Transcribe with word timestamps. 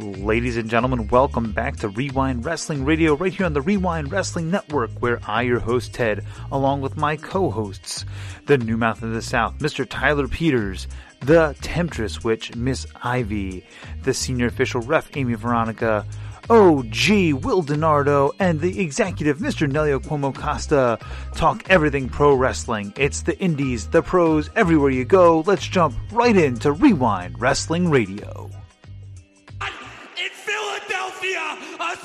Ladies 0.00 0.56
and 0.56 0.70
gentlemen, 0.70 1.08
welcome 1.08 1.52
back 1.52 1.76
to 1.76 1.88
Wre-Wind 1.90 2.46
Wrestling 2.46 2.86
Radio 2.86 3.14
right 3.14 3.34
here 3.34 3.44
on 3.44 3.52
the 3.52 3.60
Wre-Wind 3.60 4.10
Wrestling 4.10 4.50
Network, 4.50 4.90
where 5.00 5.20
I, 5.26 5.42
your 5.42 5.58
host 5.58 5.92
Ted, 5.92 6.24
along 6.50 6.80
with 6.80 6.96
my 6.96 7.16
co 7.16 7.50
hosts, 7.50 8.06
the 8.46 8.56
New 8.56 8.78
Mouth 8.78 9.02
of 9.02 9.12
the 9.12 9.20
South, 9.20 9.58
Mr. 9.58 9.86
Tyler 9.86 10.26
Peters, 10.26 10.86
the 11.20 11.54
Temptress 11.60 12.24
Witch, 12.24 12.56
Miss 12.56 12.86
Ivy, 13.02 13.62
the 14.02 14.14
senior 14.14 14.46
official 14.46 14.80
ref, 14.80 15.14
Amy 15.18 15.34
Veronica, 15.34 16.06
OG 16.48 17.34
Will 17.44 17.62
Donardo, 17.62 18.32
and 18.38 18.58
the 18.58 18.80
executive 18.80 19.36
Mr. 19.36 19.70
Nelio 19.70 20.00
Cuomo 20.00 20.34
Costa 20.34 20.98
talk 21.34 21.68
everything 21.68 22.08
pro 22.08 22.34
wrestling. 22.34 22.94
It's 22.96 23.20
the 23.20 23.38
indies, 23.38 23.88
the 23.88 24.00
pros, 24.00 24.48
everywhere 24.56 24.90
you 24.90 25.04
go. 25.04 25.44
Let's 25.46 25.66
jump 25.66 25.94
right 26.10 26.34
into 26.34 26.72
Wre-Wind 26.72 27.38
Wrestling 27.38 27.90
Radio. 27.90 28.50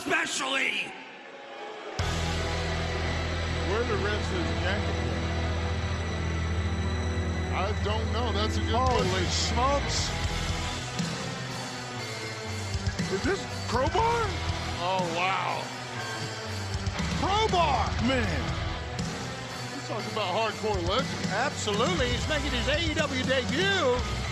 Especially. 0.05 0.85
Where 3.69 3.83
the 3.83 3.95
rest 4.05 4.31
of 4.31 4.45
his 4.45 4.61
jacket? 4.61 4.95
I 7.53 7.73
don't 7.83 8.13
know. 8.13 8.31
That's 8.33 8.57
a 8.57 8.59
good 8.59 8.75
Holy 8.75 9.09
question. 9.09 9.55
smokes. 9.55 10.11
Is 13.13 13.23
this 13.23 13.45
crowbar? 13.67 14.27
Oh 14.81 15.13
wow. 15.15 15.63
Crowbar. 17.19 17.89
Man. 18.07 18.43
Let's 19.71 19.87
talk 19.87 20.11
about 20.11 20.35
hardcore 20.35 20.87
legend. 20.87 21.31
Absolutely. 21.31 22.09
He's 22.09 22.29
making 22.29 22.51
his 22.51 22.67
AEW 22.67 23.27
debut. 23.27 24.24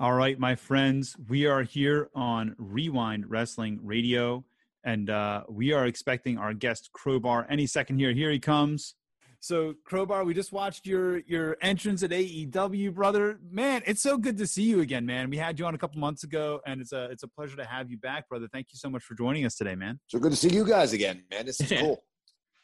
All 0.00 0.12
right, 0.12 0.36
my 0.36 0.56
friends, 0.56 1.14
we 1.28 1.46
are 1.46 1.62
here 1.62 2.10
on 2.16 2.56
Wre-Wind 2.58 3.30
Wrestling 3.30 3.78
Radio, 3.80 4.44
and 4.82 5.08
uh, 5.08 5.44
we 5.48 5.72
are 5.72 5.86
expecting 5.86 6.36
our 6.36 6.52
guest 6.52 6.90
Crowbar 6.92 7.46
any 7.48 7.68
second 7.68 8.00
here. 8.00 8.12
Here 8.12 8.32
he 8.32 8.40
comes. 8.40 8.96
So, 9.38 9.74
Crowbar, 9.84 10.24
we 10.24 10.34
just 10.34 10.50
watched 10.50 10.84
your 10.84 11.18
your 11.20 11.56
entrance 11.60 12.02
at 12.02 12.10
AEW, 12.10 12.92
brother. 12.92 13.38
Man, 13.48 13.82
it's 13.86 14.02
so 14.02 14.18
good 14.18 14.36
to 14.38 14.48
see 14.48 14.64
you 14.64 14.80
again, 14.80 15.06
man. 15.06 15.30
We 15.30 15.36
had 15.36 15.60
you 15.60 15.64
on 15.64 15.76
a 15.76 15.78
couple 15.78 16.00
months 16.00 16.24
ago, 16.24 16.60
and 16.66 16.80
it's 16.80 16.90
a 16.90 17.04
it's 17.12 17.22
a 17.22 17.28
pleasure 17.28 17.56
to 17.56 17.64
have 17.64 17.88
you 17.88 17.96
back, 17.96 18.28
brother. 18.28 18.48
Thank 18.52 18.72
you 18.72 18.78
so 18.78 18.90
much 18.90 19.04
for 19.04 19.14
joining 19.14 19.46
us 19.46 19.54
today, 19.54 19.76
man. 19.76 20.00
So 20.08 20.18
good 20.18 20.32
to 20.32 20.36
see 20.36 20.48
you 20.48 20.66
guys 20.66 20.92
again, 20.92 21.22
man. 21.30 21.46
This 21.46 21.60
is 21.60 21.68
cool. 21.78 22.02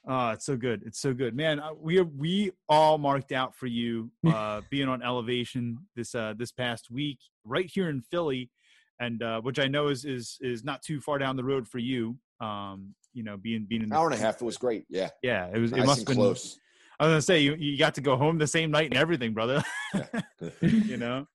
Oh, 0.08 0.30
it's 0.30 0.46
so 0.46 0.56
good. 0.56 0.82
It's 0.86 0.98
so 0.98 1.12
good, 1.12 1.34
man. 1.36 1.60
uh, 1.60 1.74
We 1.78 1.98
are, 1.98 2.04
we 2.04 2.52
all 2.68 2.96
marked 2.98 3.32
out 3.32 3.54
for 3.54 3.66
you 3.66 4.10
uh, 4.26 4.62
being 4.70 4.88
on 4.88 5.02
Elevation 5.02 5.78
this 5.94 6.14
uh, 6.14 6.34
this 6.36 6.52
past 6.52 6.90
week, 6.90 7.18
right 7.44 7.70
here 7.72 7.88
in 7.90 8.00
Philly, 8.00 8.50
and 8.98 9.22
uh, 9.22 9.40
which 9.42 9.58
I 9.58 9.66
know 9.68 9.88
is 9.88 10.04
is 10.04 10.38
is 10.40 10.64
not 10.64 10.82
too 10.82 11.00
far 11.00 11.18
down 11.18 11.36
the 11.36 11.44
road 11.44 11.68
for 11.68 11.78
you. 11.78 12.16
Um, 12.40 12.94
you 13.12 13.22
know, 13.22 13.36
being 13.36 13.66
being 13.68 13.80
in 13.82 13.84
An 13.86 13.90
the, 13.90 13.96
hour 13.96 14.06
and 14.06 14.14
a 14.14 14.18
half. 14.18 14.40
It 14.40 14.44
was 14.44 14.56
great. 14.56 14.84
Yeah, 14.88 15.10
Yeah, 15.22 15.50
it 15.52 15.58
was. 15.58 15.72
nice 15.72 15.82
it 15.82 15.86
must 15.86 15.98
have 16.00 16.06
been. 16.06 16.16
close. 16.16 16.58
I 16.98 17.04
was 17.04 17.10
gonna 17.12 17.22
say 17.22 17.40
you 17.40 17.54
you 17.56 17.76
got 17.78 17.94
to 17.96 18.00
go 18.00 18.16
home 18.16 18.38
the 18.38 18.46
same 18.46 18.70
night 18.70 18.86
and 18.90 18.96
everything, 18.96 19.34
brother. 19.34 19.62
you 20.62 20.96
know, 20.96 21.26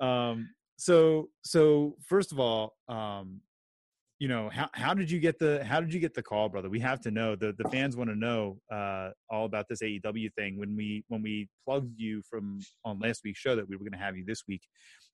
um, 0.00 0.48
so 0.76 1.28
so 1.42 1.96
first 2.06 2.32
of 2.32 2.38
all, 2.40 2.74
um, 2.88 3.40
you 4.18 4.26
know 4.26 4.50
how 4.52 4.68
how 4.72 4.94
did 4.94 5.10
you 5.10 5.20
get 5.20 5.38
the 5.38 5.64
how 5.64 5.80
did 5.80 5.94
you 5.94 6.00
get 6.00 6.14
the 6.14 6.22
call, 6.22 6.48
brother? 6.48 6.68
We 6.68 6.80
have 6.80 7.00
to 7.02 7.10
know 7.10 7.36
the 7.36 7.54
the 7.56 7.68
fans 7.70 7.96
want 7.96 8.10
to 8.10 8.16
know 8.16 8.58
uh, 8.70 9.10
all 9.30 9.44
about 9.44 9.66
this 9.68 9.80
AEW 9.80 10.32
thing. 10.34 10.58
When 10.58 10.76
we 10.76 11.04
when 11.08 11.22
we 11.22 11.48
plugged 11.64 11.98
you 11.98 12.22
from 12.28 12.58
on 12.84 12.98
last 12.98 13.22
week's 13.24 13.38
show 13.38 13.54
that 13.54 13.68
we 13.68 13.76
were 13.76 13.84
going 13.84 13.92
to 13.92 14.04
have 14.04 14.16
you 14.16 14.24
this 14.24 14.42
week, 14.48 14.62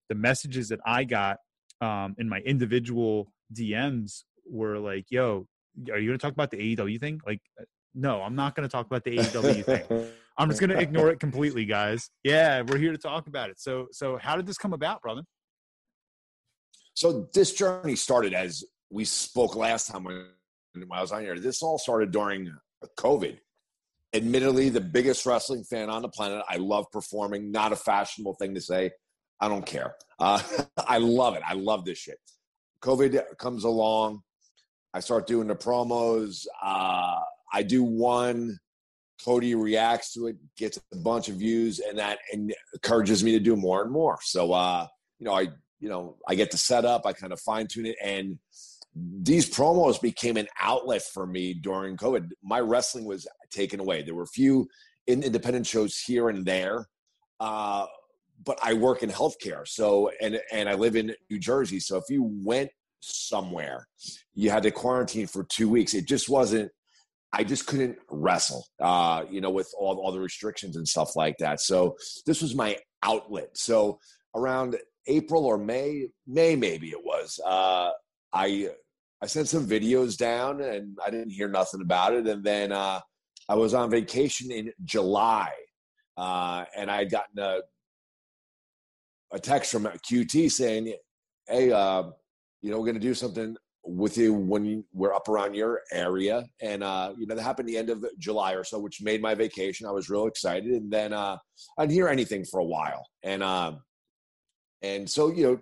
the 0.08 0.14
messages 0.14 0.68
that 0.68 0.80
I 0.86 1.04
got 1.04 1.38
um, 1.80 2.14
in 2.18 2.28
my 2.28 2.38
individual 2.40 3.30
DMs 3.52 4.22
were 4.50 4.78
like, 4.78 5.04
"Yo, 5.10 5.46
are 5.92 5.98
you 5.98 6.08
going 6.08 6.18
to 6.18 6.22
talk 6.22 6.32
about 6.32 6.50
the 6.50 6.76
AEW 6.76 6.98
thing?" 6.98 7.20
Like, 7.26 7.40
uh, 7.60 7.64
no, 7.94 8.22
I'm 8.22 8.34
not 8.34 8.54
going 8.54 8.66
to 8.66 8.72
talk 8.72 8.86
about 8.86 9.04
the 9.04 9.18
AEW 9.18 9.64
thing. 9.64 10.08
I'm 10.38 10.48
just 10.48 10.60
going 10.60 10.70
to 10.70 10.80
ignore 10.80 11.10
it 11.10 11.20
completely, 11.20 11.64
guys. 11.64 12.10
Yeah, 12.24 12.62
we're 12.62 12.78
here 12.78 12.90
to 12.90 12.98
talk 12.98 13.28
about 13.28 13.50
it. 13.50 13.60
So, 13.60 13.86
so 13.92 14.16
how 14.16 14.34
did 14.34 14.46
this 14.46 14.58
come 14.58 14.72
about, 14.72 15.00
brother? 15.00 15.22
So 16.94 17.28
this 17.34 17.52
journey 17.52 17.96
started 17.96 18.34
as 18.34 18.64
we 18.94 19.04
spoke 19.04 19.56
last 19.56 19.90
time 19.90 20.04
when, 20.04 20.24
I 20.92 21.00
was 21.00 21.12
on 21.12 21.22
here. 21.22 21.38
This 21.38 21.62
all 21.62 21.78
started 21.78 22.10
during 22.10 22.52
COVID. 22.98 23.38
Admittedly, 24.12 24.68
the 24.68 24.80
biggest 24.80 25.26
wrestling 25.26 25.64
fan 25.64 25.90
on 25.90 26.02
the 26.02 26.08
planet. 26.08 26.42
I 26.48 26.56
love 26.56 26.86
performing. 26.92 27.50
Not 27.50 27.72
a 27.72 27.76
fashionable 27.76 28.34
thing 28.34 28.54
to 28.54 28.60
say. 28.60 28.90
I 29.40 29.48
don't 29.48 29.66
care. 29.66 29.94
Uh, 30.18 30.40
I 30.78 30.98
love 30.98 31.34
it. 31.34 31.42
I 31.46 31.54
love 31.54 31.84
this 31.84 31.98
shit. 31.98 32.18
COVID 32.82 33.20
comes 33.38 33.64
along. 33.64 34.20
I 34.92 35.00
start 35.00 35.26
doing 35.26 35.48
the 35.48 35.56
promos. 35.56 36.46
Uh, 36.62 37.20
I 37.52 37.62
do 37.62 37.82
one. 37.82 38.58
Cody 39.24 39.54
reacts 39.54 40.12
to 40.14 40.26
it, 40.26 40.36
gets 40.56 40.78
a 40.92 40.96
bunch 40.96 41.28
of 41.28 41.36
views, 41.36 41.78
and 41.80 41.98
that 41.98 42.18
encourages 42.32 43.22
me 43.22 43.32
to 43.32 43.40
do 43.40 43.56
more 43.56 43.82
and 43.82 43.90
more. 43.90 44.18
So, 44.22 44.52
uh, 44.52 44.86
you 45.18 45.26
know, 45.26 45.34
I 45.34 45.48
you 45.84 45.90
know, 45.90 46.16
I 46.26 46.34
get 46.34 46.50
to 46.52 46.56
set 46.56 46.86
up, 46.86 47.04
I 47.04 47.12
kind 47.12 47.30
of 47.30 47.40
fine 47.40 47.66
tune 47.66 47.84
it. 47.84 47.96
And 48.02 48.38
these 48.94 49.48
promos 49.50 50.00
became 50.00 50.36
an 50.36 50.46
outlet 50.60 51.02
for 51.02 51.26
me 51.26 51.54
during 51.54 51.96
COVID. 51.96 52.30
My 52.42 52.60
wrestling 52.60 53.04
was 53.04 53.26
taken 53.50 53.80
away. 53.80 54.02
There 54.02 54.14
were 54.14 54.22
a 54.22 54.28
few 54.28 54.68
independent 55.06 55.66
shows 55.66 55.98
here 55.98 56.28
and 56.28 56.44
there. 56.46 56.88
Uh, 57.40 57.86
but 58.44 58.58
I 58.62 58.74
work 58.74 59.02
in 59.02 59.10
healthcare. 59.10 59.66
So, 59.66 60.10
and, 60.20 60.40
and 60.52 60.68
I 60.68 60.74
live 60.74 60.96
in 60.96 61.14
New 61.30 61.38
Jersey. 61.38 61.80
So 61.80 61.96
if 61.96 62.04
you 62.08 62.22
went 62.44 62.70
somewhere, 63.00 63.86
you 64.34 64.50
had 64.50 64.62
to 64.64 64.70
quarantine 64.70 65.26
for 65.26 65.44
two 65.44 65.68
weeks. 65.68 65.94
It 65.94 66.06
just 66.06 66.28
wasn't, 66.28 66.70
I 67.32 67.42
just 67.42 67.66
couldn't 67.66 67.96
wrestle, 68.10 68.64
uh, 68.80 69.24
you 69.30 69.40
know, 69.40 69.50
with 69.50 69.70
all, 69.78 69.98
all 69.98 70.12
the 70.12 70.20
restrictions 70.20 70.76
and 70.76 70.86
stuff 70.86 71.16
like 71.16 71.36
that. 71.38 71.60
So 71.60 71.96
this 72.26 72.42
was 72.42 72.54
my 72.54 72.76
outlet. 73.02 73.50
So 73.54 73.98
around 74.34 74.76
April 75.06 75.44
or 75.44 75.58
May, 75.58 76.08
May 76.26 76.54
maybe 76.54 76.90
it 76.90 77.04
was. 77.04 77.40
Uh, 77.44 77.90
I 78.32 78.70
I 79.22 79.26
sent 79.26 79.48
some 79.48 79.66
videos 79.66 80.16
down 80.16 80.60
and 80.60 80.98
I 81.04 81.10
didn't 81.10 81.30
hear 81.30 81.48
nothing 81.48 81.80
about 81.80 82.14
it. 82.14 82.26
And 82.26 82.44
then 82.44 82.72
uh, 82.72 83.00
I 83.48 83.54
was 83.54 83.74
on 83.74 83.90
vacation 83.90 84.50
in 84.50 84.72
July, 84.84 85.50
uh, 86.16 86.64
and 86.76 86.90
I 86.90 86.98
had 86.98 87.10
gotten 87.10 87.38
a 87.38 87.60
a 89.32 89.38
text 89.38 89.72
from 89.72 89.84
QT 89.84 90.50
saying, 90.50 90.94
"Hey, 91.48 91.72
uh, 91.72 92.04
you 92.62 92.70
know, 92.70 92.78
we're 92.78 92.86
going 92.86 92.94
to 92.94 93.00
do 93.00 93.14
something 93.14 93.56
with 93.86 94.16
you 94.16 94.32
when 94.32 94.84
we're 94.92 95.12
up 95.12 95.28
around 95.28 95.54
your 95.54 95.82
area." 95.92 96.44
And 96.62 96.82
uh, 96.82 97.12
you 97.18 97.26
know, 97.26 97.34
that 97.34 97.42
happened 97.42 97.68
the 97.68 97.78
end 97.78 97.90
of 97.90 98.04
July 98.18 98.52
or 98.52 98.64
so, 98.64 98.78
which 98.78 99.02
made 99.02 99.20
my 99.20 99.34
vacation. 99.34 99.86
I 99.86 99.90
was 99.90 100.08
real 100.08 100.26
excited, 100.26 100.70
and 100.70 100.90
then 100.90 101.12
uh, 101.12 101.36
I 101.78 101.82
didn't 101.82 101.92
hear 101.92 102.08
anything 102.08 102.44
for 102.44 102.60
a 102.60 102.64
while, 102.64 103.06
and. 103.22 103.42
Um, 103.42 103.80
and 104.84 105.08
so, 105.08 105.32
you 105.32 105.44
know, 105.44 105.58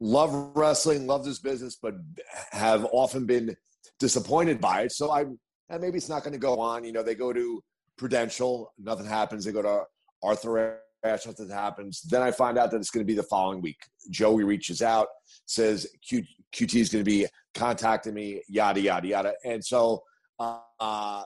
love 0.00 0.52
wrestling, 0.54 1.06
love 1.06 1.24
this 1.24 1.38
business, 1.38 1.76
but 1.80 1.94
have 2.50 2.86
often 2.92 3.26
been 3.26 3.56
disappointed 3.98 4.60
by 4.60 4.82
it. 4.82 4.92
So 4.92 5.10
I, 5.10 5.24
and 5.70 5.80
maybe 5.80 5.98
it's 5.98 6.08
not 6.08 6.22
going 6.22 6.32
to 6.32 6.38
go 6.38 6.58
on. 6.60 6.84
You 6.84 6.92
know, 6.92 7.02
they 7.02 7.14
go 7.14 7.32
to 7.32 7.62
Prudential, 7.96 8.72
nothing 8.78 9.06
happens. 9.06 9.44
They 9.44 9.52
go 9.52 9.62
to 9.62 9.82
Arthur 10.22 10.80
Ashe, 11.04 11.26
nothing 11.26 11.50
happens. 11.50 12.02
Then 12.02 12.22
I 12.22 12.30
find 12.30 12.58
out 12.58 12.70
that 12.70 12.78
it's 12.78 12.90
going 12.90 13.04
to 13.04 13.10
be 13.10 13.16
the 13.16 13.24
following 13.24 13.60
week. 13.60 13.78
Joey 14.10 14.44
reaches 14.44 14.82
out, 14.82 15.08
says 15.46 15.86
Q, 16.06 16.24
QT 16.54 16.80
is 16.80 16.88
going 16.88 17.04
to 17.04 17.10
be 17.10 17.26
contacting 17.54 18.14
me, 18.14 18.42
yada, 18.48 18.80
yada, 18.80 19.06
yada. 19.06 19.32
And 19.44 19.64
so 19.64 20.02
uh, 20.38 21.22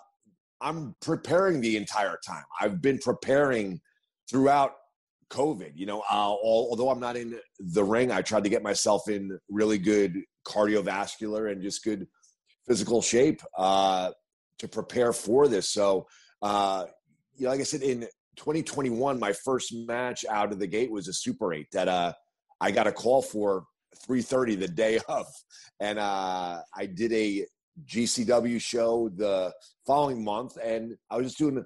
I'm 0.61 0.95
preparing 1.01 1.61
the 1.61 1.77
entire 1.77 2.19
time. 2.27 2.45
I've 2.61 2.81
been 2.81 2.99
preparing 2.99 3.81
throughout 4.31 4.73
COVID. 5.33 5.73
You 5.75 5.87
know, 5.87 6.01
uh, 6.01 6.29
although 6.43 6.91
I'm 6.91 7.01
not 7.01 7.17
in 7.17 7.39
the 7.59 7.83
ring, 7.83 8.13
I 8.13 8.23
tried 8.23 8.45
to 8.45 8.51
get 8.51 8.63
myself 8.63 9.09
in 9.09 9.39
really 9.49 9.79
good 9.79 10.23
cardiovascular 10.47 11.51
and 11.51 11.63
just 11.63 11.83
good 11.83 12.07
physical 12.67 13.03
shape 13.03 13.41
uh, 13.57 14.11
to 14.59 14.69
prepare 14.69 15.13
for 15.13 15.49
this. 15.49 15.69
So, 15.69 16.07
uh, 16.43 16.87
you 17.37 17.45
know, 17.45 17.51
like 17.51 17.61
I 17.61 17.65
said, 17.65 17.83
in 17.83 18.01
2021, 18.37 19.19
my 19.19 19.33
first 19.33 19.75
match 19.75 20.25
out 20.29 20.53
of 20.53 20.59
the 20.59 20.67
gate 20.67 20.91
was 20.91 21.09
a 21.09 21.13
Super 21.13 21.53
Eight 21.53 21.69
that 21.73 21.89
uh, 21.89 22.13
I 22.61 22.71
got 22.71 22.87
a 22.87 22.93
call 22.93 23.23
for 23.23 23.65
3:30 24.07 24.61
the 24.61 24.69
day 24.69 25.01
of, 25.09 25.27
and 25.81 25.99
uh, 25.99 26.61
I 26.77 26.87
did 26.87 27.13
a 27.13 27.47
GCW 27.87 28.61
show 28.61 29.11
the 29.17 29.53
following 29.87 30.23
month, 30.23 30.57
and 30.63 30.97
I 31.11 31.17
was 31.17 31.27
just 31.27 31.39
doing 31.39 31.65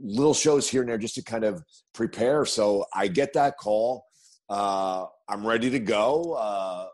little 0.00 0.34
shows 0.34 0.68
here 0.68 0.82
and 0.82 0.90
there 0.90 0.98
just 0.98 1.14
to 1.14 1.22
kind 1.22 1.44
of 1.44 1.62
prepare. 1.92 2.44
So 2.44 2.84
I 2.94 3.08
get 3.08 3.32
that 3.34 3.56
call. 3.58 4.04
Uh, 4.48 5.06
I'm 5.28 5.46
ready 5.46 5.70
to 5.70 5.78
go. 5.78 6.34
Uh, 6.34 6.86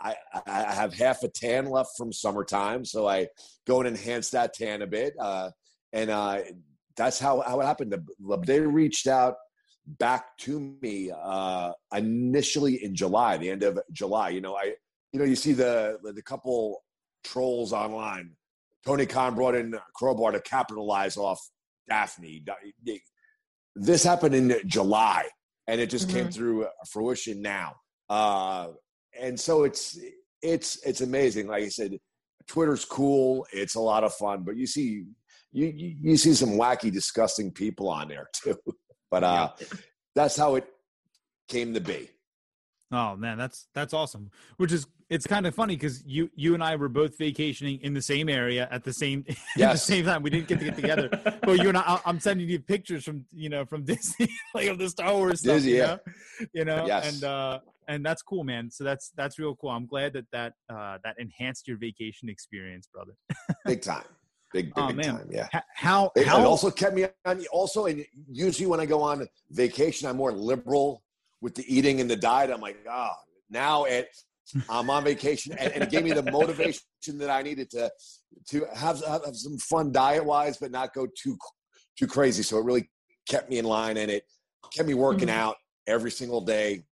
I, 0.00 0.14
I 0.46 0.74
have 0.74 0.92
half 0.92 1.22
a 1.22 1.28
tan 1.28 1.70
left 1.70 1.90
from 1.96 2.12
summertime, 2.12 2.84
so 2.84 3.08
I 3.08 3.28
go 3.66 3.80
and 3.80 3.88
enhance 3.88 4.30
that 4.30 4.52
tan 4.54 4.82
a 4.82 4.86
bit. 4.86 5.14
Uh, 5.18 5.50
and 5.92 6.10
uh, 6.10 6.40
that's 6.96 7.18
how, 7.18 7.40
how 7.40 7.60
it 7.60 7.64
happened. 7.64 7.92
The, 7.92 8.38
they 8.44 8.60
reached 8.60 9.06
out. 9.06 9.36
back 9.86 10.36
to 10.38 10.76
me 10.82 11.12
uh, 11.14 11.72
initially 11.94 12.82
in 12.84 12.94
July, 12.94 13.36
the 13.36 13.50
end 13.50 13.62
of 13.62 13.78
July. 13.92 14.30
You 14.30 14.40
know, 14.40 14.56
I 14.56 14.74
you 15.12 15.20
know 15.20 15.24
you 15.24 15.36
see 15.36 15.52
the 15.52 15.98
the 16.02 16.22
couple 16.22 16.82
trolls 17.24 17.72
online. 17.72 18.32
Tony 18.84 19.06
Khan 19.06 19.34
brought 19.34 19.54
in 19.54 19.78
Crowbar 19.94 20.32
to 20.32 20.40
capitalize 20.40 21.16
off 21.16 21.40
Daffney. 21.88 22.44
This 23.74 24.02
happened 24.02 24.34
in 24.34 24.56
July, 24.66 25.26
and 25.66 25.80
it 25.80 25.90
just 25.90 26.08
mm-hmm. 26.08 26.18
came 26.18 26.30
through 26.30 26.66
fruition 26.88 27.42
now. 27.42 27.74
Uh, 28.08 28.68
and 29.20 29.38
so 29.38 29.64
it's 29.64 29.98
it's 30.42 30.84
it's 30.86 31.00
amazing. 31.00 31.48
Like 31.48 31.64
I 31.64 31.68
said, 31.68 31.98
Twitter's 32.46 32.84
cool. 32.84 33.46
It's 33.52 33.74
a 33.74 33.80
lot 33.80 34.04
of 34.04 34.14
fun, 34.14 34.42
but 34.44 34.56
you 34.56 34.66
see 34.66 35.04
you 35.52 35.66
you, 35.66 35.96
you 36.00 36.16
see 36.16 36.34
some 36.34 36.50
wacky, 36.50 36.92
disgusting 36.92 37.50
people 37.52 37.88
on 37.88 38.08
there 38.08 38.28
too. 38.34 38.58
But 39.10 39.24
uh, 39.24 39.50
that's 40.14 40.36
how 40.36 40.56
it 40.56 40.66
came 41.48 41.74
to 41.74 41.80
be. 41.80 42.10
Oh 42.92 43.16
man, 43.16 43.38
that's 43.38 43.68
that's 43.74 43.94
awesome. 43.94 44.30
Which 44.58 44.72
is 44.72 44.86
it's 45.08 45.26
kind 45.26 45.46
of 45.46 45.54
funny 45.54 45.76
because 45.76 46.02
you 46.04 46.30
you 46.34 46.54
and 46.54 46.62
I 46.62 46.74
were 46.76 46.88
both 46.88 47.16
vacationing 47.16 47.80
in 47.82 47.94
the 47.94 48.02
same 48.02 48.28
area 48.28 48.68
at 48.70 48.82
the 48.82 48.92
same 48.92 49.24
yes. 49.28 49.38
at 49.60 49.72
the 49.72 49.78
same 49.78 50.04
time. 50.04 50.22
We 50.22 50.30
didn't 50.30 50.48
get 50.48 50.58
to 50.58 50.64
get 50.64 50.76
together, 50.76 51.08
but 51.42 51.62
you 51.62 51.68
and 51.68 51.78
I, 51.78 52.00
I'm 52.04 52.18
sending 52.18 52.48
you 52.48 52.58
pictures 52.58 53.04
from 53.04 53.24
you 53.32 53.48
know 53.48 53.64
from 53.64 53.84
Disney, 53.84 54.28
like 54.54 54.68
of 54.68 54.78
the 54.78 54.88
Star 54.88 55.14
Wars 55.14 55.40
stuff. 55.40 55.56
Disney, 55.56 55.72
you 55.72 55.78
know, 55.78 55.98
yeah. 56.40 56.46
you 56.52 56.64
know, 56.64 56.86
yes. 56.86 57.14
and 57.14 57.24
uh, 57.24 57.58
and 57.88 58.04
that's 58.04 58.22
cool, 58.22 58.44
man. 58.44 58.70
So 58.70 58.84
that's 58.84 59.12
that's 59.16 59.38
real 59.38 59.54
cool. 59.56 59.70
I'm 59.70 59.86
glad 59.86 60.12
that 60.14 60.26
that 60.32 60.54
uh, 60.68 60.98
that 61.04 61.16
enhanced 61.18 61.68
your 61.68 61.76
vacation 61.76 62.28
experience, 62.28 62.88
brother. 62.92 63.12
Big 63.64 63.82
time. 63.82 64.04
Big, 64.52 64.72
big, 64.74 64.84
oh, 64.84 64.92
big 64.92 65.04
time. 65.04 65.28
Yeah. 65.30 65.48
How, 65.74 66.12
it, 66.14 66.26
how, 66.26 66.40
it 66.40 66.44
also 66.44 66.70
kept 66.70 66.94
me 66.94 67.06
on. 67.26 67.44
Also, 67.52 67.86
and 67.86 68.06
usually 68.30 68.66
when 68.66 68.78
I 68.80 68.86
go 68.86 69.02
on 69.02 69.26
vacation, 69.50 70.08
I'm 70.08 70.16
more 70.16 70.32
liberal 70.32 71.02
with 71.40 71.54
the 71.56 71.64
eating 71.66 72.00
and 72.00 72.08
the 72.08 72.16
diet. 72.16 72.50
I'm 72.50 72.60
like, 72.60 72.78
ah, 72.88 73.10
oh, 73.12 73.22
now 73.50 73.84
it, 73.84 74.08
I'm 74.68 74.90
on 74.90 75.04
vacation, 75.04 75.52
and, 75.58 75.72
and, 75.72 75.82
it 75.82 75.90
gave 75.90 76.04
me 76.04 76.12
the 76.12 76.30
motivation 76.30 76.82
that 77.18 77.30
I 77.30 77.42
needed 77.42 77.70
to 77.70 77.90
to 78.50 78.66
have 78.74 79.04
have, 79.04 79.22
some 79.32 79.58
fun 79.58 79.92
diet 79.92 80.24
wise, 80.24 80.56
but 80.58 80.70
not 80.70 80.94
go 80.94 81.06
too 81.20 81.36
too 81.98 82.06
crazy. 82.06 82.42
So 82.42 82.58
it 82.58 82.64
really 82.64 82.88
kept 83.28 83.50
me 83.50 83.58
in 83.58 83.64
line, 83.64 83.96
and 83.96 84.10
it 84.10 84.24
kept 84.72 84.86
me 84.86 84.94
working 84.94 85.28
mm-hmm. 85.28 85.38
out 85.38 85.56
every 85.86 86.10
single 86.10 86.40
day, 86.40 86.84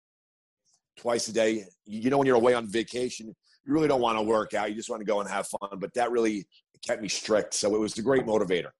twice 0.96 1.28
a 1.28 1.32
day. 1.32 1.64
You 1.86 2.10
know, 2.10 2.18
when 2.18 2.26
you're 2.26 2.36
away 2.36 2.54
on 2.54 2.70
vacation, 2.70 3.34
you 3.64 3.72
really 3.72 3.88
don't 3.88 4.00
want 4.00 4.18
to 4.18 4.22
work 4.22 4.54
out. 4.54 4.70
You 4.70 4.74
just 4.74 4.90
want 4.90 5.00
to 5.00 5.06
go 5.06 5.20
and 5.20 5.28
have 5.28 5.46
fun. 5.46 5.78
But 5.78 5.94
that 5.94 6.10
really 6.10 6.46
kept 6.86 7.02
me 7.02 7.08
strict. 7.08 7.54
So 7.54 7.74
it 7.74 7.78
was 7.78 7.96
a 7.98 8.02
great 8.02 8.24
motivator. 8.24 8.70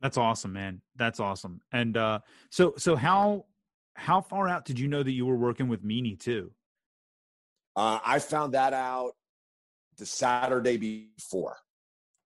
That's 0.00 0.18
awesome, 0.18 0.52
man. 0.52 0.82
That's 0.96 1.20
awesome. 1.20 1.60
And 1.72 1.96
uh, 1.96 2.20
so, 2.50 2.74
so 2.76 2.96
how 2.96 3.46
how 3.94 4.20
far 4.20 4.46
out 4.46 4.66
did 4.66 4.78
you 4.78 4.88
know 4.88 5.02
that 5.02 5.12
you 5.12 5.24
were 5.24 5.36
working 5.36 5.68
with 5.68 5.82
Meanie 5.82 6.18
too? 6.18 6.52
Uh, 7.76 7.98
I 8.04 8.18
found 8.18 8.54
that 8.54 8.72
out 8.72 9.12
the 9.98 10.06
Saturday 10.06 10.76
before. 10.76 11.56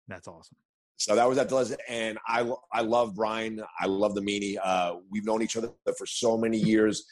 That's 0.08 0.28
awesome. 0.28 0.58
So 0.98 1.16
that 1.16 1.28
was 1.30 1.38
at 1.38 1.48
the 1.48 1.78
and 1.88 2.18
I 2.28 2.52
I 2.74 2.82
love 2.82 3.16
Brian. 3.16 3.64
I 3.80 3.86
love 3.86 4.16
the 4.16 4.22
Meanie. 4.22 4.58
Uh, 4.62 4.96
we've 5.10 5.26
known 5.26 5.42
each 5.42 5.56
other 5.56 5.70
for 5.98 6.06
so 6.06 6.38
many 6.38 6.58
years. 6.58 7.06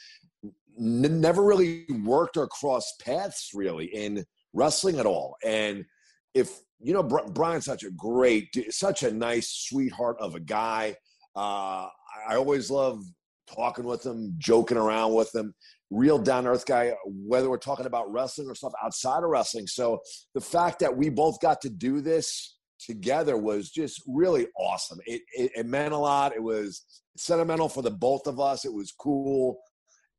N- 0.77 1.21
never 1.21 1.41
really 1.43 1.85
worked 2.03 2.35
or 2.35 2.47
crossed 2.47 2.99
paths 2.99 3.51
really 3.53 3.85
in 3.85 4.25
wrestling 4.51 4.99
at 4.99 5.05
all. 5.05 5.37
And 5.43 5.85
if 6.33 6.59
you 6.79 6.93
know, 6.93 7.03
Brian's 7.03 7.65
such 7.65 7.83
a 7.83 7.91
great, 7.91 8.55
such 8.69 9.03
a 9.03 9.11
nice 9.11 9.49
sweetheart 9.49 10.17
of 10.19 10.35
a 10.35 10.39
guy. 10.39 10.95
Uh, 11.35 11.87
I 12.27 12.35
always 12.35 12.69
love 12.69 13.03
talking 13.47 13.85
with 13.85 14.05
him, 14.05 14.35
joking 14.37 14.77
around 14.77 15.13
with 15.13 15.33
him. 15.33 15.55
Real 15.89 16.19
down 16.19 16.47
earth 16.47 16.65
guy, 16.65 16.93
whether 17.05 17.49
we're 17.49 17.57
talking 17.57 17.85
about 17.85 18.11
wrestling 18.11 18.49
or 18.49 18.55
stuff 18.55 18.73
outside 18.83 19.23
of 19.23 19.29
wrestling. 19.29 19.67
So 19.67 19.99
the 20.33 20.41
fact 20.41 20.79
that 20.79 20.95
we 20.95 21.09
both 21.09 21.39
got 21.39 21.61
to 21.61 21.69
do 21.69 22.01
this 22.01 22.57
together 22.79 23.37
was 23.37 23.69
just 23.69 24.01
really 24.07 24.47
awesome. 24.59 24.99
It, 25.05 25.21
it, 25.33 25.51
it 25.55 25.65
meant 25.65 25.93
a 25.93 25.97
lot. 25.97 26.35
It 26.35 26.43
was 26.43 26.83
sentimental 27.15 27.69
for 27.69 27.81
the 27.81 27.91
both 27.91 28.27
of 28.27 28.39
us. 28.39 28.65
It 28.65 28.73
was 28.73 28.91
cool, 28.91 29.59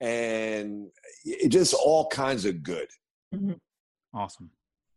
and 0.00 0.88
it 1.25 1.50
just 1.50 1.75
all 1.75 2.09
kinds 2.09 2.44
of 2.44 2.62
good. 2.62 2.88
Mm-hmm. 3.35 3.55
Awesome 4.14 4.50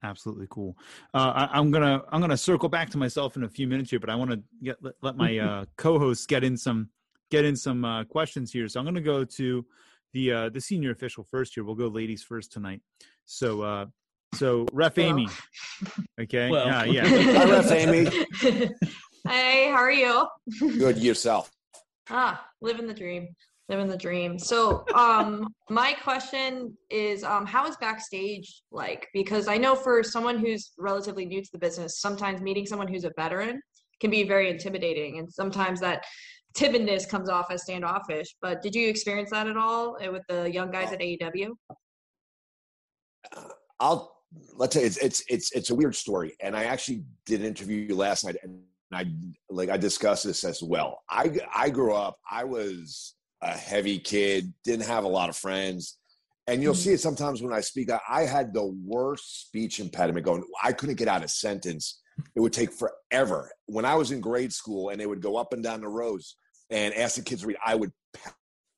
absolutely 0.03 0.47
cool. 0.49 0.77
Uh, 1.13 1.47
I, 1.51 1.59
am 1.59 1.71
gonna 1.71 2.01
I'm 2.11 2.21
gonna 2.21 2.37
circle 2.37 2.69
back 2.69 2.89
to 2.91 2.97
myself 2.97 3.35
in 3.35 3.43
a 3.43 3.49
few 3.49 3.67
minutes 3.67 3.89
here, 3.89 3.99
but 3.99 4.09
I 4.09 4.15
want 4.15 4.31
to 4.31 4.41
get 4.63 4.77
let, 4.81 4.93
let 5.01 5.17
my 5.17 5.37
uh, 5.39 5.65
co-hosts 5.77 6.25
get 6.25 6.43
in 6.43 6.57
some 6.57 6.89
get 7.29 7.45
in 7.45 7.55
some 7.55 7.85
uh, 7.85 8.03
questions 8.05 8.51
here. 8.51 8.67
So 8.67 8.79
I'm 8.79 8.85
gonna 8.85 9.01
go 9.01 9.23
to 9.23 9.65
the 10.13 10.31
uh, 10.31 10.49
the 10.49 10.61
senior 10.61 10.91
official 10.91 11.23
first 11.23 11.53
here. 11.55 11.63
We'll 11.63 11.75
go 11.75 11.87
ladies 11.87 12.23
first 12.23 12.51
tonight. 12.51 12.81
So 13.25 13.61
uh, 13.61 13.85
so 14.35 14.67
ref 14.71 14.97
well. 14.97 15.07
Amy, 15.07 15.27
okay, 16.19 16.49
well. 16.51 16.69
uh, 16.69 16.83
yeah, 16.85 17.07
Hi, 17.07 17.49
ref 17.49 17.71
Amy. 17.71 18.09
hey, 19.27 19.69
how 19.69 19.77
are 19.77 19.91
you? 19.91 20.27
Good 20.59 20.97
yourself. 20.97 21.51
Ah, 22.09 22.45
living 22.61 22.87
the 22.87 22.93
dream 22.93 23.29
living 23.71 23.87
the 23.87 23.97
dream. 23.97 24.37
So, 24.37 24.83
um, 24.93 25.47
my 25.69 25.93
question 25.93 26.77
is, 26.89 27.23
um, 27.23 27.45
how 27.45 27.65
is 27.67 27.77
backstage 27.77 28.63
like? 28.69 29.07
Because 29.13 29.47
I 29.47 29.57
know 29.57 29.75
for 29.75 30.03
someone 30.03 30.37
who's 30.37 30.73
relatively 30.77 31.25
new 31.25 31.41
to 31.41 31.49
the 31.53 31.57
business, 31.57 31.99
sometimes 32.01 32.41
meeting 32.41 32.65
someone 32.65 32.89
who's 32.89 33.05
a 33.05 33.11
veteran 33.17 33.61
can 34.01 34.11
be 34.11 34.23
very 34.23 34.49
intimidating, 34.49 35.19
and 35.19 35.31
sometimes 35.31 35.79
that 35.79 36.03
timidness 36.53 37.07
comes 37.07 37.29
off 37.29 37.51
as 37.51 37.63
standoffish. 37.63 38.35
But 38.41 38.61
did 38.61 38.75
you 38.75 38.87
experience 38.87 39.29
that 39.31 39.47
at 39.47 39.57
all 39.57 39.97
eh, 40.01 40.07
with 40.07 40.23
the 40.27 40.51
young 40.51 40.71
guys 40.71 40.91
at 40.91 40.99
AEW? 40.99 41.49
Uh, 43.35 43.41
I'll 43.79 44.15
let's 44.55 44.75
say 44.75 44.83
it's 44.83 44.97
it's 44.97 45.23
it's 45.27 45.51
it's 45.51 45.69
a 45.69 45.75
weird 45.75 45.95
story, 45.95 46.35
and 46.41 46.55
I 46.55 46.65
actually 46.65 47.03
did 47.25 47.41
an 47.41 47.47
interview 47.47 47.95
last 47.95 48.25
night, 48.25 48.37
and 48.43 48.61
I 48.93 49.05
like 49.49 49.69
I 49.69 49.77
discussed 49.77 50.23
this 50.23 50.43
as 50.43 50.61
well. 50.61 50.99
I 51.09 51.31
I 51.53 51.69
grew 51.69 51.93
up. 51.93 52.17
I 52.29 52.43
was 52.43 53.15
a 53.41 53.51
heavy 53.51 53.99
kid, 53.99 54.53
didn't 54.63 54.85
have 54.85 55.03
a 55.03 55.07
lot 55.07 55.29
of 55.29 55.35
friends. 55.35 55.97
And 56.47 56.61
you'll 56.61 56.73
mm-hmm. 56.73 56.81
see 56.81 56.93
it 56.93 56.99
sometimes 56.99 57.41
when 57.41 57.53
I 57.53 57.61
speak. 57.61 57.89
I 58.09 58.21
had 58.21 58.53
the 58.53 58.75
worst 58.85 59.47
speech 59.47 59.79
impediment 59.79 60.25
going. 60.25 60.43
I 60.61 60.73
couldn't 60.73 60.95
get 60.97 61.07
out 61.07 61.23
a 61.23 61.27
sentence. 61.27 62.01
It 62.35 62.39
would 62.39 62.53
take 62.53 62.71
forever. 62.73 63.51
When 63.67 63.85
I 63.85 63.95
was 63.95 64.11
in 64.11 64.21
grade 64.21 64.51
school 64.51 64.89
and 64.89 64.99
they 64.99 65.05
would 65.05 65.21
go 65.21 65.37
up 65.37 65.53
and 65.53 65.63
down 65.63 65.81
the 65.81 65.87
rows 65.87 66.35
and 66.71 66.93
ask 66.95 67.15
the 67.15 67.21
kids 67.21 67.41
to 67.41 67.47
read, 67.47 67.57
I 67.63 67.75
would 67.75 67.91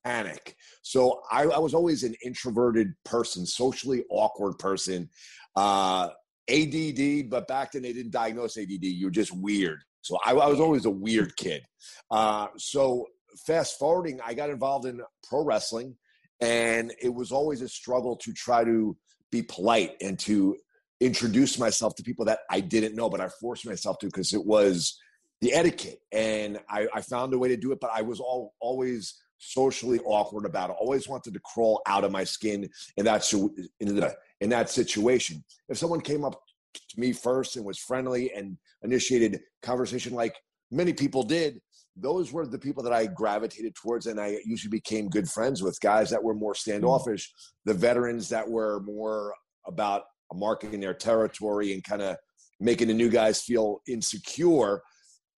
panic. 0.04 0.56
So 0.82 1.22
I, 1.32 1.44
I 1.44 1.60
was 1.60 1.74
always 1.74 2.04
an 2.04 2.16
introverted 2.26 2.94
person, 3.06 3.46
socially 3.46 4.04
awkward 4.10 4.58
person. 4.60 5.10
Uh, 5.56 6.10
ADD, 6.50 7.30
but 7.30 7.48
back 7.48 7.72
then 7.72 7.84
they 7.84 7.94
didn't 7.94 8.12
diagnose 8.12 8.58
ADD. 8.58 8.84
You 8.84 9.08
were 9.08 9.12
just 9.12 9.34
weird. 9.34 9.80
So 10.02 10.18
I, 10.26 10.32
I 10.32 10.48
was 10.48 10.60
always 10.60 10.86
a 10.86 10.90
weird 10.90 11.36
kid. 11.38 11.64
Uh, 12.12 12.48
so 12.58 13.06
fast 13.48 13.80
forwarding, 13.80 14.20
I 14.26 14.34
got 14.34 14.50
involved 14.50 14.86
in 14.86 15.02
pro 15.28 15.44
wrestling, 15.44 15.96
and 16.42 16.94
it 17.02 17.14
was 17.14 17.32
always 17.32 17.62
a 17.62 17.70
struggle 17.70 18.18
to 18.18 18.34
try 18.34 18.66
to 18.66 18.98
be 19.32 19.42
polite 19.42 19.96
and 20.02 20.20
to 20.20 20.58
introduce 21.00 21.58
myself 21.58 21.96
to 21.96 22.04
people 22.04 22.26
that 22.26 22.40
I 22.50 22.60
didn't 22.60 22.96
know, 22.96 23.10
but 23.10 23.22
I 23.22 23.30
forced 23.40 23.66
myself 23.66 23.98
to 24.00 24.08
because 24.08 24.34
it 24.34 24.46
was 24.46 25.00
the 25.44 25.54
etiquette, 25.54 26.00
and 26.14 26.60
I, 26.70 26.88
I, 26.94 27.02
found 27.02 27.34
a 27.34 27.38
way 27.38 27.50
to 27.50 27.58
do 27.58 27.74
it. 27.74 27.80
But 27.82 27.92
I 27.94 28.02
was 28.02 28.20
all 28.20 28.54
always 28.62 29.14
socially 29.40 30.00
awkward 30.06 30.46
about 30.46 30.70
it. 30.70 30.78
Always 30.80 31.10
wanted 31.10 31.34
to 31.34 31.40
crawl 31.42 31.82
out 31.86 32.06
of 32.06 32.12
my 32.12 32.24
skin 32.24 32.70
in 32.96 33.06
that 33.06 33.32
in, 33.34 33.96
the, 33.96 34.16
in 34.40 34.50
that 34.50 34.70
situation. 34.70 35.44
If 35.68 35.78
someone 35.78 36.00
came 36.00 36.24
up 36.24 36.40
to 36.74 37.00
me 37.00 37.12
first 37.12 37.58
and 37.58 37.66
was 37.66 37.78
friendly 37.78 38.32
and 38.34 38.58
initiated 38.84 39.42
conversation 39.62 40.14
like 40.14 40.36
many 40.72 40.94
people 40.94 41.24
did, 41.24 41.60
those 41.96 42.32
were 42.32 42.48
the 42.48 42.58
people 42.58 42.82
that 42.84 42.94
I 42.94 43.06
gravitated 43.06 43.76
towards, 43.76 44.08
and 44.08 44.20
I 44.20 44.38
usually 44.46 44.72
became 44.72 45.10
good 45.10 45.30
friends 45.30 45.62
with 45.62 45.80
guys 45.82 46.10
that 46.10 46.24
were 46.24 46.34
more 46.34 46.54
hmm. 46.54 46.70
standoffish, 46.70 47.32
the 47.66 47.74
veterans 47.74 48.30
that 48.30 48.50
were 48.50 48.82
more 48.86 49.34
about 49.68 50.04
marking 50.34 50.80
their 50.80 50.94
territory 50.94 51.74
and 51.74 51.84
kind 51.84 52.02
of 52.02 52.16
making 52.60 52.88
the 52.88 52.94
new 52.94 53.10
guys 53.10 53.42
feel 53.42 53.82
insecure. 53.88 54.82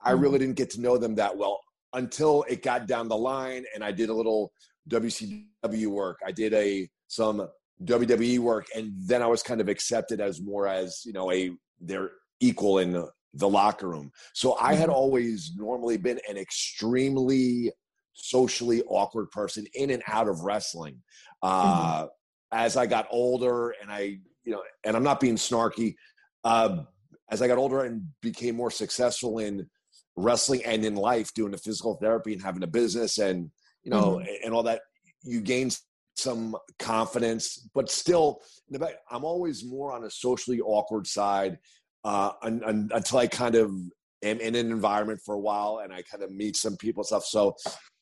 I 0.04 0.12
mm-hmm. 0.12 0.22
really 0.22 0.40
didn't 0.40 0.56
get 0.56 0.70
to 0.72 0.82
know 0.82 0.98
them 0.98 1.16
that 1.16 1.36
well 1.36 1.60
until 1.94 2.44
it 2.50 2.62
got 2.62 2.88
down 2.88 3.08
the 3.08 3.18
line, 3.18 3.66
and 3.74 3.84
I 3.84 3.92
did 3.92 4.10
a 4.10 4.14
little 4.14 4.52
WCW 4.90 5.88
work. 5.88 6.20
I 6.26 6.32
did 6.32 6.54
a 6.54 6.90
some 7.08 7.48
WWE 7.84 8.40
work, 8.40 8.68
and 8.76 8.94
then 8.98 9.22
I 9.22 9.28
was 9.28 9.44
kind 9.44 9.62
of 9.62 9.70
accepted 9.70 10.22
as 10.22 10.42
more 10.42 10.68
as 10.68 11.02
you 11.06 11.14
know 11.14 11.32
a 11.32 11.52
their 11.80 12.12
equal 12.40 12.80
in 12.80 13.06
the 13.36 13.50
locker 13.50 13.90
room. 13.90 14.12
So 14.34 14.58
I 14.60 14.74
had 14.74 14.88
mm-hmm. 14.90 14.96
always 14.96 15.52
normally 15.56 15.98
been 15.98 16.20
an 16.30 16.38
extremely 16.38 17.72
socially 18.14 18.82
awkward 18.84 19.30
person 19.32 19.66
in 19.74 19.90
and 19.90 20.02
out 20.08 20.28
of 20.28 20.42
wrestling. 20.42 21.02
Uh, 21.42 22.04
mm-hmm. 22.04 22.08
As 22.52 22.78
I 22.78 22.86
got 22.86 23.08
older, 23.12 23.74
and 23.82 23.92
I, 23.92 24.20
you 24.44 24.52
know, 24.52 24.62
and 24.86 24.96
I'm 24.96 25.04
not 25.04 25.20
being 25.20 25.36
snarky, 25.36 25.96
uh, 26.46 26.84
as 27.30 27.42
I 27.42 27.48
got 27.48 27.58
older 27.58 27.82
and 27.82 28.08
became 28.22 28.56
more 28.56 28.72
successful 28.72 29.40
in 29.40 29.68
wrestling 30.16 30.64
and 30.66 30.86
in 30.86 30.96
life, 30.96 31.34
doing 31.34 31.52
the 31.52 31.58
physical 31.58 31.96
therapy 31.96 32.34
and 32.34 32.42
having 32.42 32.64
a 32.64 32.68
business 32.68 33.18
and 33.18 33.52
you 33.86 33.92
know, 33.92 34.18
mm-hmm. 34.18 34.28
and 34.44 34.54
all 34.54 34.64
that, 34.64 34.82
you 35.24 35.40
gain 35.40 35.70
some 36.16 36.56
confidence, 36.80 37.70
but 37.74 37.90
still, 37.90 38.42
I'm 39.12 39.24
always 39.24 39.64
more 39.64 39.94
on 39.94 40.04
a 40.04 40.10
socially 40.10 40.60
awkward 40.60 41.08
side 41.08 41.60
uh, 42.04 42.32
until 42.42 43.20
I 43.20 43.28
kind 43.28 43.56
of 43.56 43.72
am 44.24 44.40
in 44.40 44.56
an 44.56 44.72
environment 44.72 45.22
for 45.24 45.36
a 45.36 45.40
while 45.40 45.82
and 45.84 45.94
I 45.94 46.02
kind 46.02 46.24
of 46.24 46.32
meet 46.32 46.56
some 46.56 46.78
people 46.78 47.04
stuff. 47.04 47.26
So 47.26 47.56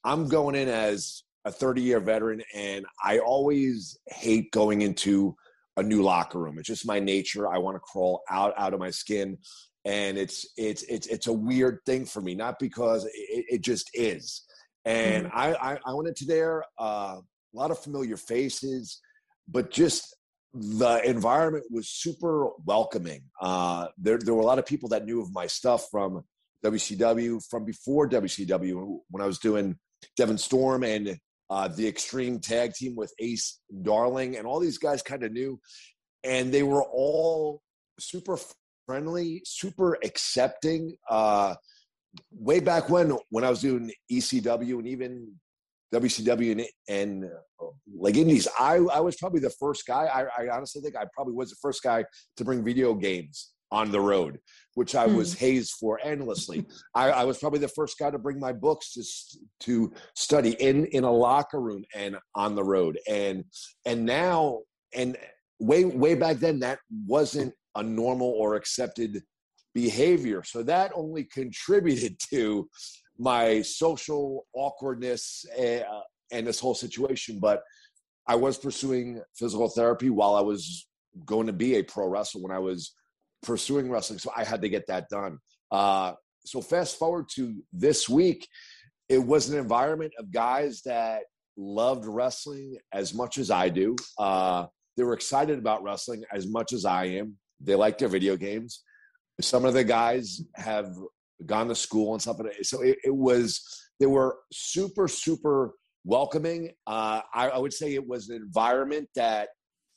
I'm 0.03 0.27
going 0.27 0.55
in 0.55 0.69
as 0.69 1.23
a 1.45 1.51
30 1.51 1.81
year 1.81 1.99
veteran, 1.99 2.41
and 2.53 2.85
I 3.03 3.19
always 3.19 3.97
hate 4.07 4.51
going 4.51 4.81
into 4.81 5.35
a 5.75 5.83
new 5.83 6.01
locker 6.01 6.39
room. 6.39 6.57
It's 6.59 6.67
just 6.67 6.87
my 6.87 6.99
nature. 6.99 7.51
I 7.51 7.57
want 7.57 7.75
to 7.75 7.81
crawl 7.81 8.21
out 8.29 8.53
out 8.57 8.73
of 8.73 8.79
my 8.79 8.91
skin, 8.91 9.37
and 9.85 10.17
it's 10.17 10.45
it's 10.57 10.83
it's 10.83 11.07
it's 11.07 11.27
a 11.27 11.33
weird 11.33 11.79
thing 11.85 12.05
for 12.05 12.21
me. 12.21 12.35
Not 12.35 12.59
because 12.59 13.05
it, 13.05 13.45
it 13.49 13.61
just 13.61 13.89
is. 13.93 14.43
And 14.85 15.27
mm-hmm. 15.27 15.37
I, 15.37 15.53
I, 15.53 15.77
I 15.85 15.93
went 15.93 16.09
into 16.09 16.25
there 16.25 16.63
uh, 16.79 17.17
a 17.17 17.57
lot 17.57 17.71
of 17.71 17.79
familiar 17.79 18.17
faces, 18.17 18.99
but 19.47 19.71
just 19.71 20.15
the 20.53 21.01
environment 21.03 21.65
was 21.71 21.89
super 21.89 22.49
welcoming. 22.65 23.23
Uh, 23.41 23.87
there 23.97 24.17
there 24.17 24.33
were 24.33 24.41
a 24.41 24.45
lot 24.45 24.59
of 24.59 24.65
people 24.65 24.89
that 24.89 25.05
knew 25.05 25.21
of 25.21 25.33
my 25.33 25.47
stuff 25.47 25.87
from 25.89 26.23
WCW 26.63 27.41
from 27.49 27.65
before 27.65 28.07
WCW 28.07 28.99
when 29.09 29.21
I 29.21 29.25
was 29.25 29.39
doing 29.39 29.77
Devon 30.15 30.37
Storm 30.37 30.83
and 30.83 31.17
uh, 31.49 31.67
the 31.67 31.87
Extreme 31.87 32.39
Tag 32.39 32.73
Team 32.73 32.95
with 32.95 33.13
Ace 33.19 33.59
Darling, 33.81 34.37
and 34.37 34.47
all 34.47 34.59
these 34.59 34.77
guys 34.77 35.01
kind 35.01 35.23
of 35.23 35.31
knew, 35.31 35.59
and 36.23 36.53
they 36.53 36.63
were 36.63 36.83
all 36.83 37.61
super 37.99 38.37
friendly, 38.85 39.41
super 39.45 39.97
accepting. 40.03 40.95
Uh, 41.09 41.55
way 42.31 42.59
back 42.59 42.89
when, 42.89 43.17
when 43.29 43.43
I 43.43 43.49
was 43.49 43.61
doing 43.61 43.91
ECW 44.11 44.79
and 44.79 44.87
even 44.87 45.33
WCW 45.93 46.51
and, 46.51 46.65
and 46.89 47.25
uh, 47.61 47.67
like 47.95 48.15
indies, 48.15 48.47
I, 48.59 48.75
I 48.75 48.99
was 48.99 49.15
probably 49.15 49.39
the 49.39 49.51
first 49.51 49.85
guy. 49.85 50.05
I, 50.05 50.43
I 50.43 50.55
honestly 50.55 50.81
think 50.81 50.95
I 50.95 51.05
probably 51.13 51.33
was 51.33 51.49
the 51.49 51.57
first 51.61 51.83
guy 51.83 52.05
to 52.37 52.45
bring 52.45 52.63
video 52.63 52.93
games 52.93 53.53
on 53.73 53.91
the 53.91 53.99
road, 53.99 54.39
which 54.75 54.93
I 54.93 55.07
was 55.07 55.33
hmm. 55.33 55.39
hazed 55.39 55.73
for 55.79 55.99
endlessly. 56.03 56.65
I, 56.93 57.09
I, 57.09 57.23
was 57.23 57.39
probably 57.39 57.57
the 57.57 57.67
first 57.67 57.97
guy 57.97 58.11
to 58.11 58.19
bring 58.19 58.39
my 58.39 58.53
books 58.53 58.93
to 58.93 59.03
to 59.61 59.93
study 60.15 60.51
in 60.51 60.85
in 60.85 61.03
a 61.03 61.11
locker 61.11 61.59
room 61.59 61.83
and 61.95 62.17
on 62.35 62.53
the 62.53 62.63
road. 62.63 62.99
And 63.09 63.45
and 63.85 64.05
now 64.05 64.59
and 64.93 65.17
way 65.59 65.85
way 65.85 66.13
back 66.13 66.37
then 66.37 66.59
that 66.59 66.79
wasn't 67.07 67.53
a 67.75 67.83
normal 67.83 68.29
or 68.29 68.55
accepted 68.55 69.21
behavior. 69.73 70.43
So 70.43 70.63
that 70.63 70.91
only 70.95 71.23
contributed 71.23 72.17
to 72.29 72.69
my 73.17 73.61
social 73.61 74.45
awkwardness 74.53 75.45
uh, 75.57 75.81
and 76.31 76.47
this 76.47 76.59
whole 76.59 76.75
situation. 76.75 77.39
But 77.39 77.63
I 78.27 78.35
was 78.35 78.57
pursuing 78.57 79.21
physical 79.35 79.69
therapy 79.69 80.09
while 80.09 80.35
I 80.35 80.41
was 80.41 80.87
going 81.25 81.47
to 81.47 81.53
be 81.53 81.75
a 81.75 81.83
pro 81.83 82.07
wrestler 82.07 82.41
when 82.41 82.51
I 82.51 82.59
was 82.59 82.93
pursuing 83.43 83.89
wrestling. 83.89 84.19
So 84.19 84.31
I 84.35 84.43
had 84.43 84.61
to 84.61 84.69
get 84.69 84.87
that 84.87 85.09
done. 85.09 85.39
Uh, 85.71 86.13
so 86.45 86.61
fast 86.61 86.97
forward 86.97 87.27
to 87.35 87.53
this 87.71 88.07
week, 88.07 88.47
it 89.09 89.19
was 89.19 89.49
an 89.49 89.57
environment 89.57 90.13
of 90.17 90.31
guys 90.31 90.81
that 90.83 91.23
loved 91.57 92.05
wrestling 92.05 92.77
as 92.93 93.13
much 93.13 93.37
as 93.37 93.51
I 93.51 93.69
do. 93.69 93.95
Uh, 94.17 94.65
they 94.97 95.03
were 95.03 95.13
excited 95.13 95.59
about 95.59 95.83
wrestling 95.83 96.23
as 96.31 96.47
much 96.47 96.73
as 96.73 96.85
I 96.85 97.05
am. 97.05 97.37
They 97.61 97.75
like 97.75 97.97
their 97.97 98.07
video 98.07 98.35
games. 98.35 98.83
Some 99.41 99.65
of 99.65 99.73
the 99.73 99.83
guys 99.83 100.41
have 100.55 100.95
gone 101.45 101.67
to 101.67 101.75
school 101.75 102.13
and 102.13 102.21
stuff. 102.21 102.39
So 102.61 102.81
it, 102.81 102.97
it 103.03 103.15
was, 103.15 103.61
they 103.99 104.05
were 104.05 104.37
super, 104.51 105.07
super 105.07 105.73
welcoming. 106.05 106.71
Uh, 106.85 107.21
I, 107.33 107.49
I 107.49 107.57
would 107.57 107.73
say 107.73 107.93
it 107.93 108.07
was 108.07 108.29
an 108.29 108.35
environment 108.35 109.09
that 109.15 109.49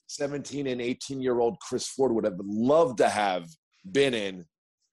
17 0.09 0.67
and 0.67 0.81
18 0.81 1.21
year 1.21 1.39
old 1.39 1.59
Chris 1.61 1.89
Ford 1.89 2.13
would 2.13 2.25
have 2.25 2.39
loved 2.39 2.99
to 2.99 3.09
have 3.09 3.47
been 3.91 4.15
in 4.15 4.45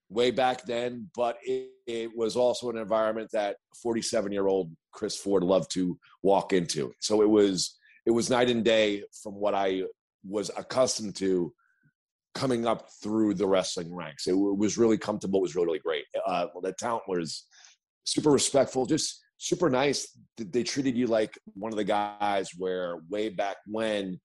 way 0.09 0.31
back 0.31 0.65
then, 0.65 1.09
but 1.15 1.37
it, 1.43 1.69
it 1.87 2.11
was 2.15 2.35
also 2.35 2.69
an 2.69 2.77
environment 2.77 3.29
that 3.33 3.57
47 3.81 4.31
year 4.31 4.47
old 4.47 4.71
Chris 4.91 5.17
Ford 5.17 5.43
loved 5.43 5.71
to 5.71 5.97
walk 6.21 6.53
into. 6.53 6.93
So 6.99 7.21
it 7.21 7.29
was 7.29 7.77
it 8.05 8.11
was 8.11 8.29
night 8.29 8.49
and 8.49 8.63
day 8.63 9.03
from 9.21 9.35
what 9.35 9.55
I 9.55 9.83
was 10.27 10.51
accustomed 10.57 11.15
to 11.17 11.53
coming 12.33 12.65
up 12.65 12.89
through 13.01 13.35
the 13.35 13.47
wrestling 13.47 13.93
ranks. 13.93 14.27
It 14.27 14.33
was 14.33 14.77
really 14.77 14.97
comfortable. 14.97 15.39
It 15.39 15.43
was 15.43 15.55
really, 15.55 15.67
really 15.67 15.79
great. 15.79 16.05
Uh, 16.25 16.47
the 16.61 16.73
talent 16.73 17.03
was 17.07 17.45
super 18.05 18.31
respectful, 18.31 18.85
just 18.85 19.21
super 19.37 19.69
nice. 19.69 20.17
They 20.37 20.63
treated 20.63 20.97
you 20.97 21.07
like 21.07 21.37
one 21.53 21.71
of 21.71 21.77
the 21.77 21.83
guys 21.83 22.51
where 22.57 22.97
way 23.09 23.29
back 23.29 23.57
when 23.67 24.19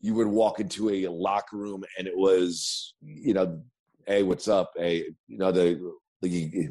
you 0.00 0.14
would 0.14 0.26
walk 0.26 0.60
into 0.60 0.90
a 0.90 1.08
locker 1.08 1.56
room 1.56 1.84
and 1.98 2.08
it 2.08 2.16
was, 2.16 2.94
you 3.02 3.34
know, 3.34 3.62
hey, 4.06 4.22
what's 4.22 4.48
up? 4.48 4.72
Hey, 4.76 5.04
you 5.28 5.38
know, 5.38 5.52
the, 5.52 5.92
the 6.22 6.70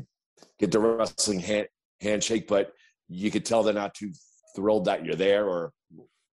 get 0.59 0.71
the 0.71 0.79
wrestling 0.79 1.39
hand, 1.39 1.67
handshake, 2.01 2.47
but 2.47 2.71
you 3.07 3.31
could 3.31 3.45
tell 3.45 3.63
they're 3.63 3.73
not 3.73 3.93
too 3.93 4.11
thrilled 4.55 4.85
that 4.85 5.05
you're 5.05 5.15
there 5.15 5.47
or 5.47 5.71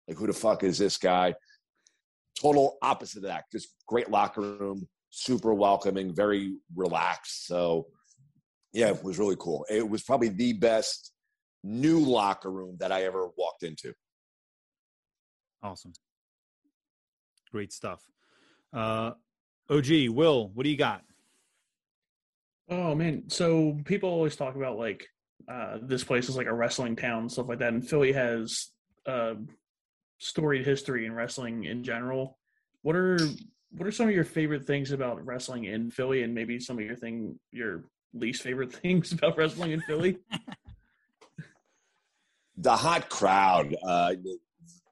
like, 0.09 0.17
who 0.17 0.26
the 0.26 0.33
fuck 0.33 0.64
is 0.64 0.78
this 0.78 0.97
guy? 0.97 1.35
Total 2.40 2.76
opposite 2.83 3.18
of 3.18 3.23
that. 3.25 3.45
Just 3.50 3.75
great 3.87 4.11
locker 4.11 4.40
room, 4.40 4.87
super 5.11 5.52
welcoming, 5.54 6.14
very 6.14 6.57
relaxed. 6.76 7.47
So, 7.47 7.87
yeah, 8.73 8.88
it 8.88 9.02
was 9.02 9.18
really 9.18 9.37
cool. 9.38 9.66
It 9.68 9.88
was 9.88 10.02
probably 10.02 10.28
the 10.28 10.52
best 10.52 11.12
new 11.64 11.99
locker 11.99 12.50
room 12.50 12.76
that 12.80 12.92
I 12.92 13.04
ever 13.04 13.28
walked 13.37 13.62
into. 13.62 13.92
Awesome. 15.62 15.92
Great 17.50 17.73
stuff. 17.73 18.02
Uh, 18.73 19.12
OG, 19.71 20.09
Will, 20.11 20.49
what 20.54 20.64
do 20.64 20.71
you 20.71 20.76
got? 20.76 21.02
Oh 22.71 22.95
man, 22.95 23.25
so 23.28 23.78
people 23.85 24.11
always 24.11 24.37
talk 24.37 24.54
about 24.54 24.78
like 24.78 25.07
uh, 25.50 25.78
this 25.83 26.04
place 26.04 26.28
is 26.28 26.37
like 26.37 26.47
a 26.47 26.52
wrestling 26.52 26.97
town, 26.97 27.28
stuff 27.28 27.49
like 27.49 27.61
that, 27.61 27.73
and 27.73 27.87
Philly 27.87 28.12
has 28.12 28.68
uh, 29.07 29.35
storied 30.19 30.65
history 30.65 31.07
in 31.07 31.13
wrestling 31.13 31.65
in 31.65 31.83
general. 31.83 32.39
What 32.83 32.97
are 32.97 33.19
what 33.71 33.87
are 33.87 33.93
some 33.93 34.09
of 34.09 34.15
your 34.15 34.25
favorite 34.25 34.65
things 34.65 34.93
about 34.93 35.25
wrestling 35.25 35.65
in 35.65 35.91
Philly, 35.91 36.23
and 36.23 36.35
maybe 36.35 36.59
some 36.59 36.79
of 36.79 36.85
your 36.85 36.97
thing 36.97 37.39
your 37.53 37.85
least 38.15 38.43
favorite 38.43 38.73
things 38.83 39.13
about 39.13 39.37
wrestling 39.37 39.73
in 39.73 39.81
Philly? 39.83 40.19
the 42.57 42.77
hot 42.77 43.09
crowd. 43.09 43.75
Uh, 43.83 44.15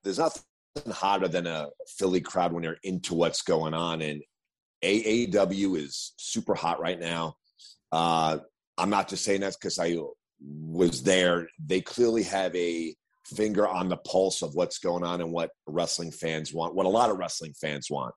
there's 0.05 0.19
nothing 0.19 0.43
hotter 0.91 1.29
than 1.29 1.47
a 1.47 1.69
Philly 1.99 2.21
crowd 2.21 2.53
when 2.53 2.63
they're 2.63 2.79
into 2.83 3.15
what's 3.15 3.43
going 3.43 3.75
on. 3.75 4.01
And 4.03 4.23
AEW 4.83 5.79
is 5.79 6.13
super 6.17 6.55
hot 6.55 6.81
right 6.81 6.99
now. 6.99 7.37
Uh, 7.91 8.39
I'm 8.79 8.91
not 8.91 9.09
just 9.09 9.25
saying 9.25 9.41
that 9.41 9.55
because 9.59 9.79
I 9.79 9.97
was 10.41 11.03
there. 11.03 11.49
They 11.65 11.81
clearly 11.81 12.23
have 12.25 12.55
a 12.55 12.95
finger 13.35 13.67
on 13.67 13.89
the 13.89 13.97
pulse 13.99 14.43
of 14.43 14.55
what's 14.55 14.79
going 14.79 15.05
on 15.05 15.21
and 15.21 15.33
what 15.33 15.51
wrestling 15.67 16.11
fans 16.11 16.53
want, 16.53 16.75
what 16.75 16.87
a 16.87 16.91
lot 16.91 17.11
of 17.11 17.19
wrestling 17.19 17.55
fans 17.61 17.89
want. 17.91 18.15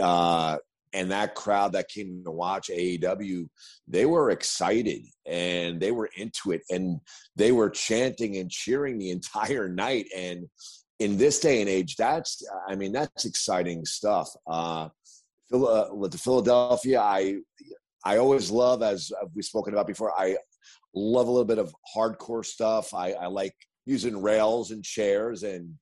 Uh, 0.00 0.58
and 0.94 1.10
that 1.10 1.34
crowd 1.34 1.72
that 1.72 1.88
came 1.88 2.22
to 2.24 2.30
watch 2.30 2.68
AEW, 2.68 3.48
they 3.86 4.06
were 4.06 4.30
excited 4.30 5.02
and 5.26 5.80
they 5.80 5.90
were 5.90 6.08
into 6.16 6.52
it 6.52 6.62
and 6.70 7.00
they 7.36 7.52
were 7.52 7.70
chanting 7.70 8.36
and 8.36 8.50
cheering 8.50 8.98
the 8.98 9.10
entire 9.18 9.68
night. 9.68 10.06
And 10.16 10.48
in 10.98 11.16
this 11.16 11.38
day 11.40 11.60
and 11.60 11.68
age, 11.68 11.96
that's 11.96 12.42
I 12.66 12.74
mean 12.74 12.92
that's 12.92 13.24
exciting 13.24 13.84
stuff. 13.84 14.30
Uh, 14.46 14.88
uh, 15.52 16.08
the 16.08 16.18
Philadelphia, 16.18 17.00
I 17.00 17.36
I 18.04 18.16
always 18.16 18.50
love 18.50 18.82
as 18.82 19.12
we've 19.34 19.44
spoken 19.44 19.74
about 19.74 19.86
before. 19.86 20.12
I 20.18 20.36
love 20.94 21.28
a 21.28 21.30
little 21.30 21.44
bit 21.44 21.58
of 21.58 21.74
hardcore 21.94 22.44
stuff. 22.44 22.94
I, 22.94 23.12
I 23.12 23.26
like 23.26 23.54
using 23.88 24.20
rails 24.20 24.70
and 24.70 24.84
chairs, 24.84 25.42
and 25.42 25.74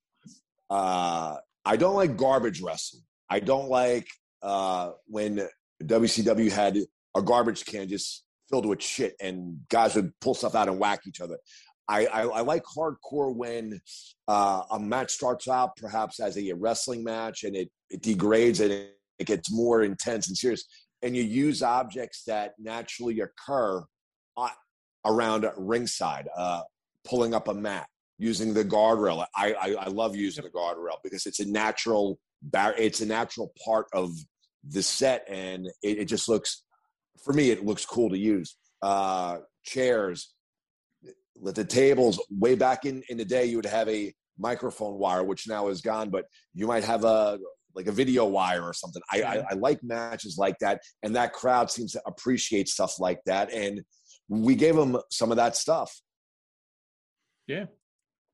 uh, 0.70 1.36
I 1.64 1.76
don't 1.76 1.96
like 1.96 2.16
garbage 2.16 2.60
wrestling. 2.60 3.02
I 3.28 3.40
don't 3.40 3.68
like 3.68 4.06
uh, 4.42 4.92
when 5.06 5.48
WCW 5.82 6.50
had 6.50 6.78
a 7.16 7.22
garbage 7.22 7.64
can 7.66 7.88
just 7.88 8.25
filled 8.48 8.66
with 8.66 8.80
shit, 8.80 9.16
and 9.20 9.58
guys 9.68 9.96
would 9.96 10.12
pull 10.20 10.34
stuff 10.34 10.54
out 10.54 10.68
and 10.68 10.78
whack 10.78 11.00
each 11.06 11.20
other. 11.20 11.36
I, 11.88 12.06
I, 12.06 12.22
I 12.22 12.40
like 12.40 12.64
hardcore 12.64 13.34
when 13.34 13.80
uh, 14.26 14.62
a 14.70 14.78
match 14.78 15.12
starts 15.12 15.48
out 15.48 15.76
perhaps 15.76 16.18
as 16.20 16.36
a 16.36 16.52
wrestling 16.52 17.04
match 17.04 17.44
and 17.44 17.54
it, 17.54 17.70
it 17.90 18.02
degrades 18.02 18.60
and 18.60 18.72
it, 18.72 18.98
it 19.18 19.26
gets 19.26 19.52
more 19.52 19.82
intense 19.82 20.26
and 20.28 20.36
serious. 20.36 20.64
And 21.02 21.16
you 21.16 21.22
use 21.22 21.62
objects 21.62 22.25
that 22.25 22.54
naturally 22.58 23.20
occur 23.20 23.84
uh, 24.36 24.48
around 25.04 25.46
ringside, 25.56 26.28
uh, 26.36 26.62
pulling 27.04 27.34
up 27.34 27.46
a 27.46 27.54
mat, 27.54 27.86
using 28.18 28.54
the 28.54 28.64
guardrail. 28.64 29.25
I, 29.37 29.52
I, 29.52 29.75
I 29.80 29.88
love 29.88 30.16
using 30.16 30.44
the 30.44 30.50
guardrail 30.50 30.96
because 31.02 31.26
it's 31.26 31.40
a 31.40 31.46
natural 31.46 32.18
bar- 32.42 32.75
it's 32.78 33.00
a 33.00 33.06
natural 33.06 33.52
part 33.64 33.87
of 33.92 34.12
the 34.68 34.82
set 34.82 35.25
and 35.28 35.66
it, 35.82 35.99
it 35.99 36.04
just 36.06 36.28
looks 36.28 36.64
for 37.25 37.32
me 37.32 37.50
it 37.50 37.64
looks 37.64 37.87
cool 37.87 38.11
to 38.11 38.18
use 38.18 38.56
uh, 38.82 39.38
chairs 39.64 40.35
with 41.40 41.54
the 41.54 41.64
tables 41.64 42.20
way 42.30 42.54
back 42.54 42.85
in 42.85 43.02
in 43.08 43.18
the 43.18 43.25
day, 43.25 43.44
you 43.46 43.56
would 43.56 43.66
have 43.66 43.88
a 43.88 44.14
microphone 44.38 44.99
wire, 44.99 45.25
which 45.25 45.49
now 45.49 45.68
is 45.68 45.80
gone, 45.80 46.11
but 46.11 46.26
you 46.54 46.66
might 46.66 46.85
have 46.85 47.04
a 47.04 47.38
like 47.75 47.87
a 47.87 47.92
video 47.92 48.25
wire 48.25 48.62
or 48.62 48.73
something. 48.73 49.02
I, 49.12 49.23
I, 49.23 49.44
I 49.50 49.54
like 49.54 49.82
matches 49.82 50.37
like 50.38 50.58
that, 50.61 50.80
and 51.02 51.14
that 51.16 51.32
crowd 51.32 51.70
seems 51.70 51.92
to 51.92 52.02
appreciate 52.06 52.68
stuff 52.68 52.99
like 52.99 53.20
that. 53.26 53.52
And 53.52 53.82
we 54.28 54.54
gave 54.54 54.76
them 54.76 54.99
some 55.11 55.30
of 55.30 55.37
that 55.37 55.56
stuff. 55.56 56.00
Yeah, 57.46 57.66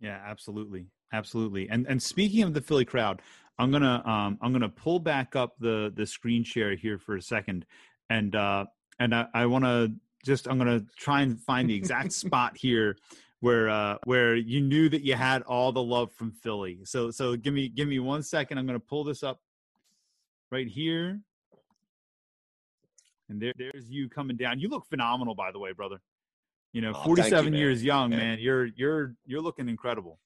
yeah, 0.02 0.20
absolutely, 0.26 0.86
absolutely. 1.12 1.68
And 1.70 1.86
and 1.86 2.02
speaking 2.02 2.42
of 2.42 2.52
the 2.52 2.60
Philly 2.60 2.84
crowd, 2.84 3.22
I'm 3.58 3.70
gonna 3.70 4.02
um 4.04 4.36
I'm 4.42 4.52
gonna 4.52 4.68
pull 4.68 4.98
back 4.98 5.36
up 5.36 5.54
the 5.60 5.92
the 5.94 6.04
screen 6.04 6.42
share 6.42 6.74
here 6.74 6.98
for 6.98 7.16
a 7.16 7.22
second, 7.22 7.64
and 8.10 8.34
uh 8.34 8.66
and 8.98 9.14
I, 9.14 9.26
I 9.32 9.46
want 9.46 9.64
to 9.64 9.92
just 10.24 10.48
I'm 10.48 10.58
gonna 10.58 10.82
try 10.96 11.22
and 11.22 11.40
find 11.40 11.70
the 11.70 11.74
exact 11.74 12.12
spot 12.24 12.56
here 12.56 12.96
where 13.40 13.70
uh 13.70 13.96
where 14.04 14.34
you 14.34 14.60
knew 14.60 14.88
that 14.88 15.02
you 15.02 15.14
had 15.14 15.42
all 15.42 15.70
the 15.70 15.82
love 15.82 16.12
from 16.12 16.32
Philly. 16.32 16.80
So 16.84 17.12
so 17.12 17.36
give 17.36 17.54
me 17.54 17.68
give 17.68 17.86
me 17.86 18.00
one 18.00 18.24
second. 18.24 18.58
I'm 18.58 18.66
gonna 18.66 18.80
pull 18.80 19.04
this 19.04 19.22
up 19.22 19.40
right 20.50 20.66
here. 20.66 21.20
And 23.28 23.40
there 23.40 23.52
there's 23.56 23.88
you 23.88 24.08
coming 24.08 24.36
down. 24.36 24.58
You 24.58 24.68
look 24.68 24.84
phenomenal 24.86 25.36
by 25.36 25.52
the 25.52 25.60
way, 25.60 25.72
brother. 25.72 26.00
You 26.72 26.80
know, 26.80 26.92
Oh, 26.94 27.04
47 27.04 27.52
you, 27.52 27.58
years 27.58 27.82
young, 27.84 28.12
Yeah. 28.12 28.18
man. 28.18 28.38
You're 28.40 28.66
you're 28.76 29.14
you're 29.26 29.40
looking 29.42 29.68
incredible. 29.68 30.18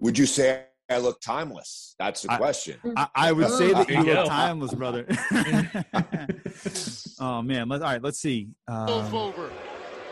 Would 0.00 0.16
you 0.18 0.26
say 0.26 0.64
I 0.90 0.98
look 0.98 1.20
timeless? 1.20 1.94
That's 1.98 2.22
the 2.22 2.32
I- 2.32 2.36
question. 2.38 2.78
I, 2.96 3.08
I 3.14 3.32
would 3.32 3.50
say 3.50 3.72
that 3.72 3.88
you 3.88 3.96
you 4.02 4.14
look 4.14 4.26
timeless, 4.28 4.72
brother. 4.74 5.06
oh 7.20 7.42
man, 7.42 7.68
let's 7.68 7.82
all 7.84 7.90
right. 7.92 8.02
Let's 8.02 8.18
see. 8.18 8.48
Wolf 8.68 9.06
Um, 9.08 9.14
over. 9.14 9.50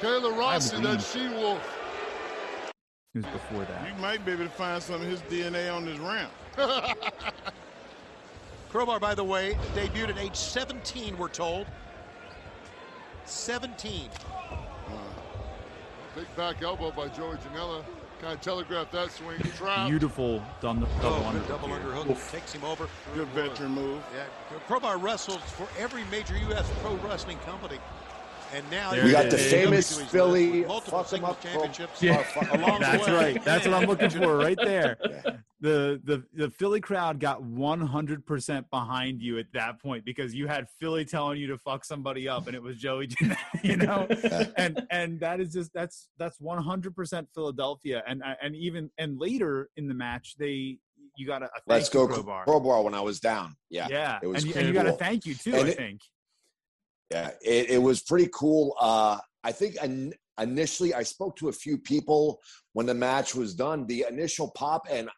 Kayla 0.01 0.37
Rossi, 0.37 0.77
believe- 0.77 0.99
that 0.99 1.03
she 1.03 1.29
wolf. 1.29 1.61
it 3.15 3.19
was 3.25 3.33
before 3.33 3.65
that. 3.65 3.89
You 3.89 3.95
might 4.03 4.25
be 4.27 4.33
able 4.33 4.45
to 4.45 4.51
find 4.51 4.83
some 4.83 4.97
of 5.01 5.07
his 5.09 5.21
DNA 5.23 5.75
on 5.75 5.85
this 5.87 5.99
ramp. 5.99 6.31
Crowbar, 8.69 8.99
by 9.01 9.15
the 9.15 9.25
way, 9.25 9.55
debuted 9.75 10.11
at 10.11 10.19
age 10.19 10.35
17, 10.37 11.17
we're 11.19 11.29
told. 11.29 11.67
17. 13.27 14.09
Big 16.15 16.37
back 16.37 16.63
elbow 16.63 16.91
by 16.91 17.09
Joey 17.09 17.37
Janela. 17.37 17.83
Kind 18.21 18.35
of 18.35 18.41
telegraphed 18.41 18.93
that 18.93 19.11
swing. 19.11 19.39
Trap. 19.57 19.89
Beautiful 19.89 20.43
done 20.61 20.81
double 20.81 20.93
Oh, 21.03 21.25
under. 21.27 21.41
good 21.41 21.49
double 21.49 21.69
underhook 21.69 22.31
takes 22.31 22.53
him 22.53 22.63
over. 22.65 22.87
Good 23.15 23.27
veteran 23.29 23.73
move. 23.73 24.03
Yeah, 24.15 24.25
Crowbar 24.69 24.99
wrestles 24.99 25.41
for 25.57 25.67
every 25.79 26.05
major 26.05 26.37
U.S. 26.51 26.71
pro 26.83 26.95
wrestling 26.97 27.39
company. 27.47 27.79
And 28.55 28.71
now 28.71 28.93
We 28.93 29.11
got 29.13 29.31
the 29.31 29.39
famous 29.39 30.01
Philly 30.11 30.65
fuck 30.65 30.93
up 30.93 31.41
championships. 31.43 32.03
Yeah. 32.03 32.19
uh, 32.19 32.23
fuck 32.25 32.53
'em 32.55 32.63
up. 32.63 32.69
Along 32.69 32.81
the 32.81 32.87
That's 32.87 33.09
right. 33.09 33.45
That's 33.45 33.67
what 33.67 33.75
I'm 33.75 33.89
looking 33.89 34.11
for 34.11 34.37
right 34.37 34.59
there. 34.63 34.97
Yeah. 35.25 35.37
The 35.61 36.01
the 36.03 36.25
the 36.35 36.51
Philly 36.51 36.81
crowd 36.81 37.21
got 37.21 37.41
100% 37.41 38.65
behind 38.69 39.23
you 39.23 39.39
at 39.39 39.47
that 39.55 39.81
point 39.81 40.05
because 40.05 40.35
you 40.35 40.49
had 40.49 40.67
Philly 40.81 41.05
telling 41.05 41.39
you 41.39 41.47
to 41.47 41.57
fuck 41.59 41.85
somebody 41.85 42.29
up 42.29 42.49
and 42.49 42.57
it 42.57 42.63
was 42.63 42.77
Joey, 42.79 43.09
you 43.63 43.77
know. 43.77 44.09
and 44.57 44.85
and 44.91 45.21
that 45.21 45.39
is 45.41 45.53
just 45.53 45.73
that's 45.73 46.09
that's 46.19 46.39
100% 46.41 47.27
Philadelphia 47.33 48.03
and 48.09 48.25
and 48.43 48.57
even 48.57 48.91
and 48.99 49.21
later 49.21 49.69
in 49.77 49.87
the 49.87 49.95
match 49.95 50.35
they 50.37 50.79
you 51.17 51.27
got 51.29 51.45
a, 51.45 51.51
Let's 51.69 51.89
go 51.89 52.09
crowbar. 52.09 52.43
crowbar 52.45 52.83
when 52.83 52.95
I 52.95 53.01
was 53.01 53.21
down. 53.21 53.55
Yeah. 53.71 53.87
yeah, 53.89 54.19
it 54.21 54.27
was 54.27 54.43
and, 54.43 54.53
you- 54.53 54.59
and 54.59 54.67
you 54.69 54.75
got 54.75 54.87
a 54.89 54.93
thank 54.93 55.27
you 55.27 55.35
too. 55.37 55.55
And 55.55 55.67
I 55.67 55.69
it- 55.69 55.77
think. 55.77 56.01
Yeah, 57.13 57.31
it, 57.43 57.71
it 57.71 57.83
was 57.83 58.03
pretty 58.03 58.29
cool. 58.33 58.75
Uh, 58.81 59.19
I 59.45 59.53
think 59.53 59.77
in, 59.83 60.15
initially 60.41 60.95
I 60.95 61.03
spoke 61.03 61.37
to 61.37 61.49
a 61.49 61.53
few 61.53 61.77
people 61.77 62.41
when 62.73 62.87
the 62.87 62.95
match 62.95 63.35
was 63.35 63.55
done. 63.55 63.87
The 63.87 64.07
initial 64.09 64.51
pop 64.53 64.87
and 64.91 65.11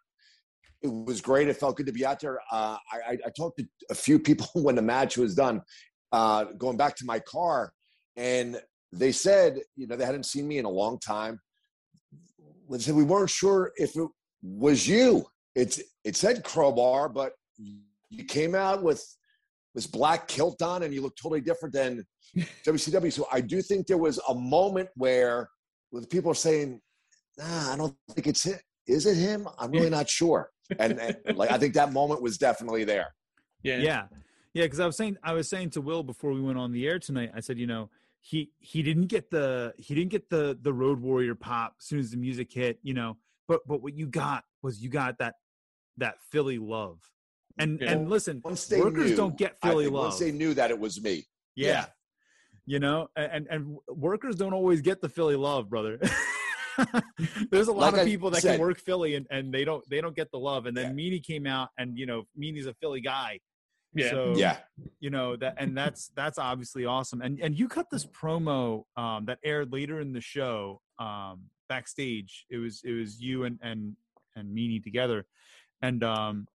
it 0.83 0.89
was 0.89 1.21
great. 1.21 1.49
It 1.49 1.57
felt 1.57 1.77
good 1.77 1.87
to 1.87 1.93
be 1.93 2.05
out 2.05 2.21
there. 2.21 2.39
Uh, 2.53 2.77
I, 2.93 3.13
I, 3.13 3.19
I 3.27 3.31
talked 3.37 3.59
to 3.59 3.67
a 3.91 3.95
few 3.95 4.19
people 4.19 4.47
when 4.55 4.75
the 4.75 4.83
match 4.83 5.17
was 5.17 5.35
done, 5.35 5.63
uh, 6.13 6.45
going 6.59 6.77
back 6.77 6.97
to 6.97 7.07
my 7.07 7.21
car, 7.21 7.73
and 8.17 8.61
they 8.93 9.13
said, 9.13 9.61
you 9.77 9.87
know, 9.87 9.97
they 9.97 10.05
hadn't 10.05 10.27
seen 10.27 10.47
me 10.47 10.59
in 10.59 10.65
a 10.65 10.71
long 10.71 10.99
time. 10.99 11.41
They 12.71 12.79
said 12.79 12.95
we 12.95 13.05
weren't 13.05 13.31
sure 13.31 13.73
if 13.77 13.97
it 13.97 14.09
was 14.43 14.87
you. 14.87 15.27
It's 15.55 15.81
it 16.05 16.17
said 16.17 16.45
crowbar, 16.45 17.09
but 17.09 17.33
you 18.11 18.25
came 18.25 18.55
out 18.55 18.83
with 18.83 19.05
this 19.75 19.87
black 19.87 20.29
kilt 20.29 20.63
on 20.63 20.83
and 20.83 20.95
you 20.95 21.03
look 21.03 21.17
totally 21.17 21.41
different 21.41 21.75
than 21.75 22.05
WCW. 22.65 23.13
So 23.13 23.27
I 23.33 23.41
do 23.41 23.61
think 23.61 23.87
there 23.87 23.99
was 23.99 24.21
a 24.29 24.35
moment 24.35 24.89
where 24.97 25.49
with 25.93 26.09
people 26.09 26.31
are 26.31 26.37
saying, 26.37 26.81
nah, 27.39 27.73
I 27.73 27.77
don't 27.77 27.95
think 28.11 28.27
it's 28.27 28.47
it. 28.47 28.63
Is 28.87 29.07
it 29.07 29.17
him? 29.17 29.49
I'm 29.59 29.71
really 29.71 29.91
not 29.91 30.09
sure. 30.09 30.51
And, 30.79 30.99
and 30.99 31.17
like 31.37 31.51
I 31.51 31.59
think 31.59 31.75
that 31.75 31.93
moment 31.93 32.23
was 32.23 32.39
definitely 32.39 32.85
there. 32.85 33.15
yeah, 33.63 33.79
yeah 33.79 34.03
yeah 34.55 34.63
because 34.63 34.81
i 34.81 34.87
was 34.87 34.97
saying 34.97 35.19
i 35.23 35.33
was 35.33 35.49
saying 35.49 35.69
to 35.69 35.81
will 35.81 36.03
before 36.03 36.33
we 36.33 36.41
went 36.41 36.57
on 36.57 36.73
the 36.73 36.87
air 36.87 36.99
tonight 36.99 37.31
i 37.35 37.41
said 37.41 37.59
you 37.59 37.67
know 37.67 37.91
he 38.21 38.51
he 38.59 38.83
didn't 38.83 39.09
get 39.09 39.31
the 39.31 39.75
he 39.77 39.95
didn't 39.95 40.11
get 40.11 40.31
the 40.31 40.57
the 40.63 40.73
road 40.73 41.01
warrior 41.01 41.35
pop 41.35 41.75
as 41.79 41.85
soon 41.87 41.99
as 41.99 42.11
the 42.13 42.17
music 42.17 42.51
hit 42.51 42.79
you 42.83 42.95
know 42.95 43.17
but 43.47 43.61
but 43.67 43.83
what 43.83 43.95
you 43.95 44.07
got 44.07 44.45
was 44.63 44.81
you 44.81 44.89
got 44.89 45.19
that 45.19 45.35
that 45.99 46.15
philly 46.31 46.59
love 46.59 46.99
and 47.59 47.81
Yeah. 47.81 47.93
and 47.93 48.11
listen 48.11 48.41
Once 48.45 48.67
they 48.67 48.81
workers 48.81 49.11
knew, 49.11 49.17
don't 49.17 49.37
get 49.39 49.59
philly 49.63 49.87
love 49.87 50.05
once 50.05 50.19
they 50.19 50.33
knew 50.33 50.55
that 50.55 50.71
it 50.71 50.79
was 50.79 51.01
me. 51.03 51.25
yeah. 51.55 51.69
yeah. 51.69 51.87
you 52.67 52.79
know 52.79 53.09
and 53.17 53.47
and 53.51 53.77
workers 53.89 54.37
don't 54.37 54.55
always 54.55 54.81
get 54.81 55.01
the 55.01 55.09
philly 55.09 55.37
love 55.37 55.69
brother 55.69 55.99
there's 57.51 57.69
a 57.69 57.73
lot 57.73 57.93
Like 57.93 57.95
of 57.95 57.99
I 58.01 58.05
people 58.05 58.31
that 58.31 58.43
said- 58.43 58.53
can 58.57 58.61
work 58.61 58.79
philly 58.79 59.15
and, 59.15 59.27
and 59.31 59.53
they 59.53 59.65
don't 59.65 59.89
they 59.89 60.01
don't 60.01 60.17
get 60.17 60.31
the 60.33 60.39
love 60.39 60.67
and 60.67 60.77
then 60.77 60.97
Yeah. 60.99 61.05
meanie 61.11 61.23
came 61.23 61.47
out 61.47 61.69
and 61.79 61.97
you 61.99 62.07
know 62.07 62.25
meanie's 62.39 62.67
a 62.67 62.75
philly 62.75 63.01
guy 63.01 63.41
yeah. 63.95 64.11
so 64.11 64.35
Yeah. 64.37 64.57
you 64.99 65.11
know 65.11 65.37
that 65.37 65.55
and 65.59 65.77
that's 65.77 66.09
that's 66.17 66.39
obviously 66.39 66.85
awesome 66.85 67.21
and 67.23 67.39
and 67.41 67.57
you 67.59 67.69
cut 67.69 67.87
this 67.93 68.05
promo 68.07 68.85
um 68.97 69.27
that 69.27 69.39
aired 69.45 69.73
later 69.73 70.01
in 70.01 70.13
the 70.13 70.21
show 70.21 70.81
um 70.99 71.43
backstage 71.69 72.47
it 72.51 72.57
was 72.59 72.83
it 72.85 72.93
was 72.93 73.21
you 73.21 73.45
and 73.45 73.59
and 73.63 73.95
and 74.37 74.49
meanie 74.57 74.83
together 74.83 75.25
and 75.81 76.03
um 76.03 76.47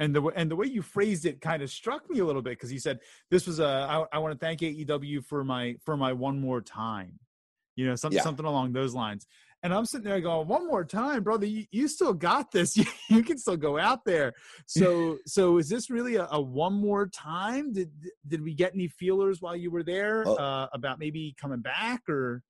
and 0.00 0.16
the 0.16 0.22
and 0.34 0.50
the 0.50 0.56
way 0.56 0.66
you 0.66 0.82
phrased 0.82 1.26
it 1.26 1.40
kind 1.40 1.62
of 1.62 1.70
struck 1.70 2.08
me 2.10 2.18
a 2.18 2.24
little 2.24 2.42
bit 2.42 2.52
because 2.52 2.72
you 2.72 2.80
said 2.80 2.98
this 3.30 3.46
was 3.46 3.60
a 3.60 3.66
I, 3.66 4.04
I 4.14 4.18
want 4.18 4.32
to 4.32 4.44
thank 4.44 4.60
AEW 4.60 5.24
for 5.24 5.44
my 5.44 5.76
for 5.84 5.96
my 5.96 6.12
one 6.12 6.40
more 6.40 6.60
time. 6.60 7.20
You 7.76 7.86
know 7.86 7.94
something 7.94 8.16
Yeah. 8.16 8.22
something 8.22 8.46
along 8.46 8.72
those 8.72 8.94
lines. 8.94 9.26
And 9.62 9.74
I'm 9.74 9.84
sitting 9.84 10.08
there 10.08 10.18
going 10.22 10.48
one 10.48 10.66
more 10.66 10.86
time 10.86 11.22
brother 11.22 11.44
you, 11.44 11.66
you 11.70 11.86
still 11.86 12.14
got 12.14 12.50
this. 12.50 12.76
You, 12.78 12.86
you 13.10 13.22
can 13.22 13.36
still 13.36 13.58
go 13.58 13.78
out 13.78 14.06
there. 14.06 14.32
So 14.66 15.18
so 15.26 15.58
is 15.58 15.68
this 15.68 15.90
really 15.90 16.16
a, 16.16 16.26
a 16.32 16.40
one 16.40 16.72
more 16.72 17.06
time? 17.06 17.74
Did 17.74 17.90
did 18.26 18.42
we 18.42 18.54
get 18.54 18.74
any 18.74 18.88
feelers 18.88 19.42
while 19.42 19.54
you 19.54 19.70
were 19.70 19.82
there 19.82 20.26
uh, 20.26 20.66
about 20.72 20.98
maybe 20.98 21.36
coming 21.38 21.60
back 21.60 22.08
or? 22.08 22.42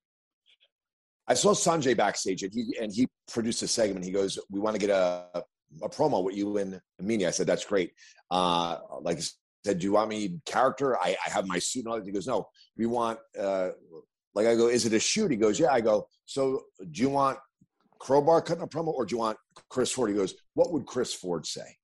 I 1.27 1.35
saw 1.35 1.51
Sanjay 1.53 1.97
backstage 1.97 2.45
and 2.45 2.53
he 2.55 2.77
and 2.81 2.93
he 2.93 3.09
produced 3.31 3.63
a 3.63 3.69
segment. 3.69 4.05
He 4.05 4.13
goes, 4.13 4.39
"We 4.51 4.59
want 4.59 4.75
to 4.75 4.81
get 4.81 4.91
a 4.91 5.45
a 5.83 5.89
promo 5.89 6.23
with 6.23 6.37
you 6.37 6.57
and 6.59 6.81
Meanie." 7.03 7.27
I 7.27 7.31
said, 7.31 7.47
"That's 7.47 7.65
great." 7.65 7.93
Uh, 8.31 8.79
like 9.01 9.19
I 9.19 9.23
said, 9.65 9.79
"Do 9.79 9.85
you 9.85 9.93
want 9.93 10.11
me 10.11 10.41
character?" 10.47 10.97
I, 10.97 11.17
I 11.27 11.31
have 11.31 11.47
my 11.47 11.59
suit 11.59 11.85
and 11.85 11.93
all 11.93 11.99
that. 11.99 12.07
He 12.07 12.13
goes, 12.13 12.27
"No, 12.27 12.49
we 12.77 12.87
want." 12.87 13.19
Uh, 13.39 13.71
like 14.35 14.47
I 14.47 14.55
go, 14.55 14.69
"Is 14.69 14.87
it 14.87 14.93
a 14.93 15.01
shoot?" 15.01 15.31
He 15.31 15.37
goes, 15.37 15.59
"Yeah." 15.59 15.73
I 15.73 15.81
go, 15.81 16.09
"So 16.25 16.65
do 16.91 17.03
you 17.03 17.09
want 17.09 17.39
Crowbar 17.99 18.43
cutting 18.43 18.63
a 18.63 18.67
promo 18.67 18.89
or 18.89 19.05
do 19.05 19.15
you 19.15 19.19
want 19.19 19.39
Chris 19.69 19.93
Ford?" 19.93 20.11
He 20.11 20.17
goes, 20.17 20.35
"What 20.55 20.73
would 20.73 20.87
Chris 20.87 21.13
Ford 21.13 21.47
say?" 21.47 21.77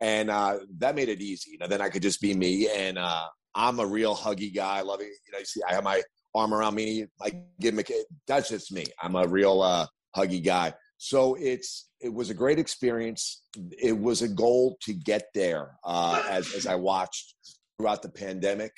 And 0.00 0.30
uh, 0.30 0.60
that 0.78 0.94
made 0.94 1.08
it 1.08 1.20
easy. 1.20 1.52
You 1.52 1.58
know, 1.58 1.66
then 1.66 1.82
I 1.82 1.90
could 1.90 2.02
just 2.02 2.20
be 2.20 2.34
me, 2.34 2.68
and 2.74 2.98
uh, 2.98 3.26
I'm 3.54 3.80
a 3.80 3.86
real 3.86 4.16
huggy 4.16 4.54
guy. 4.54 4.80
It. 4.80 4.84
You 4.86 5.32
know, 5.32 5.38
you 5.38 5.44
see, 5.44 5.60
I 5.68 5.74
have 5.74 5.84
my 5.84 6.02
arm 6.34 6.54
around 6.54 6.74
me. 6.74 7.06
I 7.20 7.30
give 7.60 7.74
him 7.74 7.80
a. 7.80 7.84
That's 8.26 8.48
just 8.48 8.72
me. 8.72 8.86
I'm 9.02 9.14
a 9.16 9.26
real 9.26 9.60
uh, 9.60 9.86
huggy 10.16 10.42
guy. 10.42 10.74
So 10.98 11.34
it's 11.34 11.89
it 12.00 12.12
was 12.12 12.30
a 12.30 12.34
great 12.34 12.58
experience. 12.58 13.42
It 13.82 13.98
was 13.98 14.22
a 14.22 14.28
goal 14.28 14.76
to 14.82 14.92
get 14.92 15.26
there. 15.34 15.76
Uh, 15.84 16.22
as 16.28 16.54
as 16.54 16.66
I 16.66 16.74
watched 16.74 17.34
throughout 17.76 18.02
the 18.02 18.08
pandemic, 18.08 18.72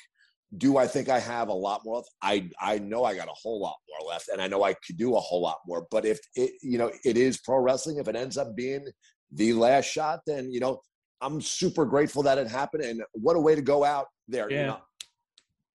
do 0.57 0.77
I 0.77 0.87
think 0.87 1.09
I 1.09 1.19
have 1.19 1.47
a 1.47 1.53
lot 1.53 1.81
more? 1.85 1.97
left? 1.97 2.09
I 2.21 2.49
I 2.59 2.79
know 2.79 3.03
I 3.03 3.15
got 3.15 3.27
a 3.27 3.33
whole 3.41 3.59
lot 3.61 3.77
more 3.89 4.09
left, 4.09 4.29
and 4.29 4.41
I 4.41 4.47
know 4.47 4.63
I 4.63 4.73
could 4.73 4.97
do 4.97 5.15
a 5.15 5.19
whole 5.19 5.41
lot 5.41 5.59
more. 5.65 5.87
But 5.89 6.05
if 6.05 6.19
it 6.35 6.51
you 6.61 6.77
know 6.77 6.91
it 7.03 7.17
is 7.17 7.39
pro 7.39 7.59
wrestling, 7.59 7.97
if 7.97 8.07
it 8.07 8.15
ends 8.15 8.37
up 8.37 8.55
being 8.55 8.85
the 9.31 9.53
last 9.53 9.85
shot, 9.85 10.19
then 10.27 10.51
you 10.51 10.59
know 10.59 10.81
I'm 11.21 11.39
super 11.41 11.85
grateful 11.85 12.23
that 12.23 12.37
it 12.37 12.47
happened, 12.47 12.83
and 12.83 13.01
what 13.13 13.35
a 13.35 13.39
way 13.39 13.55
to 13.55 13.61
go 13.61 13.83
out 13.83 14.07
there. 14.27 14.49
You 14.49 14.57
Yeah. 14.57 14.65
know, 14.67 14.79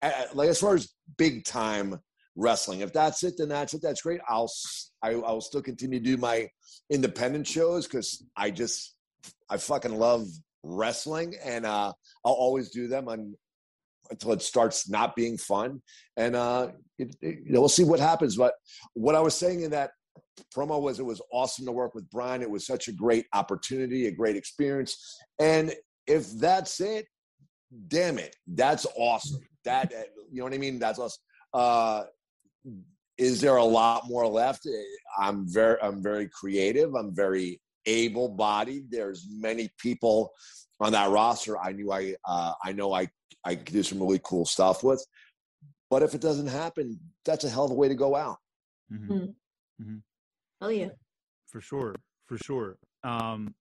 uh, 0.01 0.25
like 0.33 0.49
as 0.49 0.59
far 0.59 0.75
as 0.75 0.89
big 1.17 1.45
time 1.45 1.99
wrestling, 2.35 2.81
if 2.81 2.91
that's 2.93 3.23
it, 3.23 3.35
then 3.37 3.49
that's 3.49 3.73
it. 3.73 3.81
That's 3.81 4.01
great. 4.01 4.21
I'll 4.27 4.45
s- 4.45 4.91
I, 5.01 5.11
I'll 5.13 5.41
still 5.41 5.61
continue 5.61 5.99
to 5.99 6.05
do 6.05 6.17
my 6.17 6.49
independent 6.89 7.47
shows 7.47 7.87
because 7.87 8.23
I 8.35 8.51
just 8.51 8.95
I 9.49 9.57
fucking 9.57 9.95
love 9.97 10.25
wrestling, 10.63 11.35
and 11.43 11.65
uh, 11.65 11.93
I'll 12.23 12.33
always 12.33 12.69
do 12.71 12.87
them 12.87 13.07
on, 13.07 13.35
until 14.09 14.33
it 14.33 14.41
starts 14.41 14.89
not 14.89 15.15
being 15.15 15.37
fun. 15.37 15.81
And 16.17 16.35
uh, 16.35 16.69
it, 16.97 17.15
it- 17.21 17.39
you 17.45 17.51
know, 17.53 17.59
we'll 17.61 17.69
see 17.69 17.83
what 17.83 17.99
happens. 17.99 18.35
But 18.35 18.53
what 18.93 19.15
I 19.15 19.21
was 19.21 19.35
saying 19.35 19.61
in 19.61 19.71
that 19.71 19.91
promo 20.55 20.81
was 20.81 20.99
it 20.99 21.05
was 21.05 21.21
awesome 21.31 21.65
to 21.65 21.71
work 21.71 21.95
with 21.95 22.09
Brian. 22.09 22.41
It 22.41 22.49
was 22.49 22.65
such 22.65 22.87
a 22.87 22.91
great 22.91 23.25
opportunity, 23.33 24.07
a 24.07 24.11
great 24.11 24.35
experience. 24.35 25.17
And 25.39 25.73
if 26.07 26.29
that's 26.31 26.79
it, 26.81 27.05
damn 27.87 28.19
it, 28.19 28.35
that's 28.47 28.85
awesome. 28.97 29.41
That 29.63 29.91
you 30.31 30.39
know 30.39 30.43
what 30.43 30.53
I 30.53 30.57
mean? 30.57 30.77
That's 30.79 30.99
awesome. 30.99 31.21
Uh, 31.53 32.03
is 33.17 33.41
there 33.41 33.55
a 33.55 33.63
lot 33.63 34.07
more 34.07 34.27
left? 34.27 34.67
I'm 35.17 35.47
very 35.47 35.77
I'm 35.81 36.01
very 36.01 36.29
creative. 36.29 36.95
I'm 36.95 37.15
very 37.15 37.61
able-bodied. 37.85 38.89
There's 38.89 39.27
many 39.29 39.69
people 39.77 40.31
on 40.79 40.91
that 40.93 41.11
roster. 41.11 41.57
I 41.57 41.71
knew 41.71 41.91
I 41.91 42.15
uh, 42.25 42.53
I 42.63 42.71
know 42.71 42.93
I 42.93 43.07
I 43.43 43.55
could 43.55 43.73
do 43.73 43.83
some 43.83 43.99
really 43.99 44.19
cool 44.23 44.45
stuff 44.45 44.83
with. 44.83 45.05
But 45.89 46.03
if 46.03 46.15
it 46.15 46.21
doesn't 46.21 46.47
happen, 46.47 46.99
that's 47.23 47.43
a 47.43 47.49
hell 47.49 47.65
of 47.65 47.71
a 47.71 47.75
way 47.75 47.87
to 47.87 47.95
go 47.95 48.15
out. 48.15 48.37
Mm-hmm. 48.91 49.13
Mm-hmm. 49.81 49.97
Oh 50.61 50.69
yeah, 50.69 50.89
for 51.47 51.61
sure, 51.61 51.95
for 52.25 52.37
sure. 52.37 52.77
Um, 53.03 53.53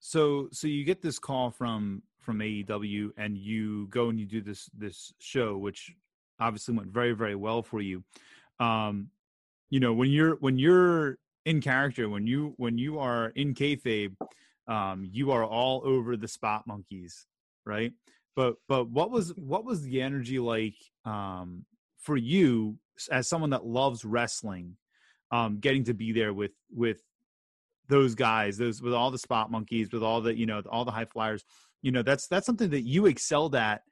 so 0.00 0.48
so 0.52 0.66
you 0.66 0.84
get 0.84 1.02
this 1.02 1.18
call 1.18 1.50
from 1.50 2.02
from 2.18 2.40
AEW, 2.40 3.10
and 3.16 3.38
you 3.38 3.86
go 3.88 4.08
and 4.08 4.18
you 4.18 4.26
do 4.26 4.40
this 4.40 4.68
this 4.76 5.12
show, 5.18 5.56
which 5.56 5.92
obviously 6.40 6.74
went 6.74 6.90
very 6.90 7.12
very 7.12 7.34
well 7.34 7.62
for 7.62 7.80
you. 7.80 8.02
Um, 8.60 9.08
you 9.70 9.80
know 9.80 9.92
when 9.92 10.10
you're 10.10 10.36
when 10.36 10.58
you're 10.58 11.18
in 11.44 11.60
character, 11.60 12.08
when 12.08 12.26
you 12.26 12.54
when 12.56 12.78
you 12.78 12.98
are 12.98 13.28
in 13.30 13.54
kayfabe, 13.54 14.14
um, 14.66 15.08
you 15.10 15.30
are 15.32 15.44
all 15.44 15.82
over 15.84 16.16
the 16.16 16.28
spot 16.28 16.66
monkeys, 16.66 17.26
right? 17.64 17.92
But 18.36 18.56
but 18.68 18.88
what 18.88 19.10
was 19.10 19.34
what 19.36 19.64
was 19.64 19.82
the 19.82 20.02
energy 20.02 20.38
like 20.38 20.76
um, 21.04 21.64
for 21.98 22.16
you 22.16 22.78
as 23.10 23.28
someone 23.28 23.50
that 23.50 23.64
loves 23.64 24.04
wrestling 24.04 24.76
um, 25.30 25.58
getting 25.60 25.84
to 25.84 25.94
be 25.94 26.12
there 26.12 26.32
with 26.32 26.52
with 26.74 27.00
those 27.88 28.14
guys, 28.14 28.56
those 28.58 28.82
with 28.82 28.94
all 28.94 29.10
the 29.10 29.18
spot 29.18 29.50
monkeys, 29.50 29.90
with 29.92 30.02
all 30.02 30.20
the 30.20 30.36
you 30.36 30.46
know 30.46 30.62
all 30.70 30.84
the 30.84 30.90
high 30.90 31.04
flyers. 31.04 31.44
You 31.82 31.92
know 31.92 32.02
that's 32.02 32.26
that's 32.26 32.46
something 32.46 32.70
that 32.70 32.82
you 32.82 33.06
excelled 33.06 33.54
at 33.54 33.82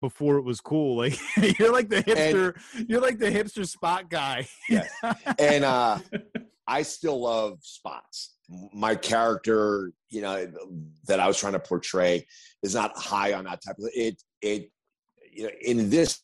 before 0.00 0.36
it 0.38 0.42
was 0.42 0.60
cool. 0.60 0.96
Like 0.96 1.18
you're 1.58 1.72
like 1.72 1.88
the 1.88 2.02
hipster, 2.02 2.56
and, 2.74 2.88
you're 2.88 3.00
like 3.00 3.18
the 3.18 3.30
hipster 3.30 3.66
spot 3.66 4.10
guy. 4.10 4.48
yes, 4.68 4.90
and 5.38 5.64
uh, 5.64 5.98
I 6.66 6.82
still 6.82 7.22
love 7.22 7.58
spots. 7.62 8.36
My 8.72 8.96
character, 8.96 9.92
you 10.08 10.22
know, 10.22 10.50
that 11.06 11.20
I 11.20 11.28
was 11.28 11.38
trying 11.38 11.52
to 11.52 11.60
portray, 11.60 12.26
is 12.62 12.74
not 12.74 12.96
high 12.96 13.34
on 13.34 13.44
that 13.44 13.62
type 13.62 13.76
of 13.78 13.88
it. 13.94 14.22
It, 14.42 14.70
you 15.32 15.44
know, 15.44 15.50
in 15.60 15.90
this 15.90 16.20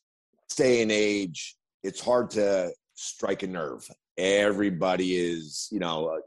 day 0.57 0.83
and 0.83 0.91
age, 0.91 1.57
it's 1.83 2.01
hard 2.01 2.31
to 2.31 2.73
strike 2.95 3.43
a 3.43 3.47
nerve 3.47 3.89
everybody 4.19 5.17
is 5.17 5.69
you 5.71 5.79
know 5.79 6.19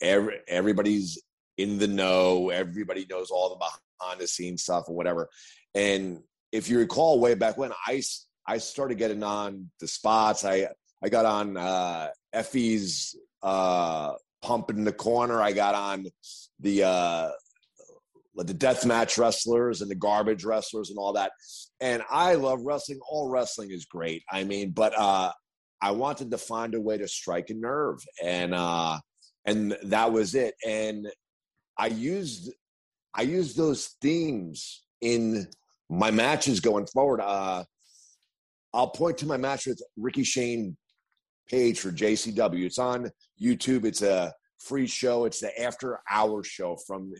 every, 0.00 0.38
everybody's 0.48 1.20
in 1.58 1.78
the 1.78 1.88
know 1.88 2.50
everybody 2.50 3.06
knows 3.08 3.30
all 3.30 3.50
the 3.50 3.56
behind 3.56 4.20
the 4.20 4.26
scenes 4.26 4.62
stuff 4.62 4.84
or 4.88 4.94
whatever 4.94 5.28
and 5.74 6.20
if 6.52 6.68
you 6.68 6.78
recall 6.78 7.20
way 7.20 7.34
back 7.34 7.56
when 7.56 7.72
i 7.86 8.02
i 8.46 8.58
started 8.58 8.98
getting 8.98 9.22
on 9.22 9.70
the 9.80 9.88
spots. 9.88 10.44
I 10.44 10.68
i 11.02 11.08
got 11.08 11.26
on 11.26 11.56
uh 11.56 12.08
Effy's 12.32 13.16
uh 13.42 14.14
pump 14.42 14.70
in 14.70 14.84
the 14.84 14.92
corner. 14.92 15.40
I 15.40 15.52
got 15.52 15.74
on 15.74 16.06
the 16.60 16.84
uh 16.84 17.30
the 18.36 18.54
death 18.54 18.86
match 18.86 19.18
wrestlers 19.18 19.82
and 19.82 19.90
the 19.90 19.94
garbage 19.94 20.44
wrestlers 20.44 20.88
and 20.88 20.98
all 20.98 21.12
that. 21.12 21.32
And 21.80 22.02
i 22.10 22.34
love 22.34 22.60
wrestling. 22.62 23.00
All 23.08 23.28
wrestling 23.28 23.70
is 23.70 23.84
great 23.84 24.22
i 24.30 24.44
mean 24.44 24.70
but 24.70 24.98
uh 24.98 25.32
I 25.80 25.92
wanted 25.92 26.30
to 26.30 26.38
find 26.38 26.74
a 26.74 26.80
way 26.80 26.98
to 26.98 27.08
strike 27.08 27.50
a 27.50 27.54
nerve, 27.54 28.04
and 28.22 28.54
uh, 28.54 28.98
and 29.46 29.76
that 29.84 30.12
was 30.12 30.34
it. 30.34 30.54
And 30.66 31.08
I 31.78 31.86
used 31.86 32.52
I 33.14 33.22
used 33.22 33.56
those 33.56 33.96
themes 34.00 34.82
in 35.00 35.48
my 35.90 36.10
matches 36.10 36.60
going 36.60 36.86
forward. 36.86 37.20
Uh, 37.20 37.64
I'll 38.72 38.90
point 38.90 39.18
to 39.18 39.26
my 39.26 39.36
match 39.36 39.66
with 39.66 39.82
Ricky 39.96 40.22
Shane 40.22 40.76
page 41.48 41.80
for 41.80 41.90
GCW. 41.90 42.64
It's 42.64 42.78
on 42.78 43.10
YouTube. 43.42 43.84
It's 43.84 44.02
a 44.02 44.32
free 44.60 44.86
show. 44.86 45.24
It's 45.24 45.40
the 45.40 45.60
after 45.60 46.00
hour 46.08 46.44
show 46.44 46.76
from 46.86 47.12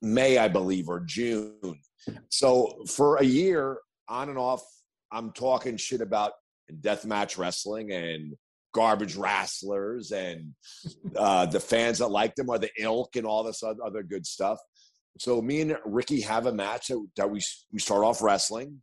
May, 0.00 0.38
I 0.38 0.48
believe, 0.48 0.88
or 0.88 1.00
June. 1.00 1.80
So 2.28 2.84
for 2.86 3.16
a 3.16 3.24
year, 3.24 3.78
on 4.08 4.28
and 4.28 4.38
off, 4.38 4.62
I'm 5.10 5.32
talking 5.32 5.76
shit 5.76 6.00
about 6.00 6.32
deathmatch 6.80 7.36
wrestling 7.36 7.92
and 7.92 8.34
garbage 8.72 9.16
wrestlers 9.16 10.10
and 10.12 10.52
uh, 11.16 11.46
the 11.46 11.60
fans 11.60 11.98
that 11.98 12.08
like 12.08 12.34
them 12.34 12.50
are 12.50 12.58
the 12.58 12.70
ilk 12.78 13.16
and 13.16 13.26
all 13.26 13.42
this 13.42 13.62
other 13.62 14.02
good 14.02 14.26
stuff. 14.26 14.58
So 15.18 15.40
me 15.40 15.60
and 15.60 15.76
Ricky 15.84 16.20
have 16.22 16.46
a 16.46 16.52
match 16.52 16.90
that 17.16 17.30
we 17.30 17.40
we 17.72 17.78
start 17.78 18.04
off 18.04 18.22
wrestling, 18.22 18.82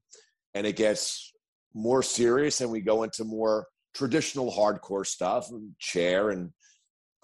and 0.54 0.66
it 0.66 0.76
gets 0.76 1.34
more 1.74 2.04
serious, 2.04 2.62
and 2.62 2.72
we 2.72 2.82
go 2.82 3.04
into 3.04 3.24
more 3.24 3.68
traditional 3.94 4.52
hardcore 4.52 5.06
stuff, 5.06 5.50
and 5.50 5.78
chair 5.80 6.30
and 6.30 6.52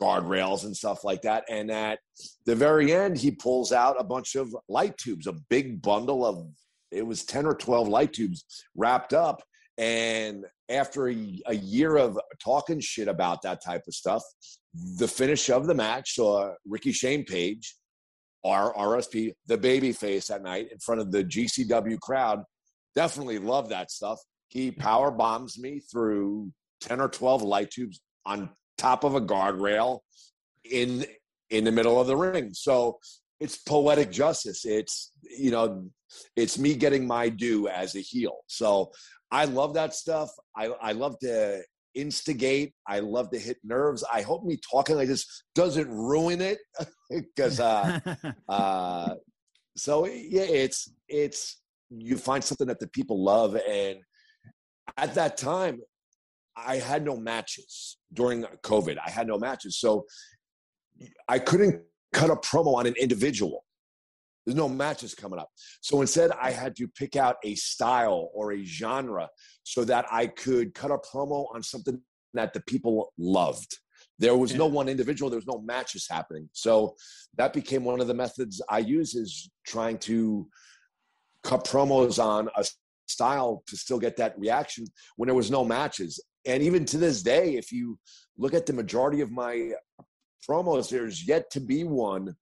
guardrails 0.01 0.63
and 0.63 0.75
stuff 0.75 1.03
like 1.03 1.23
that. 1.23 1.43
And 1.49 1.71
at 1.71 1.99
the 2.45 2.55
very 2.55 2.93
end, 2.93 3.17
he 3.17 3.31
pulls 3.31 3.71
out 3.71 3.95
a 3.99 4.03
bunch 4.03 4.35
of 4.35 4.55
light 4.69 4.97
tubes, 4.97 5.27
a 5.27 5.33
big 5.49 5.81
bundle 5.81 6.25
of 6.25 6.47
it 6.91 7.05
was 7.05 7.25
ten 7.25 7.45
or 7.45 7.55
twelve 7.55 7.87
light 7.87 8.13
tubes 8.13 8.45
wrapped 8.75 9.13
up, 9.13 9.41
and 9.77 10.45
after 10.69 11.09
a, 11.09 11.41
a, 11.47 11.55
year 11.55 11.97
of 11.97 12.19
talking 12.43 12.79
shit 12.79 13.07
about 13.07 13.41
that 13.41 13.63
type 13.63 13.83
of 13.87 13.93
stuff, 13.93 14.23
the 14.97 15.07
finish 15.07 15.49
of 15.49 15.67
the 15.67 15.75
match 15.75 16.15
saw 16.15 16.43
uh, 16.43 16.53
Ricky 16.65 16.91
Shane 16.91 17.25
Page, 17.25 17.75
our 18.43 18.73
RSP, 18.73 19.33
the 19.47 19.57
baby 19.57 19.91
face 19.91 20.27
that 20.27 20.43
night 20.43 20.69
in 20.71 20.79
front 20.79 21.01
of 21.01 21.11
the 21.11 21.23
GCW 21.23 21.99
crowd. 21.99 22.43
Definitely 22.95 23.39
love 23.39 23.69
that 23.69 23.91
stuff. 23.91 24.19
He 24.47 24.71
power 24.71 25.11
bombs 25.11 25.59
me 25.59 25.79
through 25.79 26.51
10 26.81 27.01
or 27.01 27.09
12 27.09 27.41
light 27.41 27.71
tubes 27.71 27.99
on 28.25 28.49
top 28.77 29.03
of 29.03 29.15
a 29.15 29.21
guardrail 29.21 29.99
in 30.69 31.05
in 31.49 31.63
the 31.63 31.71
middle 31.71 31.99
of 31.99 32.07
the 32.07 32.17
ring. 32.17 32.51
So 32.53 32.99
it's 33.39 33.57
poetic 33.57 34.11
justice. 34.11 34.65
It's 34.65 35.11
you 35.21 35.51
know, 35.51 35.89
it's 36.35 36.57
me 36.57 36.75
getting 36.75 37.05
my 37.05 37.29
due 37.29 37.67
as 37.67 37.95
a 37.95 37.99
heel. 37.99 38.37
So 38.47 38.91
I 39.31 39.45
love 39.45 39.73
that 39.73 39.93
stuff. 39.93 40.29
I, 40.55 40.67
I 40.81 40.91
love 40.93 41.19
to 41.19 41.61
instigate. 41.97 42.73
I 42.87 42.99
love 42.99 43.31
to 43.31 43.39
hit 43.39 43.57
nerves. 43.63 44.03
I 44.13 44.21
hope 44.21 44.43
me 44.43 44.57
talking 44.71 44.95
like 44.95 45.07
this 45.07 45.43
doesn't 45.55 45.89
ruin 45.89 46.41
it 46.41 46.59
because 47.09 47.59
uh, 47.59 47.99
uh, 48.49 49.15
so 49.75 50.05
yeah, 50.05 50.43
it's 50.43 50.91
it's 51.09 51.61
you 51.89 52.17
find 52.17 52.43
something 52.43 52.67
that 52.67 52.79
the 52.79 52.87
people 52.87 53.23
love, 53.23 53.55
and 53.55 53.99
at 54.97 55.13
that 55.15 55.37
time, 55.37 55.81
I 56.55 56.77
had 56.77 57.03
no 57.03 57.17
matches 57.17 57.97
during 58.13 58.43
COVID. 58.63 58.97
I 59.05 59.09
had 59.09 59.27
no 59.27 59.37
matches, 59.37 59.79
so 59.79 60.05
I 61.27 61.39
couldn't 61.39 61.81
cut 62.13 62.29
a 62.29 62.35
promo 62.35 62.75
on 62.75 62.87
an 62.87 62.95
individual. 62.99 63.63
There's 64.47 64.55
no 64.55 64.69
matches 64.69 65.13
coming 65.13 65.39
up. 65.39 65.49
So 65.81 65.99
instead, 65.99 66.31
I 66.31 66.51
had 66.51 66.73
to 66.77 66.87
pick 66.87 67.17
out 67.17 67.35
a 67.43 67.53
style 67.55 68.29
or 68.33 68.53
a 68.53 68.63
genre 68.63 69.27
so 69.63 69.83
that 69.83 70.05
I 70.09 70.27
could 70.27 70.73
cut 70.73 70.89
a 70.89 70.97
promo 70.97 71.53
on 71.53 71.61
something 71.61 71.99
that 72.33 72.53
the 72.53 72.61
people 72.61 73.11
loved. 73.17 73.77
There 74.19 74.37
was 74.37 74.55
no 74.55 74.65
one 74.65 74.87
individual, 74.87 75.29
there 75.29 75.37
was 75.37 75.47
no 75.47 75.59
matches 75.59 76.07
happening. 76.09 76.47
So 76.53 76.95
that 77.35 77.51
became 77.51 77.83
one 77.83 77.99
of 77.99 78.07
the 78.07 78.13
methods 78.13 78.61
I 78.69 78.79
use 78.79 79.15
is 79.15 79.49
trying 79.65 79.97
to 79.99 80.47
cut 81.43 81.65
promos 81.65 82.17
on 82.17 82.47
a 82.55 82.65
style 83.05 83.63
to 83.67 83.75
still 83.75 83.99
get 83.99 84.15
that 84.15 84.39
reaction 84.39 84.85
when 85.17 85.27
there 85.27 85.35
was 85.35 85.51
no 85.51 85.65
matches. 85.65 86.23
And 86.45 86.63
even 86.63 86.85
to 86.85 86.97
this 86.97 87.21
day, 87.21 87.55
if 87.55 87.73
you 87.73 87.99
look 88.37 88.53
at 88.53 88.65
the 88.65 88.71
majority 88.71 89.19
of 89.19 89.29
my 89.29 89.73
promos, 90.49 90.89
there's 90.89 91.27
yet 91.27 91.51
to 91.51 91.59
be 91.59 91.83
one 91.83 92.37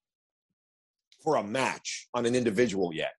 for 1.26 1.36
a 1.38 1.44
match 1.44 2.08
on 2.14 2.26
an 2.26 2.36
individual 2.36 2.94
yet. 2.94 3.12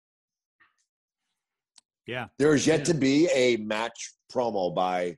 Yeah. 2.07 2.29
There 2.39 2.55
is 2.55 2.67
yet 2.67 2.81
yeah. 2.81 2.85
to 2.85 2.95
be 2.95 3.29
a 3.35 3.57
match 3.57 4.15
promo 4.33 4.75
by 4.75 5.17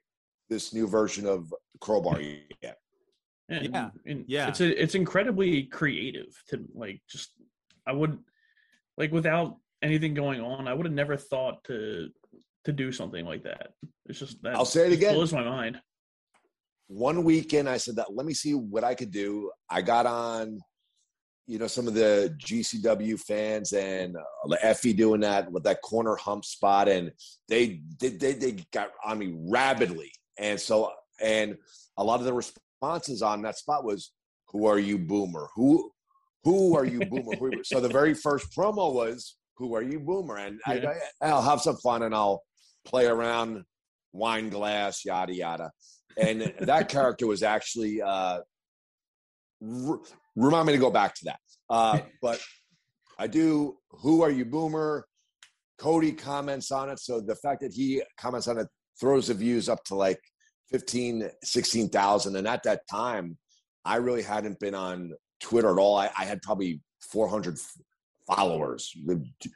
this 0.49 0.73
new 0.73 0.89
version 0.89 1.27
of 1.27 1.53
Crowbar 1.81 2.21
yet. 2.63 2.79
And, 3.51 3.69
yeah. 3.73 3.91
And 4.07 4.25
yeah. 4.27 4.49
It's 4.49 4.61
a, 4.61 4.83
it's 4.83 4.95
incredibly 4.95 5.65
creative 5.65 6.35
to 6.49 6.65
like 6.75 7.01
just 7.09 7.31
I 7.87 7.93
would 7.93 8.19
like 8.97 9.13
without 9.13 9.57
anything 9.83 10.15
going 10.15 10.41
on, 10.41 10.67
I 10.67 10.75
would 10.75 10.87
have 10.87 10.95
never 10.95 11.17
thought 11.17 11.63
to 11.65 12.09
to 12.65 12.73
do 12.73 12.91
something 12.91 13.25
like 13.25 13.45
that. 13.45 13.73
It's 14.07 14.19
just 14.19 14.43
that 14.43 14.57
I'll 14.57 14.65
say 14.65 14.87
it 14.87 14.93
again. 14.93 15.15
blows 15.15 15.33
my 15.33 15.45
mind. 15.45 15.81
One 16.89 17.23
weekend 17.23 17.69
I 17.69 17.77
said 17.77 17.97
that 17.97 18.15
let 18.15 18.27
me 18.27 18.35
see 18.35 18.53
what 18.53 18.85
I 18.85 18.95
could 18.95 19.11
do. 19.11 19.51
I 19.71 19.83
got 19.83 20.07
on 20.07 20.61
you 21.49 21.59
know 21.59 21.67
some 21.67 21.89
of 21.89 21.95
the 21.95 22.37
GCW 22.39 23.19
fans 23.19 23.73
and 23.73 24.17
uh, 24.17 24.57
Effy 24.63 24.95
doing 24.95 25.23
that 25.23 25.51
with 25.51 25.65
that 25.65 25.81
corner 25.81 26.15
hump 26.15 26.45
spot, 26.45 26.89
and 26.89 27.11
they, 27.49 27.81
they 27.99 28.11
they 28.11 28.35
they 28.35 28.53
got 28.71 28.91
on 29.03 29.19
me 29.19 29.35
rapidly, 29.35 30.13
and 30.39 30.61
so 30.61 30.93
and 31.21 31.57
a 31.97 32.05
lot 32.05 32.21
of 32.21 32.27
the 32.27 32.35
responses 32.35 33.23
on 33.23 33.41
that 33.43 33.57
spot 33.57 33.83
was, 33.83 34.13
"Who 34.49 34.67
are 34.67 34.79
you, 34.79 34.99
Boomer? 34.99 35.49
Who 35.57 35.91
who 36.45 36.77
are 36.77 36.85
you, 36.85 37.01
Boomer?" 37.03 37.35
Who 37.37 37.47
are 37.47 37.53
you? 37.55 37.65
So 37.65 37.81
the 37.81 37.89
very 37.89 38.13
first 38.13 38.55
promo 38.55 38.93
was, 38.93 39.37
"Who 39.57 39.75
are 39.75 39.83
you, 39.83 40.01
Boomer?" 40.01 40.37
And 40.37 40.61
Yeah. 40.69 40.93
I, 41.23 41.29
I'll 41.29 41.43
have 41.43 41.63
some 41.63 41.79
fun 41.79 42.03
and 42.03 42.15
I'll 42.15 42.43
play 42.85 43.07
around, 43.07 43.65
wine 44.13 44.51
glass, 44.51 45.03
yada 45.03 45.35
yada. 45.35 45.71
And 46.19 46.53
that 46.61 46.91
character 46.91 47.27
was 47.27 47.43
actually 47.43 48.03
uh, 48.03 48.41
remind 50.39 50.67
me 50.67 50.73
to 50.73 50.79
go 50.79 50.91
back 50.91 51.15
to 51.17 51.25
that. 51.27 51.41
Uh, 51.69 52.01
but 52.23 52.41
I 53.19 53.27
do. 53.27 53.77
Who 53.91 54.23
are 54.23 54.31
you, 54.31 54.45
Boomer? 54.45 55.07
Cody 55.79 56.13
comments 56.13 56.71
on 56.71 56.91
it. 56.91 56.99
So 56.99 57.21
the 57.21 57.37
fact 57.37 57.61
that 57.61 57.73
he 57.73 58.03
comments 58.19 58.49
on 58.49 58.59
it 58.59 58.67
throws 59.01 59.29
the 59.29 59.35
views 59.35 59.69
up 59.69 59.85
to 59.85 59.95
like 59.95 60.21
15, 60.71 61.31
16,000. 61.43 62.37
And 62.37 62.49
at 62.49 62.63
that 62.65 62.81
time, 62.91 63.39
I 63.85 63.97
really 63.97 64.23
hadn't 64.23 64.59
been 64.59 64.75
on 64.75 65.13
Twitter 65.41 65.71
at 65.71 65.79
all. 65.79 65.97
I, 65.97 66.11
I 66.19 66.25
had 66.25 66.43
probably 66.43 66.81
400 67.13 67.59
followers 68.27 68.93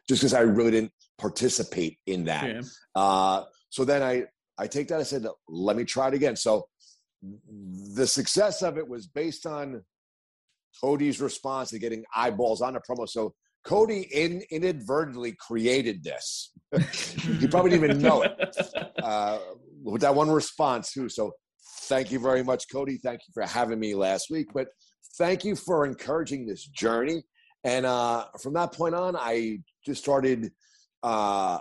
just 0.09 0.23
because 0.23 0.33
I 0.33 0.40
really 0.40 0.71
didn't 0.71 0.92
participate 1.18 1.99
in 2.07 2.25
that. 2.25 2.47
Yeah. 2.47 2.61
Uh, 2.95 3.45
so 3.68 3.85
then 3.85 4.03
I, 4.03 4.25
I 4.59 4.66
take 4.68 4.88
that. 4.88 5.01
I 5.01 5.03
said, 5.03 5.27
let 5.49 5.77
me 5.77 5.85
try 5.85 6.09
it 6.09 6.14
again. 6.14 6.37
So 6.37 6.66
the 7.95 8.07
success 8.07 8.62
of 8.62 8.79
it 8.79 8.87
was 8.87 9.07
based 9.07 9.45
on 9.45 9.83
Cody's 10.80 11.20
response 11.20 11.70
to 11.70 11.78
getting 11.78 12.04
eyeballs 12.14 12.62
on 12.62 12.74
the 12.74 12.80
promo. 12.80 13.08
So 13.08 13.35
Cody 13.64 14.08
in, 14.12 14.42
inadvertently 14.50 15.37
created 15.38 16.02
this. 16.02 16.52
he 17.38 17.46
probably 17.46 17.70
didn't 17.70 17.85
even 17.85 18.02
know 18.02 18.22
it 18.22 18.56
uh, 19.02 19.38
with 19.82 20.02
that 20.02 20.14
one 20.14 20.30
response 20.30 20.92
too. 20.92 21.08
So 21.08 21.32
thank 21.82 22.11
you 22.11 22.18
very 22.18 22.42
much, 22.42 22.64
Cody. 22.72 22.98
Thank 22.98 23.20
you 23.26 23.32
for 23.32 23.46
having 23.46 23.78
me 23.78 23.94
last 23.94 24.30
week. 24.30 24.48
But 24.52 24.68
thank 25.16 25.44
you 25.44 25.54
for 25.54 25.87
encouraging 25.87 26.46
this 26.46 26.66
journey. 26.66 27.22
And 27.64 27.87
uh, 27.87 28.26
from 28.40 28.54
that 28.54 28.72
point 28.72 28.94
on, 28.94 29.16
I 29.16 29.58
just 29.87 30.02
started 30.02 30.50
uh, 31.02 31.58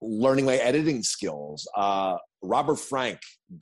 learning 0.00 0.46
my 0.46 0.56
editing 0.56 1.02
skills. 1.02 1.68
Uh, 1.76 2.16
Robert 2.42 2.76
Frank, 2.76 3.20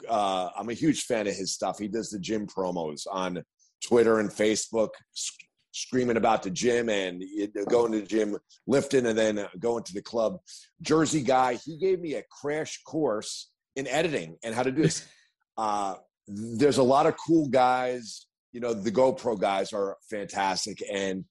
uh, 0.09 0.49
I'm 0.57 0.71
a 0.71 0.75
huge 0.75 1.03
fan 1.03 1.27
of 1.27 1.35
his 1.35 1.53
stuff. 1.53 1.79
He 1.79 1.89
does 1.89 2.09
the 2.09 2.19
gym 2.19 2.47
promos 2.47 3.03
on 3.11 3.43
Twitter 3.87 4.21
and 4.21 4.31
Facebook, 4.31 4.91
sc- 5.13 5.45
screaming 5.73 6.17
about 6.17 6.43
the 6.43 6.51
gym 6.51 6.89
and 6.89 7.23
going 7.69 7.93
to 7.93 8.01
the 8.01 8.07
gym, 8.07 8.37
lifting, 8.67 9.07
and 9.07 9.19
then 9.19 9.47
going 9.59 9.85
to 9.85 9.95
the 9.95 10.03
club. 10.03 10.39
Jersey 10.83 11.23
guy, 11.23 11.55
he 11.55 11.77
gave 11.79 12.01
me 12.01 12.15
a 12.15 12.25
crash 12.31 12.83
course 12.83 13.51
in 13.77 13.87
editing 13.87 14.37
and 14.43 14.55
how 14.55 14.63
to 14.63 14.73
do 14.73 14.83
this. 14.83 15.07
Uh, 15.59 15.95
there's 16.27 16.79
a 16.79 16.83
lot 16.83 17.05
of 17.05 17.15
cool 17.27 17.47
guys. 17.47 18.25
You 18.53 18.61
know, 18.61 18.73
the 18.73 18.91
GoPro 18.91 19.39
guys 19.39 19.75
are 19.75 19.99
fantastic, 20.09 20.83
and 20.91 21.27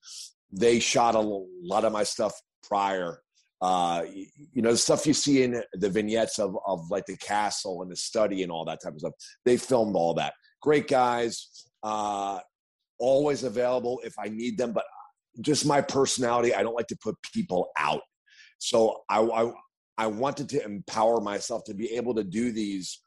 they 0.52 0.78
shot 0.78 1.16
a 1.16 1.20
lot 1.20 1.84
of 1.84 1.92
my 1.92 2.04
stuff 2.04 2.32
prior. 2.62 3.22
Uh, 3.60 4.04
you 4.52 4.62
know, 4.62 4.70
the 4.70 4.76
stuff 4.76 5.06
you 5.06 5.14
see 5.14 5.42
in 5.42 5.60
the 5.72 5.90
vignettes 5.90 6.38
of, 6.38 6.56
of 6.64 6.88
like 6.90 7.06
the 7.06 7.16
castle 7.16 7.82
and 7.82 7.90
the 7.90 7.96
study 7.96 8.44
and 8.44 8.52
all 8.52 8.64
that 8.66 8.80
type 8.84 8.92
of 8.92 9.00
stuff. 9.00 9.14
They 9.44 9.56
filmed 9.56 9.96
all 9.96 10.14
that. 10.14 10.34
Great 10.62 10.86
guys. 10.86 11.66
Uh, 11.82 12.40
always 12.98 13.44
available 13.44 14.00
if 14.04 14.14
I 14.18 14.28
need 14.28 14.58
them, 14.58 14.72
but 14.72 14.84
just 15.40 15.66
my 15.66 15.80
personality, 15.80 16.54
I 16.54 16.62
don't 16.62 16.74
like 16.74 16.88
to 16.88 16.98
put 17.02 17.16
people 17.32 17.70
out. 17.78 18.02
So 18.58 19.02
I, 19.08 19.20
I, 19.20 19.52
I 19.96 20.06
wanted 20.06 20.48
to 20.50 20.64
empower 20.64 21.20
myself 21.20 21.64
to 21.64 21.74
be 21.74 21.94
able 21.94 22.14
to 22.14 22.24
do 22.24 22.52
these 22.52 23.00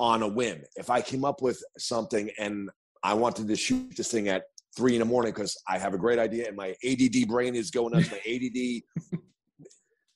on 0.00 0.22
a 0.22 0.28
whim. 0.28 0.62
If 0.76 0.90
I 0.90 1.00
came 1.00 1.24
up 1.24 1.42
with 1.42 1.62
something 1.78 2.30
and 2.38 2.70
I 3.02 3.14
wanted 3.14 3.48
to 3.48 3.56
shoot 3.56 3.94
this 3.96 4.10
thing 4.10 4.28
at 4.28 4.44
three 4.76 4.94
in 4.94 5.00
the 5.00 5.04
morning 5.04 5.32
because 5.32 5.56
I 5.68 5.78
have 5.78 5.94
a 5.94 5.98
great 5.98 6.18
idea 6.18 6.48
and 6.48 6.56
my 6.56 6.74
ADD 6.84 7.28
brain 7.28 7.54
is 7.54 7.70
going 7.70 7.92
nuts, 7.92 8.10
my 8.10 8.18
ADD, 8.26 9.20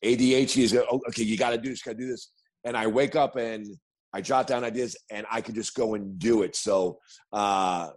ADHD 0.05 0.63
is 0.63 0.73
going, 0.73 0.87
oh, 0.91 1.01
okay, 1.09 1.23
you 1.23 1.37
got 1.37 1.51
to 1.51 1.59
do 1.59 1.69
this, 1.69 1.83
got 1.83 1.93
to 1.93 1.99
do 1.99 2.09
this. 2.09 2.31
And 2.65 2.77
I 2.77 2.87
wake 2.87 3.15
up 3.15 3.37
and 3.37 3.67
I 4.13 4.21
jot 4.21 4.47
down 4.47 4.65
ideas 4.65 4.97
and 5.11 5.27
I 5.31 5.41
could 5.41 5.55
just 5.55 5.75
go 5.75 5.95
and 5.95 6.19
do 6.19 6.43
it. 6.43 6.57
So, 6.57 6.99
uh, 7.33 7.91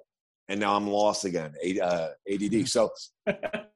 and 0.50 0.60
now 0.60 0.76
I'm 0.76 0.88
lost 0.88 1.24
again, 1.24 1.54
uh, 1.82 2.10
ADD. 2.32 2.68
So, 2.68 2.90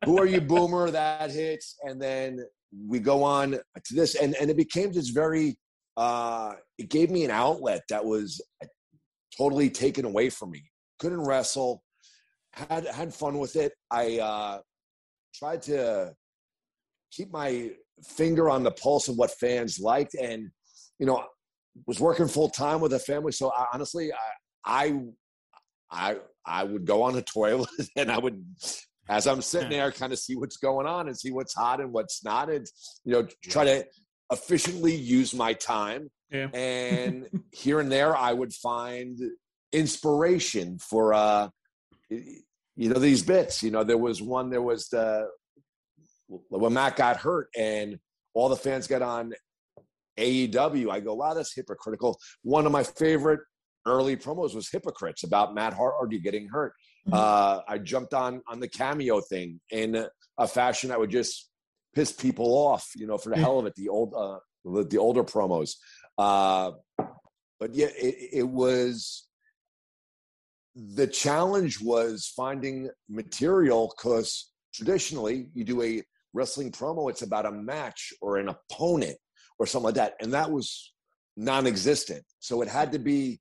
who 0.05 0.19
are 0.19 0.25
you, 0.25 0.41
Boomer? 0.41 0.91
That 0.91 1.31
hits, 1.31 1.77
and 1.83 2.01
then 2.01 2.39
we 2.85 2.99
go 2.99 3.23
on 3.23 3.51
to 3.51 3.93
this, 3.93 4.15
and 4.15 4.35
and 4.35 4.49
it 4.49 4.57
became 4.57 4.91
this 4.91 5.09
very. 5.09 5.57
Uh, 5.95 6.55
it 6.77 6.89
gave 6.89 7.09
me 7.09 7.23
an 7.23 7.31
outlet 7.31 7.83
that 7.87 8.03
was 8.03 8.41
totally 9.37 9.69
taken 9.69 10.03
away 10.03 10.29
from 10.29 10.51
me. 10.51 10.63
Couldn't 10.99 11.25
wrestle, 11.25 11.81
had 12.51 12.85
had 12.87 13.13
fun 13.13 13.37
with 13.37 13.55
it. 13.55 13.71
I 13.89 14.19
uh, 14.19 14.59
tried 15.33 15.61
to 15.63 16.13
keep 17.11 17.31
my 17.31 17.71
finger 18.03 18.49
on 18.49 18.63
the 18.63 18.71
pulse 18.71 19.07
of 19.07 19.15
what 19.15 19.31
fans 19.31 19.79
liked, 19.79 20.15
and 20.15 20.49
you 20.99 21.05
know, 21.05 21.25
was 21.85 21.99
working 21.99 22.27
full 22.27 22.49
time 22.49 22.79
with 22.79 22.93
a 22.93 22.99
family. 22.99 23.31
So 23.31 23.51
I, 23.51 23.65
honestly, 23.73 24.11
I, 24.13 24.17
I 24.65 25.01
I 25.91 26.17
I 26.45 26.63
would 26.63 26.85
go 26.85 27.03
on 27.03 27.15
a 27.15 27.21
toilet 27.21 27.69
and 27.95 28.11
I 28.11 28.17
would, 28.17 28.43
as 29.09 29.27
I'm 29.27 29.41
sitting 29.41 29.69
there, 29.69 29.91
kind 29.91 30.13
of 30.13 30.19
see 30.19 30.35
what's 30.35 30.57
going 30.57 30.87
on 30.87 31.07
and 31.07 31.17
see 31.17 31.31
what's 31.31 31.53
hot 31.53 31.79
and 31.79 31.91
what's 31.91 32.23
not, 32.23 32.49
and 32.49 32.65
you 33.03 33.13
know, 33.13 33.27
try 33.43 33.65
to 33.65 33.85
efficiently 34.31 34.95
use 34.95 35.33
my 35.33 35.53
time. 35.53 36.09
Yeah. 36.31 36.47
And 36.53 37.27
here 37.51 37.79
and 37.79 37.91
there, 37.91 38.15
I 38.15 38.33
would 38.33 38.53
find 38.53 39.19
inspiration 39.71 40.79
for, 40.79 41.13
uh, 41.13 41.49
you 42.09 42.89
know, 42.89 42.99
these 42.99 43.23
bits. 43.23 43.61
You 43.63 43.71
know, 43.71 43.83
there 43.83 43.97
was 43.97 44.21
one. 44.21 44.49
There 44.49 44.61
was 44.61 44.89
the 44.89 45.27
when 46.27 46.73
Matt 46.73 46.95
got 46.95 47.17
hurt 47.17 47.49
and 47.55 47.99
all 48.33 48.49
the 48.49 48.55
fans 48.55 48.87
got 48.87 49.03
on 49.03 49.33
AEW. 50.17 50.89
I 50.89 50.99
go, 50.99 51.13
wow, 51.13 51.33
that's 51.33 51.53
hypocritical. 51.53 52.19
One 52.43 52.65
of 52.65 52.71
my 52.71 52.83
favorite 52.83 53.41
early 53.85 54.17
promos 54.17 54.55
was 54.55 54.69
hypocrites 54.69 55.23
about 55.23 55.53
Matt 55.53 55.73
Hardy 55.73 56.19
getting 56.19 56.47
hurt. 56.47 56.73
Uh, 57.11 57.61
I 57.67 57.77
jumped 57.77 58.13
on 58.13 58.41
on 58.47 58.59
the 58.59 58.67
cameo 58.67 59.21
thing 59.21 59.59
in 59.69 60.07
a 60.37 60.47
fashion 60.47 60.89
that 60.89 60.99
would 60.99 61.11
just 61.11 61.49
piss 61.93 62.11
people 62.11 62.47
off, 62.57 62.89
you 62.95 63.05
know, 63.05 63.17
for 63.17 63.29
the 63.29 63.37
hell 63.37 63.59
of 63.59 63.65
it. 63.67 63.75
The 63.75 63.89
old 63.89 64.13
uh, 64.17 64.39
the, 64.63 64.83
the 64.83 64.97
older 64.97 65.23
promos, 65.23 65.75
uh, 66.17 66.71
but 67.59 67.75
yeah, 67.75 67.89
it, 67.95 68.29
it 68.33 68.47
was 68.47 69.27
the 70.75 71.07
challenge 71.07 71.79
was 71.79 72.31
finding 72.35 72.89
material 73.07 73.93
because 73.95 74.51
traditionally 74.73 75.49
you 75.53 75.63
do 75.63 75.81
a 75.81 76.01
wrestling 76.33 76.71
promo, 76.71 77.09
it's 77.09 77.21
about 77.21 77.45
a 77.45 77.51
match 77.51 78.11
or 78.21 78.37
an 78.37 78.49
opponent 78.49 79.17
or 79.59 79.65
something 79.65 79.85
like 79.85 79.95
that, 79.95 80.15
and 80.21 80.33
that 80.33 80.51
was 80.51 80.93
non-existent. 81.37 82.23
So 82.39 82.61
it 82.61 82.67
had 82.67 82.91
to 82.91 82.99
be 82.99 83.39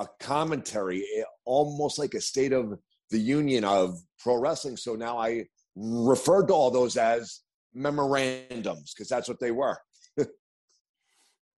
a 0.00 0.06
commentary, 0.20 1.04
eh, 1.16 1.22
almost 1.44 1.98
like 1.98 2.14
a 2.14 2.20
state 2.20 2.52
of 2.52 2.78
the 3.10 3.18
union 3.18 3.64
of 3.64 3.98
pro 4.18 4.36
wrestling. 4.36 4.76
So 4.76 4.94
now 4.94 5.18
I 5.18 5.46
refer 5.76 6.44
to 6.46 6.52
all 6.52 6.70
those 6.70 6.96
as 6.96 7.40
memorandums 7.74 8.92
because 8.94 9.08
that's 9.08 9.28
what 9.28 9.40
they 9.40 9.50
were. 9.50 9.78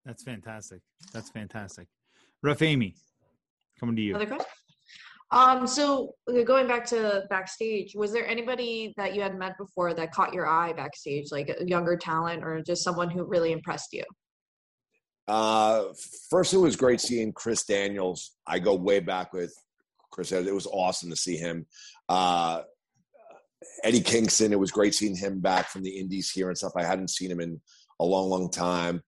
That's 0.05 0.23
fantastic. 0.23 0.81
That's 1.13 1.31
fantastic. 1.31 1.89
Rough 2.43 2.61
Amy, 2.63 2.95
coming 3.81 3.97
to 3.97 4.03
you. 4.03 4.15
Other 4.15 4.27
question? 4.27 4.47
Um, 5.35 5.67
so 5.67 6.15
going 6.45 6.69
back 6.69 6.87
to 6.87 7.25
backstage, 7.29 7.97
was 7.97 8.13
there 8.13 8.25
anybody 8.25 8.95
that 8.97 9.17
you 9.17 9.21
had 9.21 9.37
met 9.37 9.59
before 9.59 9.93
that 9.93 10.13
caught 10.13 10.33
your 10.33 10.47
eye 10.47 10.73
backstage, 10.73 11.33
like 11.33 11.49
a 11.49 11.67
younger 11.67 11.97
talent 11.97 12.45
or 12.45 12.63
just 12.63 12.85
someone 12.85 13.11
who 13.11 13.25
really 13.25 13.51
impressed 13.51 13.93
you? 13.93 14.05
Uh, 15.27 15.87
first, 16.31 16.55
it 16.55 16.59
was 16.59 16.77
great 16.77 17.01
seeing 17.01 17.33
Chris 17.33 17.65
Daniels. 17.65 18.37
I 18.47 18.61
go 18.61 18.77
way 18.77 19.01
back 19.01 19.33
with 19.33 19.53
Chris. 20.13 20.31
It 20.31 20.55
was 20.55 20.69
awesome 20.69 21.11
to 21.11 21.17
see 21.17 21.37
him. 21.37 21.67
Uh, 22.09 22.63
Eddie 23.83 24.03
Kingston. 24.03 24.53
It 24.53 24.59
was 24.61 24.71
great 24.71 24.95
seeing 24.95 25.17
him 25.17 25.41
back 25.41 25.69
from 25.69 25.83
the 25.83 25.99
Indies 25.99 26.31
here 26.31 26.49
and 26.49 26.57
stuff. 26.57 26.75
I 26.77 26.85
hadn't 26.85 27.11
seen 27.11 27.31
him 27.31 27.41
in 27.41 27.61
a 27.99 28.05
long, 28.05 28.29
long 28.29 28.51
time. 28.53 29.03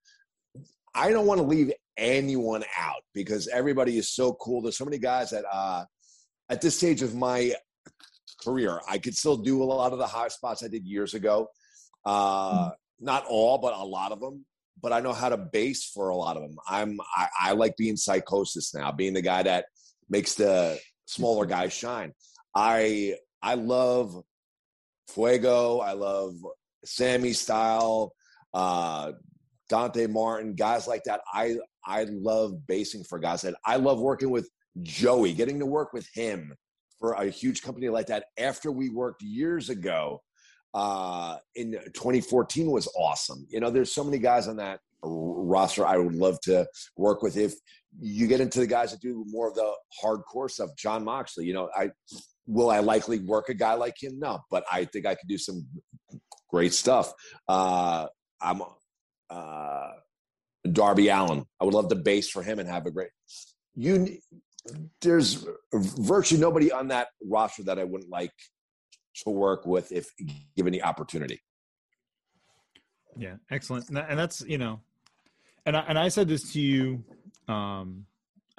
I 0.93 1.11
don't 1.11 1.27
want 1.27 1.41
to 1.41 1.47
leave 1.47 1.73
anyone 1.97 2.65
out 2.77 3.03
because 3.15 3.47
everybody 3.47 3.97
is 3.97 4.13
so 4.13 4.33
cool. 4.33 4.61
There's 4.61 4.77
so 4.77 4.85
many 4.85 4.99
guys 4.99 5.31
that 5.31 5.45
uh, 5.53 5.85
at 6.49 6.61
this 6.61 6.77
stage 6.77 7.03
of 7.03 7.15
my 7.15 7.53
career, 8.43 8.81
I 8.89 8.99
could 8.99 9.17
still 9.17 9.37
do 9.37 9.63
a 9.63 9.65
lot 9.65 9.93
of 9.93 9.99
the 9.99 10.07
high 10.07 10.29
spots 10.29 10.63
I 10.63 10.69
did 10.69 10.87
years 10.87 11.15
ago. 11.15 11.49
Uh, 12.05 12.71
not 13.01 13.25
all, 13.29 13.59
but 13.59 13.75
a 13.75 13.85
lot 13.85 14.13
of 14.13 14.21
them. 14.21 14.45
But 14.83 14.93
I 14.93 15.01
know 15.01 15.13
how 15.13 15.31
to 15.31 15.37
base 15.37 15.87
for 15.87 16.11
a 16.11 16.17
lot 16.17 16.37
of 16.37 16.43
them. 16.43 16.57
I'm 16.69 17.01
I, 17.17 17.29
I 17.41 17.53
like 17.53 17.77
being 17.77 17.97
psychosis 17.97 18.75
now, 18.75 18.93
being 18.93 19.15
the 19.15 19.23
guy 19.23 19.43
that 19.43 19.67
makes 20.09 20.35
the 20.35 20.79
smaller 21.07 21.47
guys 21.47 21.73
shine. 21.73 22.13
I 22.55 23.17
I 23.43 23.55
love 23.55 24.23
Fuego. 25.09 25.81
I 25.81 25.93
love 25.93 26.35
Sammy 26.85 27.33
Style, 27.33 28.13
uh, 28.53 29.13
Dante 29.69 30.07
Martin, 30.07 30.55
guys 30.55 30.87
like 30.87 31.05
that. 31.05 31.21
I 31.33 31.57
I 31.85 32.05
love 32.05 32.67
basing 32.67 33.05
for 33.05 33.19
guys 33.19 33.43
that 33.43 33.55
I 33.65 33.77
love 33.77 34.01
working 34.01 34.31
with 34.31 34.49
Joey, 34.83 35.33
getting 35.33 35.59
to 35.59 35.67
work 35.67 35.93
with 35.93 36.09
him 36.15 36.55
for 36.99 37.13
a 37.13 37.27
huge 37.27 37.63
company 37.63 37.89
like 37.89 38.07
that 38.07 38.27
after 38.39 38.73
we 38.73 38.89
worked 38.89 39.23
years 39.23 39.69
ago 39.69 40.21
uh, 40.75 41.37
in 41.55 41.73
2014 41.95 42.71
was 42.71 42.87
awesome. 42.99 43.47
You 43.49 43.61
know, 43.61 43.71
there's 43.71 43.95
so 43.95 44.05
many 44.05 44.19
guys 44.19 44.49
on 44.49 44.57
that 44.57 44.81
roster 45.03 45.87
I 45.87 45.97
would 45.97 46.15
love 46.15 46.41
to 46.43 46.67
work 46.97 47.23
with. 47.23 47.37
If 47.37 47.55
you 47.99 48.27
get 48.27 48.41
into 48.41 48.61
the 48.61 48.67
guys 48.67 48.91
that 48.91 49.01
do 49.01 49.25
more 49.29 49.49
of 49.49 49.55
the 49.55 49.73
hardcore 50.03 50.51
stuff, 50.51 50.71
Jon 50.77 51.05
Moxley, 51.05 51.47
you 51.47 51.55
know, 51.55 51.71
I 51.75 51.91
will 52.47 52.71
I 52.71 52.81
likely 52.81 53.21
work 53.21 53.49
a 53.49 53.55
guy 53.55 53.75
like 53.75 53.95
him? 54.01 54.19
No, 54.19 54.41
but 54.51 54.65
I 54.71 54.85
think 54.85 55.07
I 55.07 55.15
could 55.15 55.29
do 55.29 55.39
some 55.39 55.67
great 56.51 56.75
stuff. 56.75 57.13
Uh, 57.49 58.07
I'm 58.41 58.63
uh, 59.31 59.91
Darby 60.71 61.09
Allin. 61.09 61.45
I 61.61 61.65
would 61.65 61.75
love 61.75 61.89
to 61.89 61.97
base 61.97 62.29
for 62.29 62.43
him 62.43 62.59
and 62.59 62.69
have 62.69 62.87
a 62.87 62.91
great. 62.91 63.11
You, 63.75 64.19
there's 65.01 65.47
virtually 65.73 66.41
nobody 66.41 66.73
on 66.73 66.89
that 66.89 67.09
roster 67.25 67.63
that 67.65 67.79
I 67.79 67.85
wouldn't 67.85 68.11
like 68.11 68.33
to 69.25 69.31
work 69.31 69.67
with 69.67 69.93
if 69.93 70.11
given 70.57 70.73
the 70.73 70.83
opportunity. 70.83 71.41
Yeah, 73.17 73.37
excellent. 73.51 73.89
And 73.89 74.19
that's 74.19 74.43
you 74.43 74.59
know, 74.59 74.81
and 75.65 75.77
I, 75.77 75.81
and 75.89 75.99
I 75.99 76.09
said 76.09 76.29
this 76.29 76.53
to 76.53 76.61
you. 76.61 77.05
Um, 77.49 78.07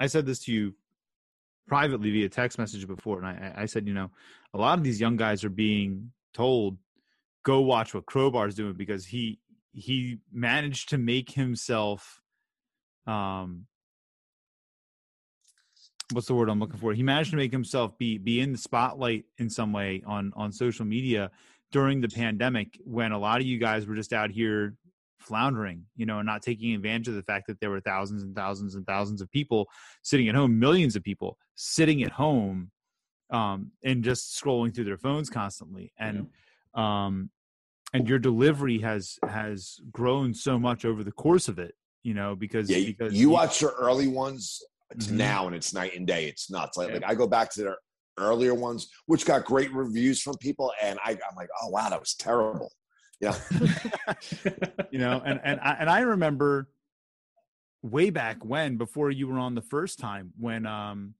I 0.00 0.06
said 0.06 0.26
this 0.26 0.40
to 0.44 0.52
you 0.52 0.74
privately 1.66 2.10
via 2.10 2.28
text 2.28 2.58
message 2.58 2.86
before, 2.86 3.22
and 3.22 3.26
I, 3.26 3.62
I 3.62 3.66
said, 3.66 3.86
you 3.86 3.94
know, 3.94 4.10
a 4.54 4.58
lot 4.58 4.78
of 4.78 4.84
these 4.84 5.00
young 5.00 5.16
guys 5.16 5.44
are 5.44 5.50
being 5.50 6.10
told, 6.34 6.78
"Go 7.44 7.60
watch 7.60 7.94
what 7.94 8.06
Crowbar's 8.06 8.54
doing," 8.54 8.74
because 8.74 9.06
he 9.06 9.38
he 9.72 10.18
managed 10.32 10.88
to 10.88 10.98
make 10.98 11.30
himself, 11.30 12.20
um, 13.06 13.66
what's 16.12 16.26
the 16.26 16.34
word 16.34 16.48
I'm 16.48 16.60
looking 16.60 16.78
for? 16.78 16.92
He 16.92 17.02
managed 17.02 17.30
to 17.30 17.36
make 17.36 17.52
himself 17.52 17.96
be 17.98 18.18
be 18.18 18.40
in 18.40 18.52
the 18.52 18.58
spotlight 18.58 19.24
in 19.38 19.50
some 19.50 19.72
way 19.72 20.02
on 20.06 20.32
on 20.36 20.52
social 20.52 20.84
media 20.84 21.30
during 21.70 22.00
the 22.00 22.08
pandemic 22.08 22.78
when 22.84 23.12
a 23.12 23.18
lot 23.18 23.40
of 23.40 23.46
you 23.46 23.58
guys 23.58 23.86
were 23.86 23.94
just 23.94 24.12
out 24.12 24.30
here 24.30 24.74
floundering, 25.18 25.84
you 25.96 26.06
know, 26.06 26.18
and 26.18 26.26
not 26.26 26.42
taking 26.42 26.74
advantage 26.74 27.08
of 27.08 27.14
the 27.14 27.22
fact 27.22 27.46
that 27.46 27.60
there 27.60 27.70
were 27.70 27.80
thousands 27.80 28.22
and 28.22 28.34
thousands 28.34 28.74
and 28.74 28.86
thousands 28.86 29.20
of 29.20 29.30
people 29.30 29.68
sitting 30.02 30.28
at 30.28 30.34
home, 30.34 30.58
millions 30.58 30.96
of 30.96 31.02
people 31.02 31.36
sitting 31.54 32.02
at 32.02 32.10
home 32.10 32.70
um, 33.30 33.70
and 33.84 34.02
just 34.02 34.40
scrolling 34.40 34.74
through 34.74 34.84
their 34.84 34.96
phones 34.96 35.28
constantly. 35.28 35.92
And 35.98 36.28
yeah. 36.74 37.06
um, 37.06 37.30
and 37.92 38.08
your 38.08 38.18
delivery 38.18 38.78
has 38.78 39.18
has 39.28 39.80
grown 39.90 40.34
so 40.34 40.58
much 40.58 40.84
over 40.84 41.04
the 41.04 41.12
course 41.12 41.48
of 41.48 41.58
it, 41.58 41.74
you 42.02 42.14
know, 42.14 42.34
because 42.34 42.70
yeah, 42.70 42.84
because 42.86 43.12
you, 43.12 43.20
you 43.20 43.30
watch 43.30 43.60
your 43.60 43.72
early 43.72 44.08
ones 44.08 44.62
to 44.90 44.96
mm-hmm. 44.96 45.16
now 45.16 45.46
and 45.46 45.54
it's 45.54 45.74
night 45.74 45.96
and 45.96 46.06
day. 46.06 46.26
It's 46.26 46.50
nuts. 46.50 46.76
Like, 46.76 46.88
yeah. 46.88 46.94
like 46.94 47.04
I 47.06 47.14
go 47.14 47.26
back 47.26 47.50
to 47.52 47.62
their 47.62 47.76
earlier 48.18 48.54
ones, 48.54 48.90
which 49.06 49.24
got 49.24 49.44
great 49.44 49.72
reviews 49.72 50.20
from 50.20 50.36
people, 50.38 50.72
and 50.82 50.98
I, 51.04 51.12
I'm 51.12 51.36
like, 51.36 51.48
oh 51.62 51.68
wow, 51.68 51.88
that 51.88 52.00
was 52.00 52.14
terrible. 52.14 52.72
Yeah. 53.20 53.34
you 54.90 54.98
know, 54.98 55.20
and 55.24 55.40
and 55.42 55.60
I, 55.60 55.76
and 55.80 55.90
I 55.90 56.00
remember 56.00 56.68
way 57.82 58.10
back 58.10 58.44
when 58.44 58.76
before 58.76 59.10
you 59.10 59.28
were 59.28 59.38
on 59.38 59.54
the 59.54 59.62
first 59.62 59.98
time 60.00 60.32
when 60.36 60.66
um 60.66 61.14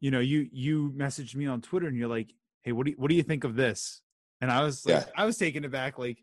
you 0.00 0.10
know 0.10 0.20
you 0.20 0.48
you 0.50 0.92
messaged 0.96 1.34
me 1.34 1.46
on 1.46 1.60
Twitter 1.60 1.86
and 1.86 1.96
you're 1.96 2.08
like, 2.08 2.32
"Hey, 2.62 2.72
what 2.72 2.86
do 2.86 2.92
you, 2.92 2.96
what 2.98 3.08
do 3.08 3.14
you 3.14 3.22
think 3.22 3.44
of 3.44 3.54
this?" 3.54 4.02
And 4.40 4.50
I 4.50 4.64
was 4.64 4.84
like, 4.84 5.06
yeah. 5.06 5.12
I 5.16 5.24
was 5.24 5.38
taken 5.38 5.64
aback 5.64 5.98
like, 5.98 6.18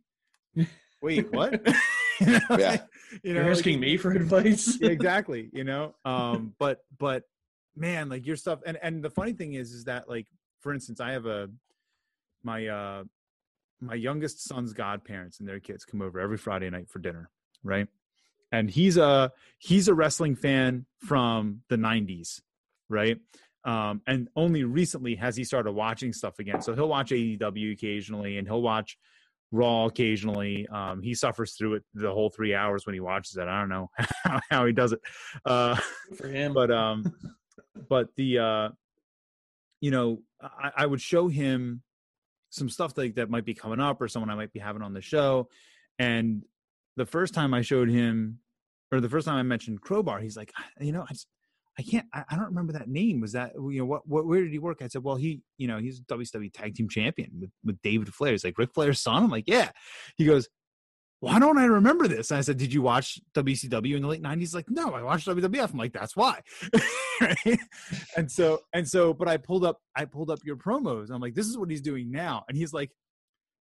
"Wait, 1.01 1.31
what?" 1.31 1.61
you 2.25 2.33
know, 2.33 2.57
yeah. 2.57 2.77
you 3.23 3.33
know, 3.33 3.41
you're 3.41 3.51
asking 3.51 3.79
me 3.79 3.97
for 3.97 4.11
advice. 4.11 4.77
exactly, 4.81 5.49
you 5.53 5.63
know. 5.63 5.95
Um 6.05 6.53
but 6.59 6.79
but 6.97 7.23
man, 7.75 8.09
like 8.09 8.25
your 8.25 8.35
stuff 8.35 8.59
and 8.65 8.77
and 8.81 9.03
the 9.03 9.09
funny 9.09 9.33
thing 9.33 9.53
is 9.53 9.71
is 9.71 9.85
that 9.85 10.09
like 10.09 10.27
for 10.61 10.73
instance, 10.73 10.99
I 10.99 11.11
have 11.11 11.25
a 11.25 11.49
my 12.43 12.67
uh 12.67 13.03
my 13.81 13.95
youngest 13.95 14.43
son's 14.43 14.73
godparents 14.73 15.39
and 15.39 15.47
their 15.47 15.59
kids 15.59 15.85
come 15.85 16.01
over 16.01 16.19
every 16.19 16.37
Friday 16.37 16.69
night 16.69 16.89
for 16.89 16.99
dinner, 16.99 17.29
right? 17.63 17.87
And 18.51 18.69
he's 18.69 18.97
a 18.97 19.31
he's 19.57 19.87
a 19.87 19.93
wrestling 19.93 20.35
fan 20.35 20.85
from 20.99 21.61
the 21.69 21.75
90s, 21.77 22.41
right? 22.89 23.17
Um, 23.65 24.01
and 24.07 24.29
only 24.35 24.63
recently 24.63 25.15
has 25.15 25.35
he 25.35 25.43
started 25.43 25.73
watching 25.73 26.13
stuff 26.13 26.39
again. 26.39 26.61
So 26.61 26.73
he'll 26.73 26.87
watch 26.87 27.11
AEW 27.11 27.73
occasionally 27.73 28.37
and 28.37 28.47
he'll 28.47 28.61
watch 28.61 28.97
Raw 29.51 29.85
occasionally. 29.85 30.67
Um, 30.67 31.01
he 31.01 31.13
suffers 31.13 31.53
through 31.53 31.75
it 31.75 31.83
the 31.93 32.11
whole 32.11 32.29
three 32.29 32.53
hours 32.53 32.85
when 32.85 32.93
he 32.93 32.99
watches 32.99 33.37
it. 33.37 33.47
I 33.47 33.59
don't 33.59 33.69
know 33.69 33.89
how 34.49 34.65
he 34.65 34.73
does 34.73 34.91
it. 34.91 35.01
Uh, 35.45 35.75
for 36.15 36.27
him. 36.27 36.53
But 36.53 36.71
um 36.71 37.13
but 37.89 38.09
the 38.15 38.39
uh 38.39 38.69
you 39.81 39.91
know, 39.91 40.21
I, 40.41 40.71
I 40.77 40.85
would 40.85 41.01
show 41.01 41.27
him 41.27 41.81
some 42.49 42.69
stuff 42.69 42.97
like 42.97 43.15
that 43.15 43.29
might 43.29 43.45
be 43.45 43.53
coming 43.53 43.79
up 43.79 44.01
or 44.01 44.07
someone 44.07 44.29
I 44.29 44.35
might 44.35 44.51
be 44.51 44.59
having 44.59 44.81
on 44.81 44.93
the 44.93 45.01
show. 45.01 45.49
And 45.97 46.43
the 46.97 47.05
first 47.05 47.33
time 47.33 47.53
I 47.53 47.61
showed 47.61 47.89
him, 47.89 48.39
or 48.91 48.99
the 48.99 49.09
first 49.09 49.27
time 49.27 49.37
I 49.37 49.43
mentioned 49.43 49.81
Crowbar, 49.81 50.19
he's 50.19 50.35
like, 50.35 50.51
you 50.79 50.91
know, 50.91 51.03
I, 51.03 51.13
just, 51.13 51.27
I 51.79 51.81
can't, 51.81 52.05
I, 52.13 52.25
I, 52.29 52.35
don't 52.35 52.47
remember 52.47 52.73
that 52.73 52.89
name. 52.89 53.21
Was 53.21 53.31
that, 53.31 53.53
you 53.55 53.79
know, 53.79 53.85
what, 53.85 54.05
what, 54.05 54.25
where 54.25 54.41
did 54.41 54.51
he 54.51 54.59
work? 54.59 54.81
I 54.81 54.87
said, 54.87 55.01
well, 55.01 55.15
he, 55.15 55.41
you 55.57 55.65
know, 55.67 55.77
he's 55.77 56.01
WWE 56.01 56.51
tag 56.51 56.75
team 56.75 56.89
champion 56.89 57.31
with, 57.39 57.51
with 57.63 57.81
David 57.81 58.13
Flair. 58.13 58.33
He's 58.33 58.43
like, 58.43 58.57
Ric 58.57 58.73
Flair's 58.73 58.99
son? 58.99 59.23
I'm 59.23 59.29
like, 59.29 59.45
yeah. 59.47 59.71
He 60.17 60.25
goes, 60.25 60.49
why 61.21 61.39
don't 61.39 61.57
I 61.57 61.65
remember 61.65 62.07
this? 62.07 62.31
And 62.31 62.37
I 62.37 62.41
said, 62.41 62.57
Did 62.57 62.73
you 62.73 62.81
watch 62.81 63.19
WCW 63.33 63.95
in 63.95 64.01
the 64.01 64.07
late 64.07 64.23
90s? 64.23 64.53
Like, 64.53 64.69
no, 64.69 64.93
I 64.93 65.03
watched 65.03 65.27
WWF. 65.27 65.71
I'm 65.71 65.77
like, 65.77 65.93
that's 65.93 66.15
why. 66.15 66.41
right? 67.21 67.59
And 68.15 68.31
so, 68.31 68.61
and 68.73 68.87
so, 68.87 69.13
but 69.13 69.27
I 69.27 69.37
pulled 69.37 69.65
up, 69.65 69.79
I 69.95 70.05
pulled 70.05 70.31
up 70.31 70.39
your 70.45 70.55
promos. 70.55 71.09
I'm 71.09 71.21
like, 71.21 71.33
this 71.33 71.47
is 71.47 71.57
what 71.57 71.69
he's 71.69 71.81
doing 71.81 72.09
now. 72.09 72.45
And 72.47 72.57
he's 72.57 72.71
like, 72.73 72.91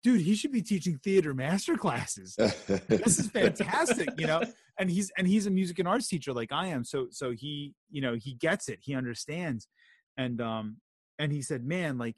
dude, 0.03 0.21
he 0.21 0.35
should 0.35 0.53
be 0.53 0.62
teaching 0.62 0.99
theater 1.03 1.35
master 1.35 1.77
classes. 1.77 2.35
this 2.37 3.19
is 3.19 3.29
fantastic, 3.29 4.09
you 4.19 4.27
know? 4.27 4.43
And 4.79 4.91
he's 4.91 5.12
and 5.19 5.29
he's 5.29 5.47
a 5.47 5.51
music 5.51 5.79
and 5.81 5.87
arts 5.87 6.09
teacher 6.09 6.33
like 6.33 6.51
I 6.51 6.69
am. 6.69 6.83
So 6.83 7.09
so 7.11 7.33
he, 7.33 7.75
you 7.91 8.01
know, 8.01 8.15
he 8.15 8.33
gets 8.33 8.71
it, 8.71 8.79
he 8.81 8.95
understands. 8.95 9.69
And 10.17 10.41
um, 10.41 10.79
and 11.19 11.31
he 11.31 11.43
said, 11.43 11.62
Man, 11.62 11.99
like 11.99 12.17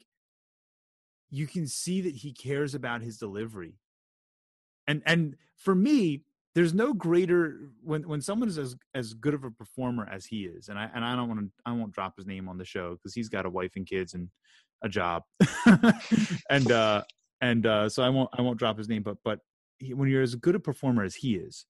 you 1.29 1.47
can 1.47 1.67
see 1.67 1.99
that 2.01 2.15
he 2.15 2.31
cares 2.31 2.73
about 2.73 3.01
his 3.01 3.17
delivery 3.17 3.73
and 4.87 5.01
and 5.05 5.35
for 5.57 5.75
me 5.75 6.23
there's 6.53 6.73
no 6.73 6.93
greater 6.93 7.69
when 7.83 8.07
when 8.07 8.21
someone 8.21 8.47
is 8.47 8.57
as 8.57 8.75
as 8.93 9.13
good 9.13 9.33
of 9.33 9.43
a 9.43 9.51
performer 9.51 10.07
as 10.11 10.25
he 10.25 10.45
is 10.45 10.69
and 10.69 10.77
i 10.77 10.89
and 10.93 11.03
i 11.03 11.15
don't 11.15 11.27
want 11.27 11.39
to 11.39 11.47
i 11.65 11.71
won't 11.71 11.91
drop 11.91 12.13
his 12.17 12.25
name 12.25 12.47
on 12.47 12.57
the 12.57 12.65
show 12.65 12.91
because 12.91 13.13
he's 13.13 13.29
got 13.29 13.45
a 13.45 13.49
wife 13.49 13.73
and 13.75 13.87
kids 13.87 14.13
and 14.13 14.29
a 14.83 14.89
job 14.89 15.23
and 16.49 16.71
uh 16.71 17.01
and 17.41 17.65
uh 17.65 17.87
so 17.89 18.03
i 18.03 18.09
won't 18.09 18.29
i 18.37 18.41
won't 18.41 18.57
drop 18.57 18.77
his 18.77 18.89
name 18.89 19.03
but 19.03 19.17
but 19.23 19.39
he, 19.79 19.93
when 19.93 20.09
you're 20.09 20.21
as 20.21 20.35
good 20.35 20.55
a 20.55 20.59
performer 20.59 21.03
as 21.03 21.15
he 21.15 21.35
is 21.35 21.65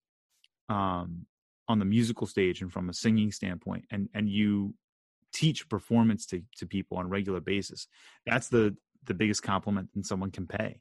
um 0.70 1.26
on 1.68 1.80
the 1.80 1.86
musical 1.86 2.28
stage 2.28 2.62
and 2.62 2.72
from 2.72 2.90
a 2.90 2.94
singing 2.94 3.32
standpoint 3.32 3.84
and 3.92 4.10
and 4.14 4.30
you 4.30 4.74
teach 5.34 5.68
performance 5.70 6.26
to 6.26 6.42
to 6.58 6.66
people 6.66 6.98
on 6.98 7.06
a 7.06 7.10
regular 7.10 7.40
basis 7.40 7.88
that's 8.26 8.48
the 8.48 8.76
the 9.06 9.14
biggest 9.14 9.44
compliment 9.44 9.90
that 9.94 10.06
someone 10.06 10.32
can 10.32 10.48
pay 10.48 10.80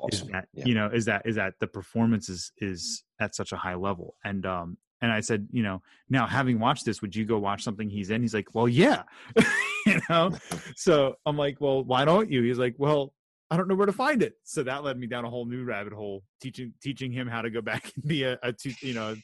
awesome. 0.00 0.26
is 0.26 0.32
that 0.32 0.48
yeah. 0.52 0.64
you 0.66 0.74
know 0.74 0.86
is 0.86 1.04
that 1.04 1.22
is 1.24 1.36
that 1.36 1.54
the 1.60 1.66
performance 1.66 2.28
is 2.28 2.52
is 2.58 3.04
at 3.20 3.34
such 3.34 3.52
a 3.52 3.56
high 3.56 3.74
level 3.74 4.16
and 4.24 4.46
um 4.46 4.76
and 5.02 5.10
I 5.10 5.20
said, 5.20 5.48
you 5.50 5.64
know, 5.64 5.82
now 6.08 6.26
having 6.26 6.60
watched 6.60 6.84
this, 6.84 7.02
would 7.02 7.14
you 7.14 7.24
go 7.24 7.36
watch 7.36 7.64
something 7.64 7.90
he's 7.90 8.10
in? 8.10 8.22
He's 8.22 8.34
like, 8.34 8.54
well, 8.54 8.68
yeah, 8.68 9.02
you 9.86 10.00
know. 10.08 10.30
so 10.76 11.16
I'm 11.26 11.36
like, 11.36 11.60
well, 11.60 11.82
why 11.82 12.04
don't 12.04 12.30
you? 12.30 12.42
He's 12.42 12.58
like, 12.58 12.76
well, 12.78 13.12
I 13.52 13.56
don't 13.56 13.68
know 13.68 13.74
where 13.74 13.86
to 13.86 13.92
find 13.92 14.22
it. 14.22 14.34
So 14.44 14.62
that 14.62 14.82
led 14.82 14.98
me 14.98 15.06
down 15.06 15.26
a 15.26 15.30
whole 15.30 15.44
new 15.44 15.62
rabbit 15.64 15.92
hole, 15.92 16.22
teaching 16.40 16.72
teaching 16.82 17.12
him 17.12 17.28
how 17.28 17.42
to 17.42 17.50
go 17.50 17.60
back 17.70 17.92
and 17.94 18.04
be 18.04 18.24
a, 18.24 18.38
a 18.42 18.54
you 18.80 18.94
know 18.94 19.14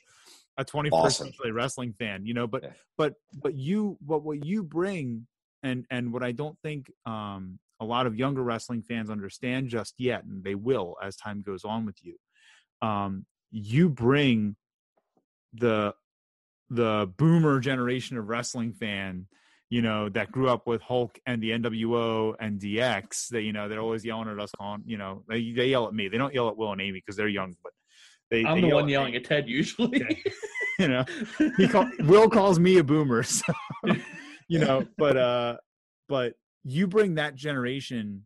a 0.58 0.64
21st 0.64 0.92
awesome. 0.92 1.26
century 1.28 1.52
wrestling 1.52 1.94
fan. 1.98 2.26
You 2.26 2.34
know, 2.34 2.46
but 2.46 2.62
yeah. 2.62 2.70
but 2.98 3.14
but 3.42 3.54
you 3.54 3.96
what 4.04 4.22
what 4.22 4.44
you 4.44 4.62
bring 4.62 5.26
and 5.62 5.86
and 5.90 6.12
what 6.12 6.22
I 6.22 6.32
don't 6.32 6.58
think 6.62 6.92
um 7.06 7.58
a 7.80 7.84
lot 7.84 8.06
of 8.06 8.16
younger 8.16 8.42
wrestling 8.42 8.82
fans 8.82 9.08
understand 9.08 9.68
just 9.68 9.94
yet, 9.98 10.24
and 10.24 10.44
they 10.44 10.54
will 10.54 10.96
as 11.02 11.16
time 11.16 11.42
goes 11.42 11.64
on 11.64 11.86
with 11.86 11.96
you. 12.02 12.16
Um, 12.82 13.24
you 13.50 13.88
bring 13.88 14.56
the 15.54 15.94
the 16.68 17.10
boomer 17.16 17.60
generation 17.60 18.18
of 18.18 18.28
wrestling 18.28 18.72
fan, 18.72 19.26
you 19.70 19.82
know, 19.82 20.08
that 20.10 20.32
grew 20.32 20.48
up 20.48 20.66
with 20.66 20.80
Hulk 20.80 21.18
and 21.26 21.42
the 21.42 21.50
NWO 21.50 22.34
and 22.40 22.60
DX. 22.60 23.28
That 23.28 23.42
you 23.42 23.52
know 23.52 23.68
they're 23.68 23.80
always 23.80 24.04
yelling 24.04 24.28
at 24.28 24.38
us 24.38 24.50
on, 24.58 24.82
you 24.86 24.96
know, 24.96 25.24
they 25.28 25.52
they 25.52 25.68
yell 25.68 25.86
at 25.86 25.94
me. 25.94 26.08
They 26.08 26.18
don't 26.18 26.34
yell 26.34 26.48
at 26.48 26.56
Will 26.56 26.72
and 26.72 26.80
Amy 26.80 26.92
because 26.92 27.16
they're 27.16 27.28
young, 27.28 27.54
but 27.62 27.72
they. 28.30 28.44
I'm 28.44 28.60
they 28.60 28.68
the 28.68 28.74
one 28.74 28.88
yelling 28.88 29.14
at 29.14 29.24
Ted 29.24 29.48
usually. 29.48 30.02
Okay. 30.02 30.22
you 30.78 30.88
know, 30.88 31.04
he 31.56 31.68
call, 31.68 31.88
Will 32.00 32.30
calls 32.30 32.58
me 32.58 32.78
a 32.78 32.84
boomer, 32.84 33.22
so 33.24 33.52
you 34.48 34.58
know, 34.58 34.86
but 34.96 35.16
uh, 35.16 35.56
but 36.08 36.34
you 36.64 36.86
bring 36.86 37.14
that 37.16 37.34
generation 37.34 38.22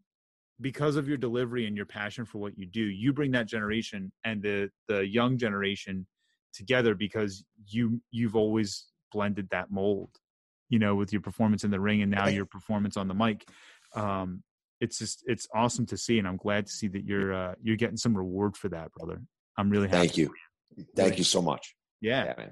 because 0.61 0.95
of 0.95 1.09
your 1.09 1.17
delivery 1.17 1.67
and 1.67 1.77
your 1.77 1.87
passion 1.87 2.25
for 2.25 2.39
what 2.39 2.57
you 2.57 2.67
do 2.67 2.81
you 2.81 3.13
bring 3.13 3.33
that 3.33 3.47
generation 3.49 4.13
and 4.25 4.41
the 4.43 4.71
the 4.87 5.05
young 5.05 5.37
generation 5.37 6.07
together 6.55 6.95
because 6.95 7.45
you 7.67 8.01
you've 8.13 8.37
always 8.37 8.87
blended 9.11 9.49
that 9.51 9.71
mold 9.73 10.11
you 10.73 10.79
know, 10.79 10.95
with 10.95 11.13
your 11.13 11.21
performance 11.21 11.65
in 11.65 11.71
the 11.71 11.79
ring 11.79 12.01
and 12.01 12.11
now 12.11 12.27
your 12.29 12.47
performance 12.47 12.97
on 12.97 13.07
the 13.07 13.13
mic. 13.15 13.47
Um, 13.95 14.43
it's 14.81 14.99
just 14.99 15.23
it's 15.27 15.47
awesome 15.55 15.85
to 15.87 15.97
see, 15.99 16.19
and 16.19 16.27
I'm 16.27 16.39
glad 16.39 16.67
to 16.67 16.73
see 16.73 16.89
that 16.89 17.05
you're 17.05 17.33
uh, 17.35 17.55
you're 17.63 17.77
getting 17.77 17.99
some 17.99 18.17
reward 18.17 18.57
for 18.57 18.71
that, 18.71 18.91
brother. 18.95 19.21
I'm 19.59 19.69
really 19.69 19.87
happy. 19.89 19.99
Thank 20.09 20.17
you. 20.17 20.35
Thank 20.97 21.19
you 21.19 21.25
so 21.25 21.43
much. 21.43 21.77
Yeah. 22.01 22.33
man. 22.39 22.51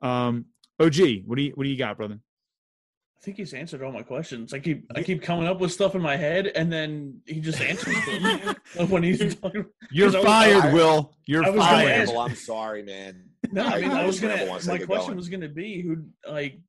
Um, 0.00 0.46
OG, 0.80 0.96
what 1.26 1.36
do 1.36 1.42
you 1.42 1.52
what 1.54 1.64
do 1.64 1.68
you 1.70 1.76
got, 1.76 1.98
brother? 1.98 2.18
I 2.18 3.22
think 3.22 3.36
he's 3.36 3.52
answered 3.52 3.82
all 3.82 3.92
my 3.92 4.00
questions. 4.02 4.54
I 4.54 4.58
keep 4.60 4.90
I 4.96 5.02
keep 5.02 5.22
coming 5.22 5.46
up 5.46 5.60
with 5.60 5.70
stuff 5.70 5.94
in 5.94 6.00
my 6.00 6.16
head, 6.16 6.46
and 6.46 6.72
then 6.72 7.20
he 7.26 7.40
just 7.40 7.60
answers 7.60 7.94
them 8.06 8.56
when 8.88 9.02
he's 9.02 9.34
talking. 9.36 9.66
You're 9.92 10.08
I 10.08 10.16
was- 10.16 10.24
fired, 10.24 10.72
Will. 10.72 11.12
You're 11.26 11.44
I 11.44 11.50
was 11.50 11.58
gonna 11.60 11.70
fired. 11.70 12.00
ask- 12.00 12.10
Well, 12.12 12.20
I'm 12.22 12.34
sorry, 12.34 12.82
man. 12.82 13.26
No, 13.52 13.64
I 13.66 13.80
mean 13.82 13.90
I 13.90 14.02
I 14.02 14.06
was 14.06 14.16
just 14.16 14.22
never 14.22 14.38
gonna. 14.38 14.50
wanna 14.50 14.64
My 14.66 14.78
question 14.78 15.06
going. 15.08 15.16
was 15.18 15.28
gonna 15.28 15.48
be 15.50 15.82
who 15.82 16.04
like 16.28 16.60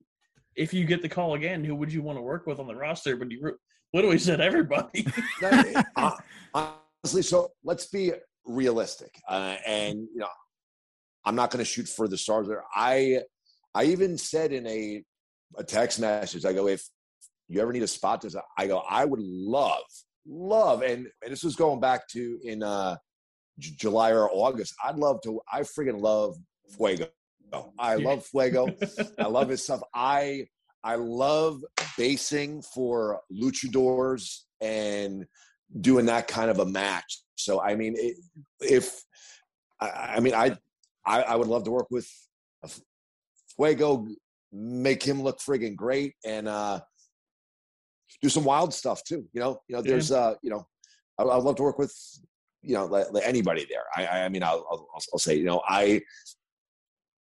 if 0.62 0.76
you 0.76 0.86
get 0.86 1.01
the 1.01 1.09
call 1.09 1.34
again, 1.34 1.64
who 1.64 1.74
would 1.76 1.91
you 1.91 2.03
want 2.03 2.20
to 2.20 2.22
work 2.22 2.45
with 2.45 2.59
on 2.59 2.68
the 2.68 2.76
roster? 2.76 3.16
But 3.16 3.32
you 3.32 3.57
literally 3.93 4.20
said 4.20 4.39
everybody. 4.39 5.07
Honestly, 6.53 7.24
so 7.24 7.49
let's 7.64 7.88
be 7.88 8.12
realistic. 8.45 9.12
Uh, 9.28 9.57
and 9.66 9.97
you 10.14 10.20
know, 10.20 10.28
I'm 11.26 11.36
not 11.36 11.49
going 11.49 11.59
to 11.59 11.66
shoot 11.66 11.88
for 11.88 12.07
the 12.07 12.18
stars 12.18 12.47
there. 12.47 12.64
I, 12.76 13.22
I 13.74 13.86
even 13.86 14.18
said 14.18 14.53
in 14.53 14.68
a 14.68 15.03
a 15.57 15.64
text 15.64 15.99
message, 15.99 16.45
I 16.45 16.53
go, 16.53 16.68
if 16.68 16.88
you 17.49 17.59
ever 17.59 17.74
need 17.74 17.84
a 17.84 17.88
spot, 17.88 18.22
this, 18.22 18.36
I 18.57 18.68
go, 18.68 18.84
I 18.89 19.03
would 19.03 19.20
love, 19.20 19.84
love, 20.28 20.84
and 20.84 21.07
and 21.24 21.32
this 21.32 21.43
was 21.43 21.55
going 21.55 21.80
back 21.80 22.07
to 22.09 22.39
in 22.43 22.62
uh, 22.62 22.97
J- 23.57 23.74
July 23.78 24.12
or 24.12 24.30
August. 24.32 24.76
I'd 24.86 24.97
love 24.97 25.22
to. 25.24 25.41
I 25.51 25.62
freaking 25.62 25.99
love 25.99 26.36
Fuego. 26.78 27.07
I 27.78 27.95
love 27.95 28.26
Fuego. 28.26 28.68
I 29.20 29.28
love 29.28 29.49
his 29.49 29.64
stuff. 29.66 29.82
I 29.93 30.47
I 30.84 30.95
love 30.95 31.62
basing 31.97 32.62
for 32.62 33.22
luchadors 33.32 34.41
and 34.62 35.26
doing 35.80 36.06
that 36.08 36.28
kind 36.28 36.49
of 36.49 36.60
a 36.60 36.66
match. 36.66 37.22
So 37.36 37.62
I 37.62 37.76
mean, 37.76 37.95
it, 37.97 38.18
if 38.62 39.02
I, 39.80 40.16
I 40.16 40.20
mean, 40.20 40.34
I, 40.34 40.58
I 41.06 41.24
I 41.24 41.36
would 41.36 41.47
love 41.47 41.64
to 41.66 41.72
work 41.72 41.88
with 41.89 42.10
Fuego, 43.56 44.08
make 44.52 45.04
him 45.04 45.22
look 45.22 45.39
friggin' 45.39 45.76
great, 45.76 46.16
and 46.26 46.47
uh, 46.47 46.80
do 48.22 48.30
some 48.30 48.43
wild 48.43 48.74
stuff 48.74 49.04
too. 49.04 49.26
You 49.34 49.41
know, 49.41 49.62
you 49.68 49.76
know, 49.76 49.82
there's 49.82 50.12
uh, 50.12 50.36
you 50.41 50.49
know, 50.49 50.66
I, 51.18 51.24
I'd 51.24 51.43
love 51.43 51.56
to 51.58 51.64
work 51.64 51.78
with 51.78 51.95
you 52.62 52.76
know 52.76 52.93
anybody 53.24 53.66
there. 53.70 53.84
I 53.95 54.26
I 54.26 54.30
mean, 54.30 54.43
I'll, 54.43 54.66
I'll 54.72 54.88
I'll 55.14 55.20
say 55.20 55.36
you 55.36 55.45
know 55.45 55.62
I 55.68 56.02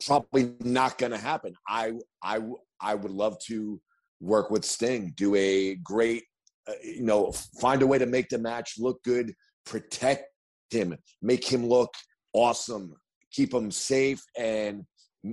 probably 0.06 0.54
not 0.60 0.98
going 0.98 1.12
to 1.12 1.18
happen. 1.18 1.54
I 1.68 1.92
I 2.22 2.40
I 2.80 2.94
would 2.94 3.10
love 3.10 3.38
to 3.46 3.80
work 4.20 4.50
with 4.50 4.64
Sting, 4.64 5.12
do 5.16 5.34
a 5.34 5.76
great, 5.76 6.24
uh, 6.68 6.72
you 6.82 7.02
know, 7.02 7.32
find 7.60 7.82
a 7.82 7.86
way 7.86 7.98
to 7.98 8.06
make 8.06 8.28
the 8.28 8.38
match 8.38 8.74
look 8.78 9.02
good, 9.04 9.32
protect 9.64 10.24
him, 10.70 10.96
make 11.22 11.44
him 11.50 11.66
look 11.66 11.92
awesome, 12.32 12.94
keep 13.32 13.52
him 13.52 13.70
safe, 13.70 14.22
and 14.36 14.84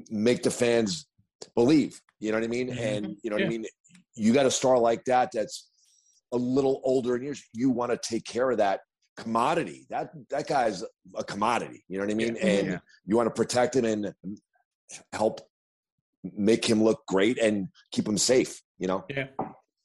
make 0.09 0.43
the 0.43 0.51
fans 0.51 1.07
believe. 1.55 1.99
You 2.19 2.31
know 2.31 2.37
what 2.37 2.45
I 2.45 2.47
mean? 2.47 2.69
And 2.77 3.17
you 3.23 3.29
know 3.29 3.37
what 3.37 3.45
I 3.45 3.49
mean. 3.49 3.65
You 4.15 4.33
got 4.33 4.45
a 4.45 4.51
star 4.51 4.79
like 4.79 5.03
that 5.05 5.29
that's 5.33 5.69
a 6.31 6.37
little 6.37 6.81
older 6.83 7.15
in 7.15 7.23
years. 7.23 7.43
You 7.53 7.69
want 7.69 7.91
to 7.91 7.97
take 7.97 8.23
care 8.25 8.49
of 8.49 8.57
that 8.57 8.79
commodity. 9.17 9.85
That 9.89 10.11
that 10.29 10.47
guy's 10.47 10.83
a 11.15 11.23
commodity. 11.23 11.83
You 11.87 11.97
know 11.97 12.05
what 12.05 12.11
I 12.11 12.15
mean? 12.15 12.37
And 12.37 12.67
Yeah. 12.67 12.79
you 13.05 13.15
want 13.15 13.27
to 13.27 13.33
protect 13.33 13.75
him 13.75 13.85
and 13.85 14.13
help 15.13 15.41
make 16.23 16.65
him 16.65 16.83
look 16.83 17.05
great 17.07 17.37
and 17.37 17.67
keep 17.91 18.07
him 18.07 18.17
safe. 18.17 18.61
You 18.77 18.87
know? 18.87 19.05
yeah. 19.09 19.27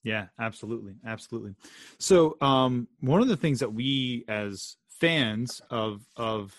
Yeah, 0.03 0.27
absolutely, 0.41 0.95
absolutely. 1.07 1.55
So, 1.99 2.37
um, 2.41 2.89
one 3.01 3.21
of 3.21 3.29
the 3.29 3.37
things 3.37 3.61
that 3.61 3.73
we 3.73 4.25
as 4.29 4.77
fans 4.99 5.61
of 5.71 6.01
of 6.17 6.55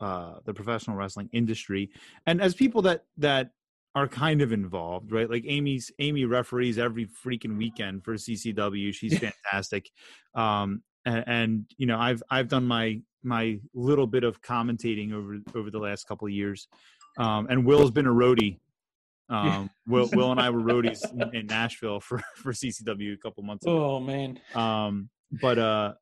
uh, 0.00 0.34
the 0.44 0.52
professional 0.52 0.96
wrestling 0.96 1.30
industry, 1.32 1.90
and 2.26 2.42
as 2.42 2.54
people 2.54 2.82
that 2.82 3.04
that 3.16 3.52
are 3.94 4.08
kind 4.08 4.42
of 4.42 4.52
involved, 4.52 5.12
right? 5.12 5.28
Like 5.28 5.44
Amy's 5.46 5.90
Amy 5.98 6.24
referees 6.24 6.78
every 6.78 7.06
freaking 7.06 7.56
weekend 7.56 8.04
for 8.04 8.14
CCW. 8.14 8.92
She's 8.92 9.18
fantastic, 9.18 9.90
um, 10.34 10.82
and, 11.06 11.24
and 11.26 11.64
you 11.78 11.86
know 11.86 11.98
I've 11.98 12.22
I've 12.30 12.48
done 12.48 12.66
my 12.66 13.00
my 13.22 13.58
little 13.74 14.06
bit 14.06 14.24
of 14.24 14.42
commentating 14.42 15.12
over 15.12 15.38
over 15.54 15.70
the 15.70 15.78
last 15.78 16.04
couple 16.04 16.26
of 16.26 16.32
years, 16.32 16.68
um, 17.18 17.46
and 17.48 17.64
Will's 17.64 17.90
been 17.90 18.06
a 18.06 18.12
roadie 18.12 18.58
um, 19.32 19.70
Will, 19.86 20.08
Will 20.12 20.30
and 20.30 20.40
I 20.40 20.50
were 20.50 20.60
roadies 20.60 21.10
in, 21.10 21.34
in 21.34 21.46
Nashville 21.46 22.00
for, 22.00 22.22
for 22.36 22.52
CCW 22.52 23.14
a 23.14 23.16
couple 23.16 23.42
months 23.42 23.64
ago. 23.64 23.96
Oh 23.96 24.00
man. 24.00 24.38
Um, 24.54 25.08
but, 25.30 25.58
uh, 25.58 25.94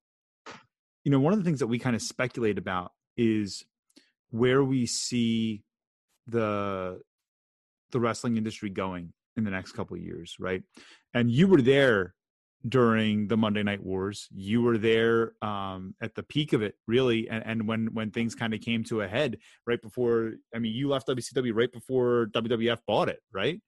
you 1.04 1.12
know, 1.12 1.20
one 1.20 1.32
of 1.32 1.38
the 1.38 1.44
things 1.44 1.60
that 1.60 1.68
we 1.68 1.78
kind 1.78 1.94
of 1.94 2.02
speculate 2.02 2.58
about 2.58 2.92
is 3.16 3.64
where 4.30 4.64
we 4.64 4.86
see 4.86 5.62
the, 6.26 7.00
the 7.92 8.00
wrestling 8.00 8.36
industry 8.36 8.68
going 8.68 9.12
in 9.36 9.44
the 9.44 9.50
next 9.50 9.72
couple 9.72 9.96
of 9.96 10.02
years. 10.02 10.36
Right. 10.40 10.64
And 11.14 11.30
you 11.30 11.46
were 11.46 11.62
there 11.62 12.14
during 12.68 13.26
the 13.28 13.36
Monday 13.36 13.62
Night 13.62 13.82
Wars. 13.82 14.28
You 14.34 14.62
were 14.62 14.78
there 14.78 15.32
um, 15.42 15.94
at 16.00 16.14
the 16.14 16.22
peak 16.22 16.52
of 16.52 16.62
it, 16.62 16.74
really, 16.86 17.28
and, 17.28 17.42
and 17.46 17.68
when 17.68 17.88
when 17.94 18.10
things 18.10 18.34
kind 18.34 18.52
of 18.54 18.60
came 18.60 18.84
to 18.84 19.00
a 19.00 19.08
head 19.08 19.38
right 19.66 19.80
before. 19.80 20.32
I 20.54 20.58
mean, 20.58 20.74
you 20.74 20.88
left 20.88 21.08
WCW 21.08 21.52
right 21.54 21.72
before 21.72 22.28
WWF 22.32 22.78
bought 22.86 23.08
it, 23.08 23.20
right? 23.32 23.60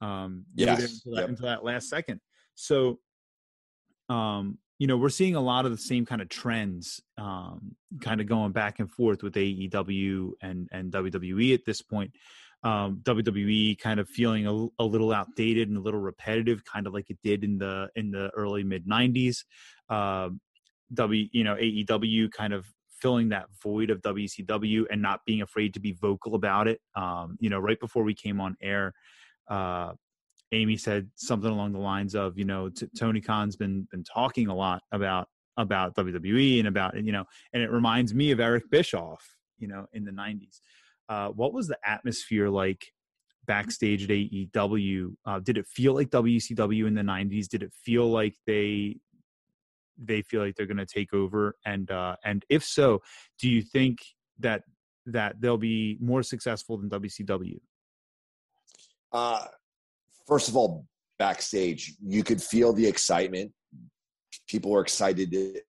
Um, 0.00 0.44
Yes. 0.54 1.02
until 1.04 1.14
that, 1.14 1.20
Yep. 1.22 1.28
until 1.30 1.46
that 1.46 1.64
last 1.64 1.88
second. 1.88 2.20
So, 2.54 3.00
um, 4.08 4.58
you 4.78 4.86
know, 4.86 4.96
we're 4.96 5.08
seeing 5.08 5.34
a 5.34 5.40
lot 5.40 5.64
of 5.64 5.72
the 5.72 5.78
same 5.78 6.06
kind 6.06 6.22
of 6.22 6.28
trends, 6.28 7.00
um, 7.16 7.74
kind 8.00 8.20
of 8.20 8.26
going 8.28 8.52
back 8.52 8.78
and 8.78 8.90
forth 8.90 9.22
with 9.22 9.34
AEW 9.34 10.32
and 10.40 10.68
and 10.70 10.92
WWE 10.92 11.54
at 11.54 11.64
this 11.64 11.82
point 11.82 12.12
um, 12.62 13.00
WWE 13.04 13.78
kind 13.78 14.00
of 14.00 14.08
feeling 14.08 14.46
a, 14.46 14.82
a 14.82 14.84
little 14.84 15.12
outdated 15.12 15.68
and 15.68 15.78
a 15.78 15.80
little 15.80 16.00
repetitive, 16.00 16.64
kind 16.64 16.86
of 16.86 16.92
like 16.92 17.10
it 17.10 17.18
did 17.22 17.44
in 17.44 17.58
the 17.58 17.88
in 17.94 18.10
the 18.10 18.30
early 18.30 18.64
mid 18.64 18.86
'90s. 18.86 19.44
Um, 19.88 20.40
W, 20.94 21.28
you 21.32 21.44
know, 21.44 21.54
AEW 21.54 22.32
kind 22.32 22.52
of 22.52 22.66
filling 22.90 23.28
that 23.28 23.46
void 23.62 23.90
of 23.90 24.00
WCW 24.02 24.86
and 24.90 25.00
not 25.00 25.20
being 25.24 25.42
afraid 25.42 25.74
to 25.74 25.80
be 25.80 25.92
vocal 25.92 26.34
about 26.34 26.66
it. 26.66 26.80
Um, 26.96 27.36
you 27.40 27.50
know, 27.50 27.58
right 27.58 27.78
before 27.78 28.02
we 28.02 28.14
came 28.14 28.40
on 28.40 28.56
air, 28.60 28.92
uh, 29.48 29.92
Amy 30.52 30.76
said 30.76 31.08
something 31.14 31.50
along 31.50 31.72
the 31.72 31.78
lines 31.78 32.14
of, 32.14 32.38
you 32.38 32.44
know, 32.44 32.70
t- 32.70 32.88
Tony 32.98 33.20
Khan's 33.20 33.56
been 33.56 33.86
been 33.90 34.04
talking 34.04 34.48
a 34.48 34.54
lot 34.54 34.82
about 34.92 35.28
about 35.56 35.94
WWE 35.94 36.60
and 36.60 36.68
about 36.68 37.02
you 37.02 37.12
know, 37.12 37.24
and 37.52 37.62
it 37.62 37.70
reminds 37.70 38.14
me 38.14 38.30
of 38.30 38.40
Eric 38.40 38.70
Bischoff, 38.70 39.36
you 39.58 39.68
know, 39.68 39.86
in 39.92 40.04
the 40.04 40.10
'90s. 40.12 40.60
Uh, 41.08 41.28
what 41.28 41.52
was 41.52 41.68
the 41.68 41.78
atmosphere 41.84 42.48
like 42.48 42.86
backstage 43.46 44.04
at 44.04 44.10
AEW? 44.10 45.14
Uh, 45.24 45.40
did 45.40 45.58
it 45.58 45.66
feel 45.66 45.94
like 45.94 46.10
WCW 46.10 46.86
in 46.86 46.94
the 46.94 47.02
'90s? 47.02 47.48
Did 47.48 47.62
it 47.62 47.72
feel 47.84 48.10
like 48.10 48.34
they 48.46 48.98
they 49.98 50.22
feel 50.22 50.42
like 50.42 50.54
they're 50.54 50.66
going 50.66 50.76
to 50.76 50.86
take 50.86 51.12
over? 51.12 51.56
And 51.64 51.90
uh, 51.90 52.16
and 52.24 52.44
if 52.48 52.64
so, 52.64 53.02
do 53.40 53.48
you 53.48 53.62
think 53.62 53.98
that 54.38 54.62
that 55.06 55.40
they'll 55.40 55.58
be 55.58 55.96
more 56.00 56.22
successful 56.22 56.76
than 56.76 56.90
WCW? 56.90 57.58
Uh, 59.10 59.44
first 60.26 60.48
of 60.48 60.56
all, 60.56 60.86
backstage, 61.18 61.94
you 62.04 62.22
could 62.22 62.42
feel 62.42 62.72
the 62.72 62.86
excitement. 62.86 63.52
People 64.46 64.70
were 64.70 64.82
excited 64.82 65.30
to, 65.32 65.60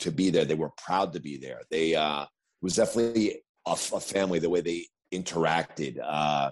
to 0.00 0.10
be 0.10 0.30
there. 0.30 0.44
They 0.44 0.54
were 0.54 0.70
proud 0.76 1.12
to 1.12 1.20
be 1.20 1.36
there. 1.38 1.62
They 1.70 1.94
uh, 1.94 2.22
it 2.22 2.28
was 2.62 2.76
definitely 2.76 3.42
a, 3.66 3.72
a 3.72 4.00
family. 4.00 4.38
The 4.38 4.50
way 4.50 4.60
they 4.60 4.86
interacted, 5.12 5.98
uh, 6.02 6.50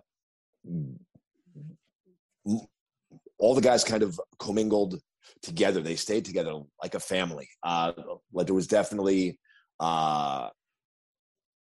all 3.39 3.55
the 3.55 3.61
guys 3.61 3.85
kind 3.85 4.03
of 4.03 4.21
commingled 4.39 5.01
together. 5.43 5.81
They 5.81 5.97
stayed 5.97 6.25
together 6.25 6.55
like 6.83 6.95
a 6.95 7.01
family. 7.01 7.49
Uh, 7.63 7.93
like 8.33 8.47
there 8.47 8.55
was 8.55 8.67
definitely 8.67 9.39
uh, 9.81 10.49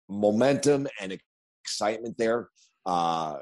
momentum 0.08 0.86
and 1.00 1.18
excitement 1.64 2.16
there. 2.18 2.48
Uh, 2.86 3.38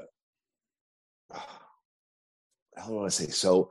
how 2.77 2.87
do 2.87 3.05
I 3.05 3.09
say? 3.09 3.27
So, 3.27 3.69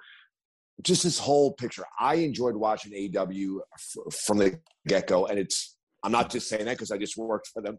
just 0.82 1.02
this 1.02 1.18
whole 1.18 1.52
picture. 1.52 1.84
I 1.98 2.16
enjoyed 2.16 2.56
watching 2.56 2.92
AEW 2.92 3.58
f- 3.74 4.14
from 4.24 4.38
the 4.38 4.58
get 4.86 5.06
go, 5.06 5.26
and 5.26 5.38
it's. 5.38 5.76
I'm 6.04 6.10
not 6.10 6.30
just 6.30 6.48
saying 6.48 6.64
that 6.64 6.72
because 6.72 6.90
I 6.90 6.98
just 6.98 7.16
worked 7.16 7.48
for 7.54 7.62
them. 7.62 7.78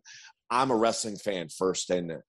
I'm 0.54 0.70
a 0.70 0.76
wrestling 0.76 1.16
fan 1.18 1.50
first 1.50 1.90
and 1.90 2.22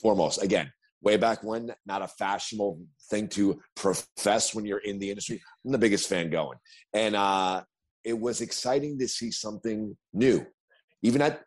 foremost. 0.00 0.42
Again, 0.42 0.72
way 1.02 1.18
back 1.18 1.44
when, 1.44 1.74
not 1.84 2.00
a 2.00 2.08
fashionable 2.08 2.80
thing 3.10 3.28
to 3.28 3.60
profess 3.76 4.54
when 4.54 4.64
you're 4.64 4.78
in 4.78 4.98
the 4.98 5.10
industry. 5.10 5.42
I'm 5.64 5.72
the 5.72 5.76
biggest 5.78 6.08
fan 6.08 6.30
going, 6.30 6.56
and 6.94 7.14
uh, 7.14 7.62
it 8.04 8.18
was 8.18 8.40
exciting 8.40 8.98
to 9.00 9.06
see 9.06 9.30
something 9.30 9.94
new. 10.14 10.46
Even 11.02 11.20
at 11.20 11.42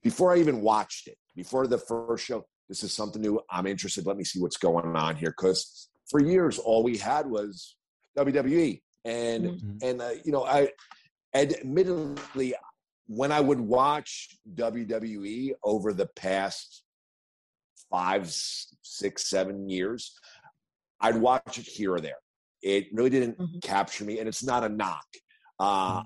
before 0.00 0.32
I 0.32 0.38
even 0.38 0.60
watched 0.62 1.08
it, 1.08 1.18
before 1.34 1.66
the 1.66 1.78
first 1.78 2.24
show, 2.24 2.46
this 2.68 2.84
is 2.84 2.92
something 2.92 3.20
new. 3.20 3.40
I'm 3.50 3.66
interested. 3.66 4.06
Let 4.06 4.16
me 4.16 4.22
see 4.22 4.40
what's 4.40 4.58
going 4.58 4.94
on 4.94 5.16
here 5.16 5.34
because 5.36 5.88
for 6.08 6.20
years 6.20 6.58
all 6.58 6.84
we 6.84 6.96
had 6.98 7.26
was 7.26 7.76
WWE, 8.16 8.80
and 9.04 9.44
Mhm. 9.44 9.82
and 9.82 10.02
uh, 10.02 10.10
you 10.24 10.30
know 10.30 10.44
I 10.44 10.70
admittedly 11.34 12.54
when 13.08 13.32
I 13.32 13.40
would 13.40 13.58
watch 13.60 14.36
WWE 14.54 15.52
over 15.64 15.92
the 15.92 16.06
past 16.06 16.84
five, 17.90 18.30
six, 18.30 19.28
seven 19.28 19.68
years, 19.68 20.14
I'd 21.00 21.16
watch 21.16 21.58
it 21.58 21.66
here 21.66 21.94
or 21.94 22.00
there. 22.00 22.18
It 22.62 22.88
really 22.92 23.10
didn't 23.10 23.38
Mhm. 23.38 23.62
capture 23.62 24.04
me, 24.04 24.18
and 24.18 24.28
it's 24.28 24.44
not 24.44 24.62
a 24.64 24.68
knock. 24.68 25.06
Uh, 25.58 26.02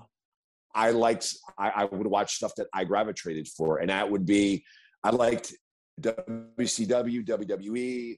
I 0.73 0.91
liked, 0.91 1.35
I, 1.57 1.69
I 1.69 1.85
would 1.85 2.07
watch 2.07 2.35
stuff 2.35 2.55
that 2.55 2.67
I 2.73 2.85
gravitated 2.85 3.47
for, 3.47 3.77
and 3.79 3.89
that 3.89 4.09
would 4.09 4.25
be, 4.25 4.65
I 5.03 5.09
liked 5.11 5.53
WCW, 5.99 7.23
WWE, 7.25 8.17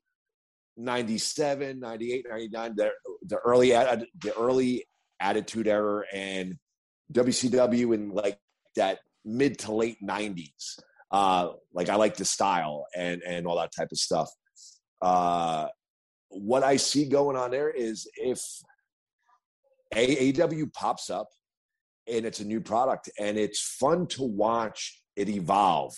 97, 0.78 1.80
98, 1.80 2.26
99, 2.30 2.76
the, 2.76 2.92
the 3.26 3.38
early, 3.40 3.70
the 3.70 4.34
early 4.38 4.86
Attitude 5.20 5.68
Era, 5.68 6.04
and 6.14 6.58
WCW 7.12 7.94
in 7.96 8.10
like 8.10 8.38
that 8.76 9.00
mid 9.24 9.60
to 9.60 9.74
late 9.74 9.98
90s. 10.04 10.80
Uh, 11.12 11.50
like 11.74 11.90
I 11.90 11.96
like 11.96 12.18
the 12.18 12.26
style 12.26 12.86
and 12.96 13.22
and 13.24 13.46
all 13.48 13.58
that 13.58 13.72
type 13.76 13.90
of 13.92 13.98
stuff. 13.98 14.30
Uh, 15.02 15.68
what 16.30 16.64
I 16.64 16.78
see 16.78 17.08
going 17.08 17.38
on 17.38 17.52
there 17.52 17.70
is 17.70 18.08
if 18.18 18.42
AEW 19.94 20.74
pops 20.74 21.10
up 21.10 21.30
and 22.08 22.26
it's 22.26 22.40
a 22.40 22.46
new 22.46 22.62
product 22.62 23.10
and 23.20 23.38
it's 23.38 23.62
fun 23.62 24.08
to 24.08 24.24
watch 24.24 25.02
it 25.16 25.30
evolve, 25.30 25.96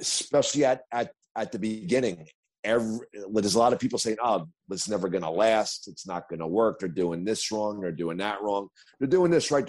especially 0.00 0.64
at 0.64 0.82
at 0.92 1.12
at 1.36 1.52
the 1.52 1.58
beginning. 1.58 2.26
Every, 2.62 3.06
there's 3.32 3.54
a 3.54 3.58
lot 3.58 3.72
of 3.72 3.78
people 3.78 3.98
saying, 3.98 4.18
"Oh, 4.22 4.46
it's 4.70 4.88
never 4.88 5.08
going 5.08 5.22
to 5.22 5.30
last. 5.30 5.88
It's 5.88 6.06
not 6.06 6.28
going 6.28 6.40
to 6.40 6.46
work. 6.46 6.78
They're 6.78 6.88
doing 6.88 7.24
this 7.24 7.50
wrong. 7.50 7.80
They're 7.80 7.92
doing 7.92 8.18
that 8.18 8.42
wrong. 8.42 8.68
They're 8.98 9.08
doing 9.08 9.30
this 9.30 9.50
right." 9.50 9.66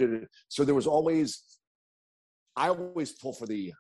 So 0.50 0.66
there 0.66 0.76
was 0.76 0.88
always, 0.88 1.42
I 2.56 2.70
always 2.70 3.12
pull 3.14 3.34
for 3.34 3.46
the 3.46 3.74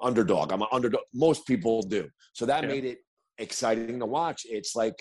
underdog. 0.00 0.52
I'm 0.52 0.62
an 0.62 0.68
underdog. 0.72 1.02
Most 1.14 1.46
people 1.46 1.82
do. 1.82 2.08
So 2.32 2.46
that 2.46 2.62
Yeah. 2.62 2.68
made 2.68 2.84
it 2.84 2.98
exciting 3.38 3.98
to 4.00 4.06
watch. 4.06 4.42
It's 4.48 4.74
like 4.76 4.96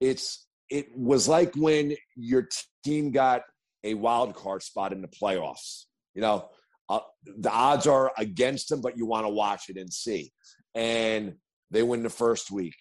it's 0.00 0.46
it 0.70 0.86
was 0.96 1.28
like 1.28 1.54
when 1.56 1.96
your 2.16 2.48
team 2.84 3.10
got 3.10 3.42
a 3.82 3.94
wild 3.94 4.34
card 4.34 4.62
spot 4.62 4.92
in 4.92 5.02
the 5.02 5.08
playoffs. 5.08 5.84
You 6.14 6.22
know, 6.22 6.48
uh, 6.88 7.00
the 7.24 7.50
odds 7.50 7.86
are 7.86 8.12
against 8.16 8.68
them, 8.68 8.80
but 8.80 8.96
you 8.96 9.06
want 9.06 9.26
to 9.26 9.30
watch 9.32 9.68
it 9.68 9.76
and 9.76 9.92
see. 9.92 10.32
And 10.74 11.36
they 11.70 11.82
win 11.82 12.02
the 12.02 12.10
first 12.10 12.50
week, 12.50 12.76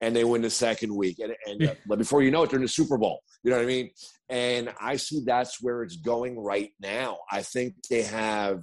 and 0.00 0.14
they 0.14 0.24
win 0.24 0.42
the 0.42 0.50
second 0.50 0.94
week, 0.94 1.18
and 1.18 1.34
and 1.46 1.68
uh, 1.68 1.74
but 1.86 1.98
before 1.98 2.22
you 2.22 2.30
know 2.30 2.42
it, 2.42 2.50
they're 2.50 2.58
in 2.58 2.62
the 2.62 2.68
Super 2.68 2.98
Bowl. 2.98 3.20
You 3.42 3.50
know 3.50 3.56
what 3.56 3.64
I 3.64 3.66
mean? 3.66 3.90
And 4.28 4.72
I 4.80 4.96
see 4.96 5.22
that's 5.24 5.62
where 5.62 5.82
it's 5.82 5.96
going 5.96 6.38
right 6.38 6.72
now. 6.80 7.18
I 7.30 7.42
think 7.42 7.74
they 7.88 8.02
have 8.02 8.62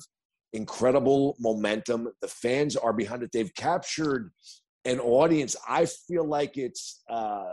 incredible 0.54 1.36
momentum. 1.40 2.10
The 2.22 2.28
fans 2.28 2.76
are 2.76 2.94
behind 2.94 3.24
it. 3.24 3.32
They've 3.32 3.54
captured 3.56 4.32
an 4.86 5.00
audience. 5.00 5.56
I 5.68 5.86
feel 5.86 6.28
like 6.28 6.58
it's 6.58 7.04
uh, 7.10 7.52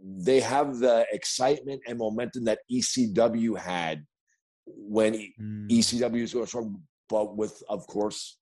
they 0.00 0.40
have 0.40 0.78
the 0.78 1.06
excitement 1.12 1.82
and 1.86 1.98
momentum 1.98 2.44
that 2.44 2.60
ECW 2.70 3.58
had 3.58 4.04
when 4.66 5.14
Mm. 5.40 5.68
ECW 5.70 6.22
was 6.22 6.32
going 6.32 6.46
strong, 6.46 6.82
but 7.08 7.36
with, 7.36 7.62
of 7.68 7.86
course, 7.86 8.38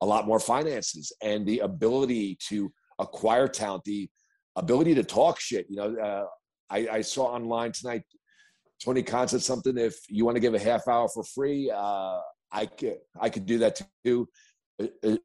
a 0.00 0.06
lot 0.06 0.26
more 0.26 0.40
finances 0.40 1.12
and 1.22 1.46
the 1.46 1.60
ability 1.60 2.38
to 2.48 2.72
acquire 2.98 3.48
talent, 3.48 3.84
the 3.84 4.08
ability 4.56 4.94
to 4.94 5.04
talk 5.04 5.40
shit. 5.40 5.66
You 5.68 5.76
know, 5.76 5.96
uh, 5.96 6.24
I, 6.70 6.88
I 6.92 7.00
saw 7.02 7.26
online 7.26 7.72
tonight. 7.72 8.02
Tony 8.82 9.02
Khan 9.02 9.28
said 9.28 9.42
something. 9.42 9.76
If 9.76 9.96
you 10.08 10.24
want 10.24 10.36
to 10.36 10.40
give 10.40 10.54
a 10.54 10.58
half 10.58 10.88
hour 10.88 11.08
for 11.08 11.22
free, 11.22 11.70
uh, 11.74 12.20
I 12.52 12.66
could 12.66 12.98
I 13.20 13.30
could 13.30 13.46
do 13.46 13.58
that 13.58 13.80
too. 14.04 14.28
Uh, 14.80 14.86
uh, 15.04 15.16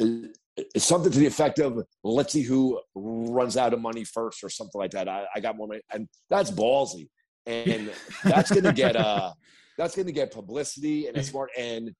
uh, 0.00 0.62
something 0.76 1.12
to 1.12 1.18
the 1.18 1.26
effect 1.26 1.58
of 1.58 1.84
let's 2.04 2.32
see 2.32 2.42
who 2.42 2.80
runs 2.94 3.56
out 3.56 3.72
of 3.72 3.80
money 3.80 4.04
first 4.04 4.42
or 4.44 4.48
something 4.48 4.78
like 4.78 4.92
that. 4.92 5.08
I, 5.08 5.26
I 5.34 5.40
got 5.40 5.56
more 5.56 5.68
money, 5.68 5.80
and 5.92 6.08
that's 6.30 6.50
ballsy, 6.50 7.08
and 7.46 7.90
that's 8.24 8.50
gonna 8.50 8.72
get 8.72 8.96
uh 8.96 9.32
that's 9.78 9.94
gonna 9.96 10.12
get 10.12 10.32
publicity 10.32 11.06
and 11.06 11.16
it's 11.16 11.28
smart 11.28 11.50
and 11.58 11.92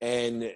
and 0.00 0.52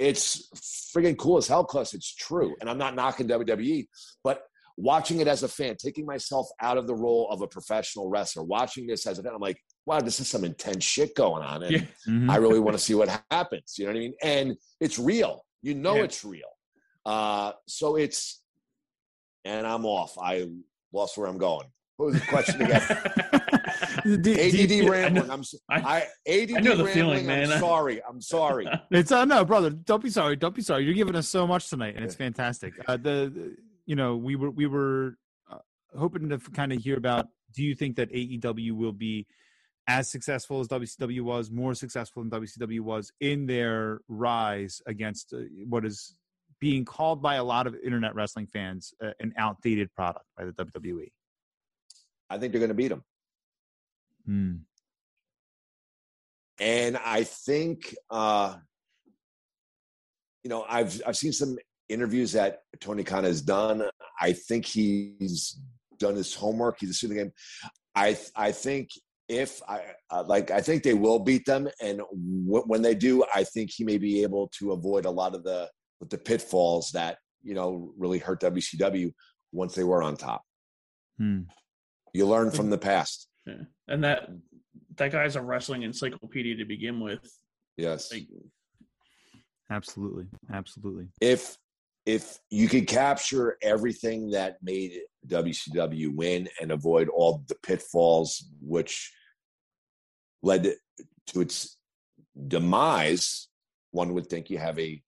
it's 0.00 0.92
friggin' 0.94 1.16
cool 1.18 1.36
as 1.36 1.46
hell 1.46 1.62
because 1.62 1.92
it's 1.92 2.14
true. 2.14 2.56
And 2.60 2.70
I'm 2.70 2.78
not 2.78 2.94
knocking 2.94 3.28
WWE, 3.28 3.86
but 4.24 4.42
watching 4.78 5.20
it 5.20 5.28
as 5.28 5.42
a 5.42 5.48
fan, 5.48 5.76
taking 5.76 6.06
myself 6.06 6.48
out 6.60 6.78
of 6.78 6.86
the 6.86 6.94
role 6.94 7.28
of 7.30 7.42
a 7.42 7.46
professional 7.46 8.08
wrestler, 8.08 8.42
watching 8.42 8.86
this 8.86 9.06
as 9.06 9.18
a 9.18 9.22
fan, 9.22 9.34
I'm 9.34 9.40
like, 9.40 9.58
wow, 9.86 10.00
this 10.00 10.20
is 10.20 10.28
some 10.28 10.44
intense 10.44 10.84
shit 10.84 11.14
going 11.14 11.42
on. 11.42 11.62
And 11.62 11.72
Yeah. 11.72 11.84
Mhm. 12.08 12.30
I 12.30 12.36
really 12.36 12.60
want 12.60 12.76
to 12.76 12.82
see 12.82 12.94
what 12.94 13.08
happens. 13.30 13.74
You 13.78 13.86
know 13.86 13.92
what 13.92 13.96
I 13.96 14.00
mean? 14.00 14.14
And 14.22 14.56
it's 14.80 14.98
real. 14.98 15.44
You 15.62 15.74
know 15.74 15.96
Yeah. 15.96 16.04
it's 16.04 16.24
real. 16.24 16.48
Uh, 17.04 17.52
so 17.66 17.96
it's, 17.96 18.42
and 19.44 19.66
I'm 19.66 19.86
off. 19.86 20.16
I 20.18 20.46
lost 20.92 21.16
where 21.16 21.26
I'm 21.26 21.38
going. 21.38 21.66
What 21.96 22.06
was 22.12 22.20
the 22.20 22.26
question 22.26 22.62
again? 22.62 22.82
Do- 24.04 24.16
do 24.16 24.30
you 24.30 24.36
ADD 24.38 24.68
feel- 24.68 24.88
rambling. 24.90 25.30
I'm 25.30 25.40
s- 25.40 25.54
I- 25.68 25.80
I, 25.80 26.06
ADD 26.26 26.56
I 26.56 26.60
know 26.60 26.76
the 26.76 26.84
rambling. 26.84 27.24
feeling, 27.26 27.30
I'm 27.52 27.58
sorry. 27.60 28.02
I'm 28.08 28.20
sorry. 28.20 28.66
It's 28.90 29.12
uh, 29.12 29.24
no, 29.24 29.44
brother. 29.44 29.70
Don't 29.70 30.02
be 30.02 30.08
sorry. 30.10 30.36
Don't 30.36 30.54
be 30.54 30.62
sorry. 30.62 30.84
You're 30.84 30.94
giving 30.94 31.14
us 31.16 31.28
so 31.28 31.46
much 31.46 31.68
tonight, 31.68 31.96
and 31.96 32.04
it's 32.04 32.14
fantastic. 32.14 32.72
Uh, 32.86 32.96
the, 32.96 33.30
the- 33.34 33.56
you 33.86 33.96
know, 33.96 34.16
we 34.16 34.36
were 34.36 34.50
we 34.50 34.66
were 34.66 35.16
uh, 35.50 35.58
hoping 35.98 36.28
to 36.30 36.38
kind 36.38 36.72
of 36.72 36.82
hear 36.82 36.96
about. 36.96 37.28
Do 37.54 37.62
you 37.62 37.74
think 37.74 37.96
that 37.96 38.10
AEW 38.12 38.72
will 38.72 38.92
be 38.92 39.26
as 39.90 40.08
successful 40.08 40.60
as 40.60 40.68
WCW 40.68 41.22
was, 41.22 41.50
more 41.50 41.74
successful 41.74 42.22
than 42.22 42.30
WCW 42.30 42.80
was 42.80 43.12
in 43.20 43.46
their 43.46 44.00
rise 44.08 44.80
against 44.86 45.34
uh, 45.34 45.38
what 45.68 45.84
is 45.84 46.14
being 46.60 46.84
called 46.84 47.20
by 47.20 47.34
a 47.36 47.44
lot 47.44 47.66
of 47.66 47.74
internet 47.84 48.14
wrestling 48.14 48.46
fans 48.46 48.94
uh, 49.02 49.10
an 49.18 49.34
outdated 49.36 49.92
product 49.96 50.24
by 50.38 50.44
the? 50.44 50.52
WWE? 50.52 51.10
I 52.28 52.38
think 52.38 52.52
they're 52.52 52.60
going 52.60 52.68
to 52.68 52.74
beat 52.74 52.88
them. 52.88 53.02
Hmm. 54.26 54.56
and 56.60 56.96
I 56.98 57.24
think 57.24 57.96
uh, 58.10 58.54
you 60.44 60.50
know 60.50 60.64
I've 60.68 61.02
I've 61.06 61.16
seen 61.16 61.32
some 61.32 61.58
interviews 61.88 62.32
that 62.32 62.60
Tony 62.80 63.02
Khan 63.02 63.24
has 63.24 63.42
done. 63.42 63.82
I 64.20 64.34
think 64.34 64.66
he's 64.66 65.58
done 65.98 66.14
his 66.14 66.34
homework. 66.34 66.76
He's 66.78 67.00
seen 67.00 67.10
the 67.10 67.16
game. 67.16 67.32
I 67.94 68.18
I 68.36 68.52
think 68.52 68.90
if 69.30 69.62
I 69.68 69.80
uh, 70.10 70.24
like 70.26 70.50
I 70.50 70.60
think 70.60 70.82
they 70.82 70.94
will 70.94 71.20
beat 71.20 71.46
them, 71.46 71.68
and 71.80 71.98
w- 71.98 72.64
when 72.66 72.82
they 72.82 72.96
do, 72.96 73.24
I 73.32 73.44
think 73.44 73.70
he 73.70 73.84
may 73.84 73.96
be 73.96 74.22
able 74.24 74.48
to 74.58 74.72
avoid 74.72 75.04
a 75.04 75.10
lot 75.10 75.36
of 75.36 75.44
the 75.44 75.70
the 76.08 76.18
pitfalls 76.18 76.90
that 76.92 77.18
you 77.42 77.54
know 77.54 77.92
really 77.96 78.18
hurt 78.18 78.40
WCW 78.40 79.12
once 79.52 79.74
they 79.74 79.84
were 79.84 80.02
on 80.02 80.16
top. 80.16 80.42
Hmm. 81.18 81.42
You 82.12 82.26
learn 82.26 82.50
from 82.50 82.70
the 82.70 82.78
past. 82.78 83.28
Yeah. 83.46 83.62
And 83.86 84.02
that 84.02 84.28
that 84.96 85.12
guy's 85.12 85.36
a 85.36 85.42
wrestling 85.42 85.82
encyclopedia 85.82 86.56
to 86.56 86.64
begin 86.64 86.98
with. 86.98 87.32
Yes. 87.76 88.12
Like, 88.12 88.26
Absolutely. 89.70 90.26
Absolutely. 90.52 91.06
if 91.20 91.56
if 92.04 92.38
you 92.50 92.66
could 92.66 92.88
capture 92.88 93.56
everything 93.62 94.30
that 94.30 94.56
made 94.62 94.98
WCW 95.28 96.12
win 96.16 96.48
and 96.60 96.72
avoid 96.72 97.08
all 97.08 97.44
the 97.46 97.54
pitfalls 97.62 98.50
which 98.60 99.12
led 100.42 100.74
to 101.28 101.40
its 101.40 101.76
demise, 102.48 103.48
one 103.90 104.14
would 104.14 104.26
think 104.28 104.50
you 104.50 104.58
have 104.58 104.78
a 104.78 105.02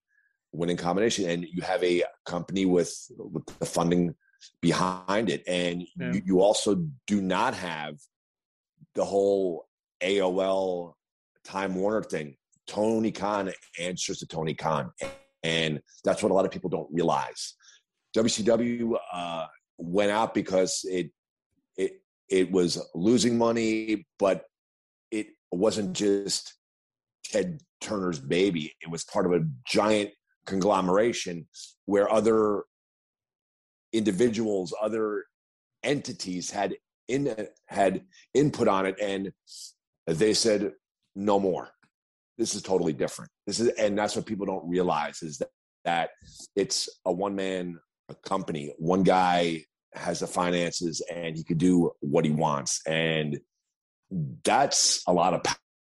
winning 0.51 0.77
combination 0.77 1.29
and 1.29 1.45
you 1.51 1.61
have 1.63 1.83
a 1.83 2.03
company 2.25 2.65
with 2.65 2.93
with 3.17 3.45
the 3.59 3.65
funding 3.65 4.13
behind 4.61 5.29
it 5.29 5.41
and 5.47 5.83
Yeah. 5.97 6.13
you, 6.13 6.21
you 6.25 6.41
also 6.41 6.85
do 7.07 7.21
not 7.21 7.53
have 7.55 7.95
the 8.93 9.05
whole 9.05 9.65
AOL 10.01 10.93
Time 11.43 11.75
Warner 11.75 12.03
thing. 12.03 12.35
Tony 12.67 13.11
Khan 13.11 13.51
answers 13.79 14.19
to 14.19 14.27
Tony 14.27 14.53
Khan, 14.53 14.91
and 15.43 15.81
that's 16.03 16.21
what 16.23 16.31
a 16.31 16.35
lot 16.35 16.45
of 16.45 16.51
people 16.51 16.69
don't 16.69 16.87
realize. 16.91 17.55
WCW 18.15 18.95
uh, 19.11 19.47
went 19.77 20.11
out 20.11 20.33
because 20.33 20.85
it 20.89 21.11
it 21.75 22.01
it 22.29 22.51
was 22.51 22.79
losing 22.95 23.37
money, 23.37 24.05
but 24.19 24.45
wasn't 25.57 25.93
just 25.93 26.55
Ted 27.25 27.59
Turner's 27.81 28.19
baby. 28.19 28.73
It 28.81 28.89
was 28.89 29.03
part 29.03 29.25
of 29.25 29.33
a 29.33 29.45
giant 29.67 30.11
conglomeration 30.45 31.47
where 31.85 32.11
other 32.11 32.63
individuals, 33.91 34.73
other 34.81 35.25
entities 35.83 36.49
had 36.49 36.75
in 37.07 37.47
had 37.67 38.03
input 38.33 38.67
on 38.67 38.85
it, 38.85 38.95
and 39.01 39.31
they 40.07 40.33
said 40.33 40.71
no 41.15 41.39
more. 41.39 41.69
This 42.37 42.55
is 42.55 42.61
totally 42.61 42.93
different. 42.93 43.31
This 43.45 43.59
is, 43.59 43.69
and 43.69 43.97
that's 43.97 44.15
what 44.15 44.25
people 44.25 44.45
don't 44.45 44.67
realize 44.67 45.21
is 45.21 45.37
that 45.37 45.49
that 45.85 46.09
it's 46.55 46.89
a 47.05 47.11
one 47.11 47.35
man 47.35 47.79
company. 48.25 48.73
One 48.77 49.03
guy 49.03 49.63
has 49.93 50.21
the 50.21 50.27
finances 50.27 51.01
and 51.13 51.35
he 51.35 51.43
could 51.43 51.57
do 51.57 51.91
what 51.99 52.25
he 52.25 52.31
wants, 52.31 52.81
and 52.87 53.39
that's 54.43 55.03
a 55.07 55.13
lot 55.13 55.33
of 55.33 55.41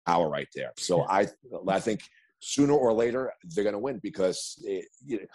power 0.07 0.29
right 0.29 0.49
there. 0.55 0.73
So 0.79 1.03
I 1.03 1.29
I 1.69 1.81
think 1.81 2.01
sooner 2.41 2.75
or 2.75 2.93
later 2.93 3.33
they're 3.45 3.65
going 3.65 3.75
to 3.75 3.79
win 3.79 4.01
because 4.03 4.57
it, 4.65 4.87
you 5.05 5.19
know, 5.19 5.27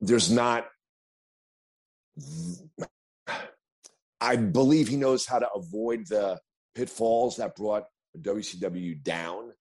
there's 0.00 0.30
not. 0.30 0.66
I 4.20 4.36
believe 4.36 4.88
he 4.88 4.96
knows 4.96 5.26
how 5.26 5.38
to 5.38 5.50
avoid 5.52 6.06
the 6.08 6.38
pitfalls 6.74 7.36
that 7.36 7.56
brought 7.56 7.84
WCW 8.20 9.02
down. 9.02 9.52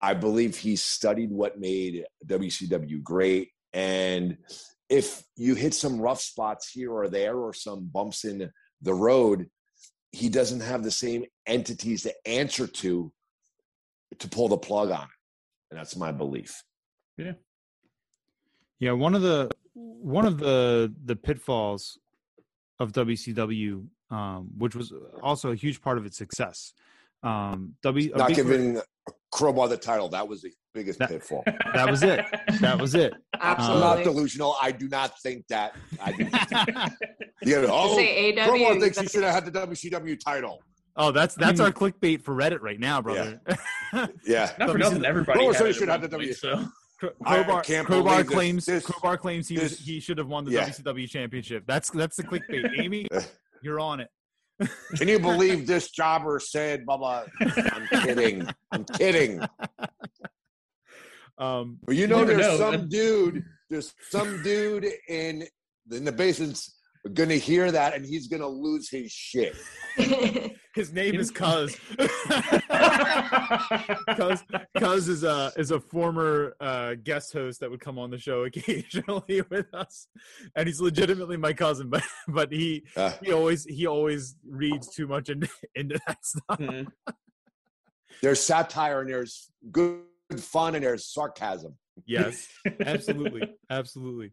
I 0.00 0.14
believe 0.14 0.56
he 0.56 0.76
studied 0.76 1.32
what 1.32 1.58
made 1.58 2.04
WCW 2.26 3.02
great. 3.02 3.50
And 3.72 4.38
if 4.88 5.24
you 5.36 5.54
hit 5.54 5.74
some 5.74 6.00
rough 6.00 6.20
spots 6.20 6.70
here 6.70 6.92
or 6.92 7.08
there 7.08 7.36
or 7.36 7.52
some 7.52 7.90
bumps 7.92 8.24
in 8.24 8.50
the 8.82 8.94
road, 8.94 9.48
he 10.12 10.28
doesn't 10.28 10.60
have 10.60 10.82
the 10.82 10.90
same 10.90 11.24
entities 11.46 12.02
to 12.02 12.14
answer 12.26 12.66
to 12.66 13.12
to 14.18 14.28
pull 14.28 14.48
the 14.48 14.56
plug 14.56 14.90
on 14.90 15.02
it. 15.02 15.08
And 15.70 15.78
that's 15.78 15.96
my 15.96 16.12
belief. 16.12 16.62
Yeah. 17.16 17.32
Yeah, 18.78 18.92
one 18.92 19.14
of 19.14 19.22
the 19.22 19.50
one 19.74 20.26
of 20.26 20.38
the 20.38 20.92
the 21.04 21.16
pitfalls 21.16 21.98
of 22.78 22.92
WCW, 22.92 23.86
um, 24.10 24.48
which 24.56 24.74
was 24.74 24.92
also 25.22 25.50
a 25.50 25.54
huge 25.54 25.80
part 25.80 25.98
of 25.98 26.04
its 26.06 26.16
success. 26.16 26.72
Um, 27.22 27.74
w, 27.82 28.12
Not 28.14 28.34
giving 28.34 28.80
Crowbar 29.32 29.68
the 29.68 29.76
title. 29.76 30.08
That 30.08 30.26
was 30.26 30.42
the 30.42 30.50
biggest 30.72 30.98
That- 30.98 31.10
pitfall. 31.10 31.42
that 31.74 31.90
was 31.90 32.02
it. 32.02 32.24
That 32.60 32.80
was 32.80 32.94
it. 32.94 33.12
I'm 33.34 33.40
um, 33.40 33.56
Absolutely. 33.58 33.80
not 33.82 34.04
delusional. 34.04 34.56
I 34.62 34.72
do 34.72 34.88
not 34.88 35.18
think 35.20 35.44
that. 35.48 35.74
I 36.02 36.12
do. 36.12 36.26
You 37.42 37.60
know, 37.62 37.68
oh, 37.70 37.96
say 37.96 38.32
AW, 38.36 38.46
Crowbar 38.48 38.80
thinks 38.80 38.98
he 38.98 39.06
should 39.06 39.22
have 39.22 39.34
had 39.34 39.44
the 39.44 39.52
WCW 39.66 40.18
title. 40.18 40.62
oh, 40.96 41.12
that's 41.12 41.34
that's 41.34 41.60
our 41.60 41.70
clickbait 41.70 42.22
for 42.22 42.34
Reddit 42.34 42.60
right 42.62 42.80
now, 42.80 43.02
brother. 43.02 43.40
Yeah. 44.24 44.50
Not 44.58 44.70
for 44.70 44.78
nothing, 44.78 45.04
everybody. 45.04 45.38
Crowbar 45.38 45.52
had 45.52 45.58
said 45.58 45.64
he 45.66 45.70
it 45.70 45.74
should 45.74 45.88
have 45.88 46.00
one 46.00 46.10
the 46.10 46.16
point, 46.16 46.22
W. 46.22 46.32
So. 46.32 46.68
Cro- 46.98 47.10
I 47.26 47.34
Crowbar, 47.34 47.62
can't 47.62 47.86
Crowbar 47.86 48.22
this- 48.22 48.32
claims 48.32 48.64
this- 48.64 48.86
Crowbar 48.86 49.18
claims 49.18 49.48
he 49.48 49.58
was 49.58 49.78
he 49.78 50.00
should 50.00 50.16
have 50.16 50.28
won 50.28 50.46
the 50.46 50.52
Yeah. 50.52 50.66
WCW 50.70 51.08
championship. 51.10 51.64
That's 51.66 51.90
that's 51.90 52.16
the 52.16 52.24
clickbait. 52.24 52.80
Amy, 52.80 53.06
you're 53.62 53.78
on 53.78 54.00
it. 54.00 54.08
Can 54.96 55.08
you 55.08 55.18
believe 55.18 55.66
this 55.66 55.90
jobber 55.90 56.38
said, 56.40 56.86
blah, 56.86 56.96
blah? 56.96 57.24
I'm 57.40 57.86
kidding. 58.02 58.46
I'm 58.72 58.84
kidding. 58.84 59.40
Um, 61.38 61.78
But 61.84 61.96
you 61.96 62.06
know, 62.06 62.18
never 62.24 62.34
there's 62.34 62.58
know. 62.58 62.70
some 62.72 62.88
dude, 62.88 63.44
there's 63.68 63.92
some 64.10 64.42
dude 64.42 64.86
in 65.08 65.46
in 65.92 66.04
the 66.04 66.12
basement's 66.12 66.74
gonna 67.12 67.34
hear 67.34 67.70
that 67.70 67.94
and 67.94 68.04
he's 68.04 68.28
gonna 68.28 68.48
lose 68.48 68.88
his 68.90 69.12
shit. 69.12 69.54
his 70.76 70.92
name 70.92 71.16
is 71.16 71.30
Cuz. 71.32 71.76
Cuz 74.16 74.44
Cuz 74.78 75.08
is 75.08 75.24
a 75.24 75.52
is 75.56 75.70
a 75.70 75.80
former 75.80 76.54
uh, 76.60 76.94
guest 77.02 77.32
host 77.32 77.60
that 77.60 77.70
would 77.70 77.80
come 77.80 77.98
on 77.98 78.10
the 78.10 78.18
show 78.18 78.44
occasionally 78.50 79.42
with 79.50 79.72
us, 79.74 80.06
and 80.54 80.68
he's 80.68 80.80
legitimately 80.80 81.36
my 81.36 81.52
cousin. 81.52 81.90
But 81.96 82.02
but 82.28 82.52
he 82.52 82.84
Uh, 82.94 83.12
he 83.22 83.32
always 83.32 83.64
he 83.64 83.86
always 83.86 84.36
reads 84.48 84.88
too 84.94 85.06
much 85.06 85.28
into 85.28 85.48
into 85.74 85.98
that 86.06 86.24
stuff. 86.24 86.58
Mhm. 86.58 86.86
there's 88.22 88.40
satire 88.42 89.00
and 89.00 89.10
there's 89.10 89.50
good 89.72 90.02
fun 90.38 90.74
and 90.74 90.84
there's 90.84 91.06
sarcasm. 91.06 91.74
Yes, 92.04 92.46
absolutely, 92.80 93.54
absolutely. 93.70 94.32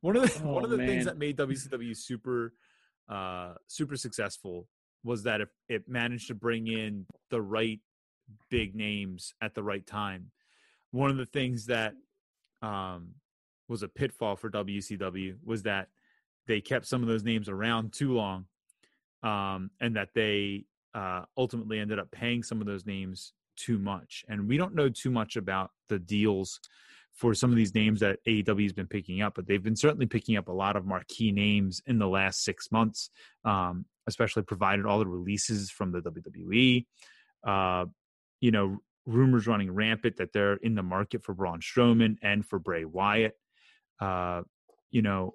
one 0.00 0.16
of 0.16 0.22
the 0.22 0.28
one 0.46 0.62
Oh, 0.62 0.64
of 0.66 0.70
the 0.70 0.78
things 0.78 1.04
that 1.06 1.18
made 1.18 1.36
WCW 1.36 1.96
super 1.96 2.54
uh 3.08 3.54
super 3.66 3.96
successful 3.96 4.68
was 5.04 5.22
that 5.24 5.40
it, 5.40 5.48
it 5.68 5.88
managed 5.88 6.28
to 6.28 6.34
bring 6.34 6.66
in 6.66 7.06
the 7.30 7.40
right 7.40 7.80
big 8.50 8.74
names 8.74 9.34
at 9.40 9.54
the 9.54 9.62
right 9.62 9.86
time. 9.86 10.30
One 10.90 11.10
of 11.10 11.16
the 11.16 11.26
things 11.26 11.66
that 11.66 11.94
um 12.62 13.10
was 13.68 13.82
a 13.82 13.88
pitfall 13.88 14.36
for 14.36 14.50
WCW 14.50 15.36
was 15.44 15.62
that 15.62 15.88
they 16.46 16.60
kept 16.60 16.86
some 16.86 17.02
of 17.02 17.08
those 17.08 17.24
names 17.24 17.48
around 17.48 17.92
too 17.92 18.12
long 18.12 18.46
um 19.22 19.70
and 19.80 19.96
that 19.96 20.10
they 20.14 20.64
uh 20.94 21.22
ultimately 21.36 21.78
ended 21.78 21.98
up 21.98 22.10
paying 22.10 22.42
some 22.42 22.60
of 22.60 22.66
those 22.66 22.86
names 22.86 23.32
too 23.56 23.78
much. 23.78 24.24
And 24.28 24.48
we 24.48 24.56
don't 24.56 24.74
know 24.74 24.88
too 24.88 25.10
much 25.10 25.36
about 25.36 25.70
the 25.88 25.98
deals 25.98 26.60
for 27.14 27.32
some 27.34 27.50
of 27.50 27.56
these 27.56 27.74
names 27.74 28.00
that 28.00 28.18
AEW 28.26 28.64
has 28.64 28.72
been 28.72 28.88
picking 28.88 29.22
up, 29.22 29.34
but 29.36 29.46
they've 29.46 29.62
been 29.62 29.76
certainly 29.76 30.06
picking 30.06 30.36
up 30.36 30.48
a 30.48 30.52
lot 30.52 30.76
of 30.76 30.84
marquee 30.84 31.30
names 31.30 31.80
in 31.86 31.98
the 31.98 32.08
last 32.08 32.42
six 32.42 32.72
months, 32.72 33.10
um, 33.44 33.84
especially 34.08 34.42
provided 34.42 34.84
all 34.84 34.98
the 34.98 35.06
releases 35.06 35.70
from 35.70 35.92
the 35.92 36.00
WWE. 36.00 36.86
Uh, 37.46 37.86
you 38.40 38.50
know, 38.50 38.78
rumors 39.06 39.46
running 39.46 39.72
rampant 39.72 40.16
that 40.16 40.32
they're 40.32 40.54
in 40.56 40.74
the 40.74 40.82
market 40.82 41.24
for 41.24 41.34
Braun 41.34 41.60
Strowman 41.60 42.16
and 42.22 42.44
for 42.44 42.58
Bray 42.58 42.84
Wyatt. 42.84 43.36
Uh, 44.00 44.42
you 44.90 45.02
know, 45.02 45.34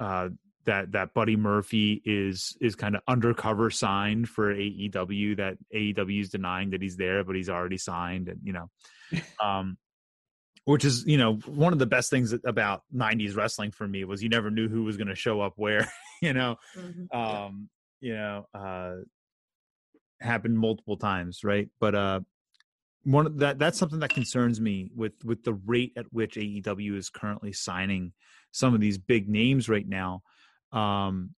uh, 0.00 0.30
that 0.64 0.92
that 0.92 1.14
Buddy 1.14 1.36
Murphy 1.36 2.02
is 2.04 2.56
is 2.60 2.74
kind 2.74 2.96
of 2.96 3.02
undercover 3.06 3.70
signed 3.70 4.28
for 4.28 4.54
AEW. 4.54 5.36
That 5.36 5.56
AEW 5.74 6.20
is 6.20 6.30
denying 6.30 6.70
that 6.70 6.82
he's 6.82 6.96
there, 6.96 7.22
but 7.22 7.36
he's 7.36 7.48
already 7.48 7.78
signed, 7.78 8.28
and 8.28 8.40
you 8.42 8.52
know, 8.52 8.70
um, 9.44 9.76
which 10.66 10.84
is 10.84 11.04
you 11.06 11.16
know 11.16 11.34
one 11.46 11.72
of 11.72 11.78
the 11.78 11.86
best 11.86 12.10
things 12.10 12.34
about 12.44 12.82
'90s 12.94 13.34
wrestling 13.36 13.70
for 13.70 13.88
me 13.88 14.04
was 14.04 14.22
you 14.22 14.28
never 14.28 14.50
knew 14.50 14.68
who 14.68 14.84
was 14.84 14.96
going 14.98 15.08
to 15.08 15.14
show 15.14 15.40
up 15.40 15.54
where. 15.56 15.90
You 16.22 16.32
know, 16.32 16.56
Mhm. 16.74 17.14
um, 17.14 17.68
you 18.00 18.14
know, 18.14 18.46
uh, 18.54 18.94
happened 20.18 20.58
multiple 20.58 20.96
times, 20.96 21.44
right? 21.44 21.68
But 21.78 21.94
uh, 21.94 22.20
one 23.04 23.26
of 23.26 23.38
that 23.40 23.58
that's 23.58 23.78
something 23.78 24.00
that 24.00 24.14
concerns 24.14 24.58
me 24.60 24.90
with 24.94 25.12
with 25.24 25.44
the 25.44 25.52
rate 25.52 25.92
at 25.96 26.06
which 26.12 26.36
AEW 26.36 26.96
is 26.96 27.10
currently 27.10 27.52
signing 27.52 28.12
some 28.50 28.74
of 28.74 28.80
these 28.80 28.96
big 28.96 29.28
names 29.28 29.68
right 29.68 29.86
now. 29.86 30.22
Um, 30.72 31.34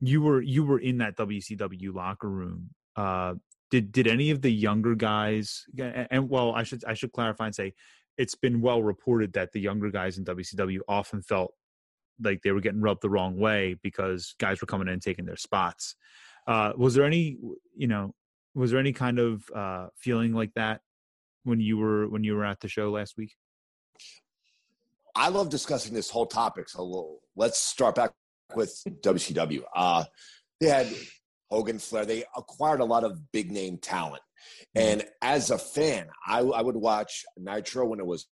you 0.00 0.22
were 0.22 0.42
you 0.42 0.64
were 0.64 0.80
in 0.80 0.98
that 0.98 1.16
WCW 1.16 1.94
locker 1.94 2.28
room. 2.28 2.70
Uh, 2.96 3.34
did 3.70 3.92
did 3.92 4.08
any 4.08 4.30
of 4.30 4.42
the 4.42 4.50
younger 4.50 4.96
guys 4.96 5.66
and, 5.78 6.08
and 6.10 6.28
well, 6.28 6.52
I 6.52 6.64
should 6.64 6.84
I 6.84 6.94
should 6.94 7.12
clarify 7.12 7.46
and 7.46 7.54
say 7.54 7.74
it's 8.18 8.34
been 8.34 8.60
well 8.60 8.82
reported 8.82 9.32
that 9.34 9.52
the 9.52 9.60
younger 9.60 9.90
guys 9.90 10.18
in 10.18 10.24
WCW 10.24 10.80
often 10.88 11.22
felt 11.22 11.54
like 12.22 12.42
they 12.42 12.52
were 12.52 12.60
getting 12.60 12.80
rubbed 12.80 13.02
the 13.02 13.10
wrong 13.10 13.38
way 13.38 13.76
because 13.82 14.34
guys 14.38 14.60
were 14.60 14.66
coming 14.66 14.88
in 14.88 14.94
and 14.94 15.02
taking 15.02 15.24
their 15.24 15.36
spots. 15.36 15.96
Uh, 16.46 16.72
was 16.76 16.94
there 16.94 17.04
any, 17.04 17.38
you 17.76 17.86
know, 17.86 18.14
was 18.54 18.70
there 18.70 18.80
any 18.80 18.92
kind 18.92 19.18
of 19.18 19.44
uh, 19.54 19.86
feeling 19.96 20.32
like 20.32 20.52
that 20.54 20.80
when 21.44 21.60
you 21.60 21.78
were 21.78 22.08
when 22.08 22.24
you 22.24 22.34
were 22.34 22.44
at 22.44 22.60
the 22.60 22.68
show 22.68 22.90
last 22.90 23.16
week? 23.16 23.34
I 25.14 25.28
love 25.28 25.50
discussing 25.50 25.94
this 25.94 26.10
whole 26.10 26.26
topic. 26.26 26.68
So 26.68 27.18
let's 27.36 27.58
start 27.58 27.94
back 27.94 28.12
with 28.54 28.82
WCW. 29.02 29.62
Uh, 29.74 30.04
they 30.60 30.68
had 30.68 30.88
Hogan, 31.50 31.78
Flair. 31.78 32.04
They 32.04 32.24
acquired 32.36 32.80
a 32.80 32.84
lot 32.84 33.04
of 33.04 33.32
big 33.32 33.50
name 33.50 33.78
talent. 33.78 34.22
And 34.74 35.04
as 35.22 35.50
a 35.50 35.58
fan, 35.58 36.08
I, 36.26 36.40
I 36.40 36.62
would 36.62 36.76
watch 36.76 37.24
Nitro 37.36 37.86
when 37.86 38.00
it 38.00 38.06
was 38.06 38.26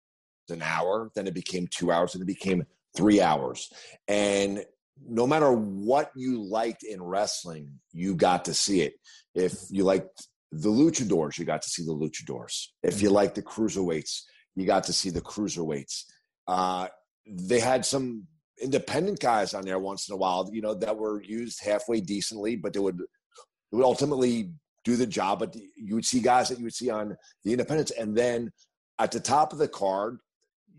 an 0.50 0.62
hour, 0.62 1.12
then 1.16 1.28
it 1.28 1.34
became 1.34 1.68
two 1.68 1.92
hours, 1.92 2.14
and 2.14 2.22
it 2.22 2.28
became 2.28 2.64
three 2.96 3.22
hours. 3.22 3.72
And 4.08 4.64
no 5.08 5.28
matter 5.28 5.52
what 5.52 6.12
you 6.16 6.42
liked 6.44 6.84
in 6.84 7.02
wrestling, 7.02 7.80
you 7.92 8.16
got 8.16 8.46
to 8.46 8.54
see 8.54 8.82
it. 8.82 8.94
If 9.34 9.54
you 9.70 9.84
liked 9.84 10.28
the 10.52 10.70
luchadors, 10.70 11.38
you 11.38 11.46
got 11.46 11.62
to 11.64 11.70
see 11.70 11.84
the 11.84 11.94
luchadors. 11.94 12.68
If 12.84 13.02
you 13.02 13.10
liked 13.10 13.36
the 13.36 13.42
cruiserweights, 13.42 14.22
you 14.56 14.66
got 14.66 14.86
to 14.86 14.94
see 14.94 15.10
the 15.10 15.22
cruiserweights. 15.22 16.04
Uh, 16.48 16.88
they 17.28 17.60
had 17.60 17.86
some 17.86 18.24
independent 18.62 19.20
guys 19.20 19.54
on 19.54 19.66
there 19.66 19.80
once 19.80 20.08
in 20.08 20.14
a 20.14 20.18
while, 20.18 20.50
you 20.54 20.62
know, 20.62 20.74
that 20.74 20.98
were 20.98 21.22
used 21.22 21.64
halfway 21.64 22.00
decently, 22.00 22.56
but 22.56 22.74
they 22.74 22.80
would 22.80 22.98
they 22.98 23.78
would 23.78 23.86
ultimately 23.86 24.52
do 24.86 24.96
the 24.96 25.06
job. 25.06 25.40
But 25.40 25.56
you 25.76 25.96
would 25.96 26.06
see 26.06 26.22
guys 26.22 26.48
that 26.50 26.58
you 26.58 26.64
would 26.64 26.74
see 26.74 26.90
on 26.90 27.18
the 27.44 27.52
independents, 27.52 27.92
and 27.92 28.16
then 28.16 28.52
at 28.98 29.12
the 29.12 29.20
top 29.20 29.52
of 29.52 29.60
the 29.60 29.68
card, 29.68 30.20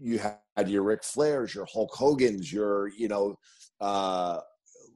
you 0.00 0.18
had 0.56 0.70
your 0.70 0.82
Ric 0.82 1.02
Flairs, 1.02 1.54
your 1.54 1.66
Hulk 1.70 1.94
Hogan's, 1.94 2.50
your 2.50 2.88
you 2.88 3.08
know, 3.08 3.36
uh, 3.80 4.40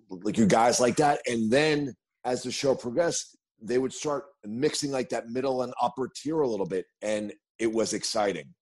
like 0.09 0.39
your 0.39 0.47
guys 0.47 0.81
like 0.81 0.97
that, 0.97 1.21
and 1.27 1.51
then 1.51 1.95
as 2.25 2.43
the 2.43 2.51
show 2.51 2.75
progressed, 2.75 3.37
they 3.61 3.79
would 3.79 3.93
start 3.93 4.25
mixing 4.45 4.91
like 4.91 5.11
that 5.11 5.29
middle 5.29 5.63
and 5.63 5.75
upper 5.81 6.11
tier 6.15 6.41
a 6.41 6.49
little 6.49 6.67
bit, 6.67 6.87
and 7.03 7.33
it 7.59 7.71
was 7.71 7.93
exciting. 7.93 8.55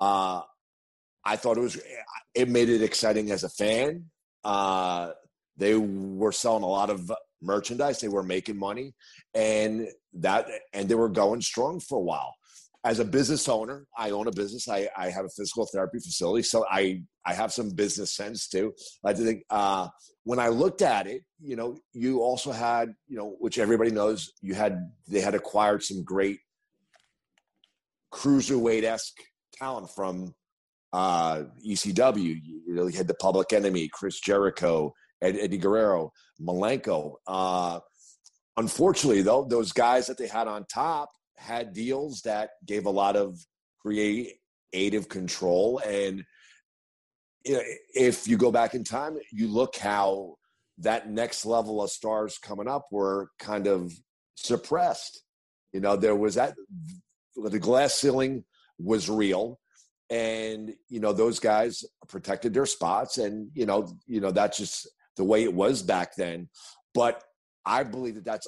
Uh, 0.00 0.42
I 1.24 1.36
thought 1.36 1.58
it 1.58 1.60
was 1.60 1.78
it 2.34 2.48
made 2.48 2.68
it 2.68 2.82
exciting 2.82 3.30
as 3.30 3.44
a 3.44 3.48
fan. 3.48 4.06
Uh, 4.44 5.10
they 5.56 5.74
were 5.74 6.32
selling 6.32 6.62
a 6.62 6.68
lot 6.68 6.90
of 6.90 7.10
merchandise. 7.42 8.00
They 8.00 8.08
were 8.08 8.22
making 8.22 8.58
money, 8.58 8.94
and 9.34 9.88
that 10.14 10.46
and 10.72 10.88
they 10.88 10.94
were 10.94 11.08
going 11.08 11.40
strong 11.40 11.80
for 11.80 11.98
a 11.98 12.02
while. 12.02 12.34
as 12.84 13.00
a 13.00 13.04
business 13.04 13.48
owner, 13.48 13.84
I 13.98 14.10
own 14.10 14.28
a 14.28 14.30
business. 14.32 14.68
I, 14.68 14.88
I 14.96 15.10
have 15.10 15.24
a 15.24 15.28
physical 15.28 15.66
therapy 15.66 15.98
facility, 15.98 16.44
so 16.44 16.64
I 16.70 17.02
I 17.24 17.34
have 17.34 17.52
some 17.52 17.70
business 17.70 18.14
sense 18.14 18.48
too. 18.48 18.74
I 19.04 19.12
think 19.12 19.42
uh, 19.50 19.88
when 20.22 20.38
I 20.38 20.48
looked 20.48 20.82
at 20.82 21.08
it, 21.08 21.22
you 21.40 21.56
know, 21.56 21.78
you 21.92 22.20
also 22.20 22.52
had, 22.52 22.94
you 23.08 23.16
know, 23.16 23.36
which 23.40 23.58
everybody 23.58 23.90
knows, 23.90 24.32
you 24.40 24.54
had 24.54 24.90
they 25.08 25.20
had 25.20 25.34
acquired 25.34 25.82
some 25.82 26.04
great 26.04 26.38
cruiserweight 28.14 28.84
esque 28.84 29.18
talent 29.52 29.90
from 29.90 30.34
uh, 30.92 31.42
ECW. 31.68 32.40
You 32.42 32.62
you 32.66 32.86
had 32.88 33.08
the 33.08 33.14
Public 33.14 33.52
Enemy, 33.52 33.88
Chris 33.92 34.20
Jericho, 34.20 34.94
Eddie 35.22 35.58
Guerrero, 35.58 36.12
Malenko. 36.40 37.14
Uh, 37.26 37.80
unfortunately, 38.56 39.22
though, 39.22 39.44
those 39.44 39.72
guys 39.72 40.06
that 40.06 40.18
they 40.18 40.28
had 40.28 40.48
on 40.48 40.64
top 40.66 41.10
had 41.36 41.72
deals 41.72 42.22
that 42.22 42.50
gave 42.64 42.86
a 42.86 42.90
lot 42.90 43.16
of 43.16 43.38
creative 43.80 45.08
control. 45.08 45.80
And 45.86 46.24
if 47.44 48.26
you 48.26 48.36
go 48.36 48.50
back 48.50 48.74
in 48.74 48.84
time, 48.84 49.18
you 49.32 49.48
look 49.48 49.76
how 49.76 50.36
that 50.78 51.08
next 51.08 51.46
level 51.46 51.82
of 51.82 51.90
stars 51.90 52.38
coming 52.38 52.68
up 52.68 52.86
were 52.90 53.30
kind 53.38 53.66
of 53.66 53.92
suppressed. 54.34 55.22
You 55.72 55.80
know, 55.80 55.96
there 55.96 56.16
was 56.16 56.34
that 56.34 56.54
the 57.36 57.58
glass 57.58 57.94
ceiling 57.94 58.44
was 58.78 59.08
real 59.08 59.58
and 60.10 60.72
you 60.88 61.00
know 61.00 61.12
those 61.12 61.38
guys 61.38 61.84
protected 62.08 62.54
their 62.54 62.66
spots 62.66 63.18
and 63.18 63.50
you 63.54 63.66
know 63.66 63.88
you 64.06 64.20
know 64.20 64.30
that's 64.30 64.58
just 64.58 64.86
the 65.16 65.24
way 65.24 65.42
it 65.42 65.52
was 65.52 65.82
back 65.82 66.14
then 66.16 66.48
but 66.94 67.22
I 67.66 67.82
believe 67.82 68.14
that 68.14 68.24
that's 68.24 68.46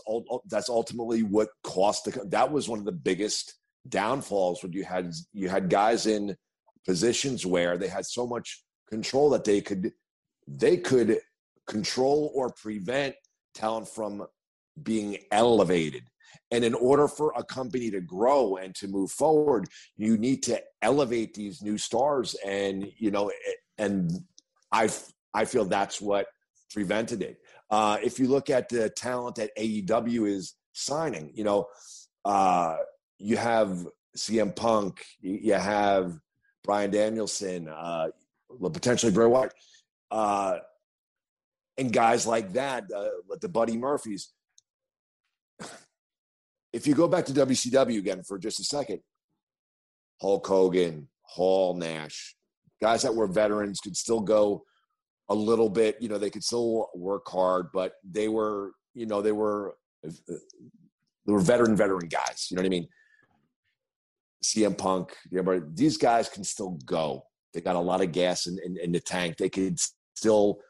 that's 0.48 0.68
ultimately 0.68 1.24
what 1.24 1.48
cost 1.64 2.04
the. 2.04 2.24
That 2.28 2.52
was 2.52 2.68
one 2.68 2.78
of 2.78 2.84
the 2.84 2.92
biggest 2.92 3.54
downfalls 3.88 4.62
when 4.62 4.72
you 4.72 4.84
had 4.84 5.12
you 5.32 5.48
had 5.48 5.68
guys 5.68 6.06
in 6.06 6.36
positions 6.86 7.44
where 7.44 7.76
they 7.76 7.88
had 7.88 8.06
so 8.06 8.26
much 8.26 8.62
control 8.88 9.28
that 9.30 9.44
they 9.44 9.60
could 9.60 9.92
they 10.46 10.76
could 10.76 11.18
control 11.66 12.32
or 12.34 12.50
prevent 12.50 13.14
talent 13.54 13.88
from 13.88 14.24
being 14.82 15.18
elevated. 15.32 16.04
And 16.50 16.64
in 16.64 16.74
order 16.74 17.08
for 17.08 17.34
a 17.36 17.44
company 17.44 17.90
to 17.90 18.00
grow 18.00 18.56
and 18.56 18.74
to 18.76 18.86
move 18.86 19.10
forward, 19.10 19.68
you 19.96 20.16
need 20.16 20.42
to 20.44 20.62
elevate 20.80 21.34
these 21.34 21.60
new 21.60 21.76
stars. 21.76 22.36
And 22.46 22.90
you 22.96 23.10
know, 23.10 23.32
and 23.78 24.12
I 24.70 24.88
I 25.34 25.44
feel 25.44 25.64
that's 25.64 26.00
what 26.00 26.28
prevented 26.72 27.22
it. 27.22 27.38
Uh, 27.70 27.98
if 28.02 28.18
you 28.18 28.28
look 28.28 28.50
at 28.50 28.68
the 28.68 28.90
talent 28.90 29.36
that 29.36 29.56
AEW 29.56 30.28
is 30.28 30.54
signing, 30.72 31.30
you 31.34 31.44
know, 31.44 31.66
uh, 32.24 32.76
you 33.18 33.36
have 33.36 33.86
CM 34.16 34.54
Punk, 34.54 35.04
you 35.20 35.54
have 35.54 36.18
Bryan 36.64 36.90
Danielson, 36.90 37.68
uh, 37.68 38.08
potentially 38.72 39.12
Bray 39.12 39.26
Wyatt, 39.26 39.52
uh, 40.10 40.58
and 41.76 41.92
guys 41.92 42.26
like 42.26 42.52
that, 42.54 42.84
uh, 42.94 43.08
the 43.40 43.48
Buddy 43.48 43.76
Murphys. 43.76 44.32
If 46.72 46.86
you 46.86 46.94
go 46.94 47.08
back 47.08 47.24
to 47.26 47.32
WCW 47.32 47.98
again 47.98 48.22
for 48.22 48.38
just 48.38 48.60
a 48.60 48.64
second, 48.64 49.00
Hulk 50.20 50.46
Hogan, 50.46 51.08
Hall, 51.22 51.74
Nash, 51.74 52.36
guys 52.80 53.02
that 53.02 53.14
were 53.14 53.26
veterans 53.26 53.80
could 53.80 53.96
still 53.96 54.20
go 54.20 54.64
a 55.28 55.34
little 55.34 55.68
bit. 55.68 56.00
You 56.00 56.08
know, 56.08 56.18
they 56.18 56.30
could 56.30 56.44
still 56.44 56.88
work 56.94 57.28
hard, 57.28 57.68
but 57.72 57.94
they 58.08 58.28
were, 58.28 58.72
you 58.94 59.06
know, 59.06 59.22
they 59.22 59.32
were 59.32 59.76
uh, 60.06 60.10
they 61.26 61.32
were 61.32 61.40
veteran 61.40 61.76
veteran 61.76 62.08
guys. 62.08 62.48
You 62.50 62.56
know 62.56 62.62
what 62.62 62.66
I 62.66 62.70
mean? 62.70 62.88
CM 64.44 64.78
Punk, 64.78 65.14
you 65.30 65.42
know, 65.42 65.62
these 65.74 65.96
guys 65.96 66.28
can 66.28 66.44
still 66.44 66.78
go. 66.84 67.24
They 67.52 67.60
got 67.60 67.76
a 67.76 67.80
lot 67.80 68.02
of 68.02 68.12
gas 68.12 68.46
in, 68.46 68.58
in, 68.64 68.76
in 68.78 68.92
the 68.92 69.00
tank. 69.00 69.36
They 69.36 69.48
could 69.48 69.78
still 70.14 70.60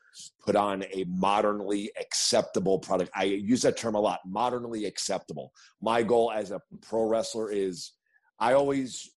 put 0.45 0.57
on 0.57 0.85
a 0.85 1.05
modernly 1.07 1.91
acceptable 2.01 2.79
product. 2.79 3.11
I 3.15 3.25
use 3.25 3.63
that 3.63 3.77
term 3.77 3.95
a 3.95 4.01
lot. 4.01 4.21
Modernly 4.27 4.87
acceptable. 4.87 5.53
My 5.81 6.03
goal 6.03 6.33
as 6.33 6.51
a 6.51 6.61
pro 6.81 7.05
wrestler 7.05 7.51
is 7.51 7.93
I 8.41 8.55
always 8.55 9.11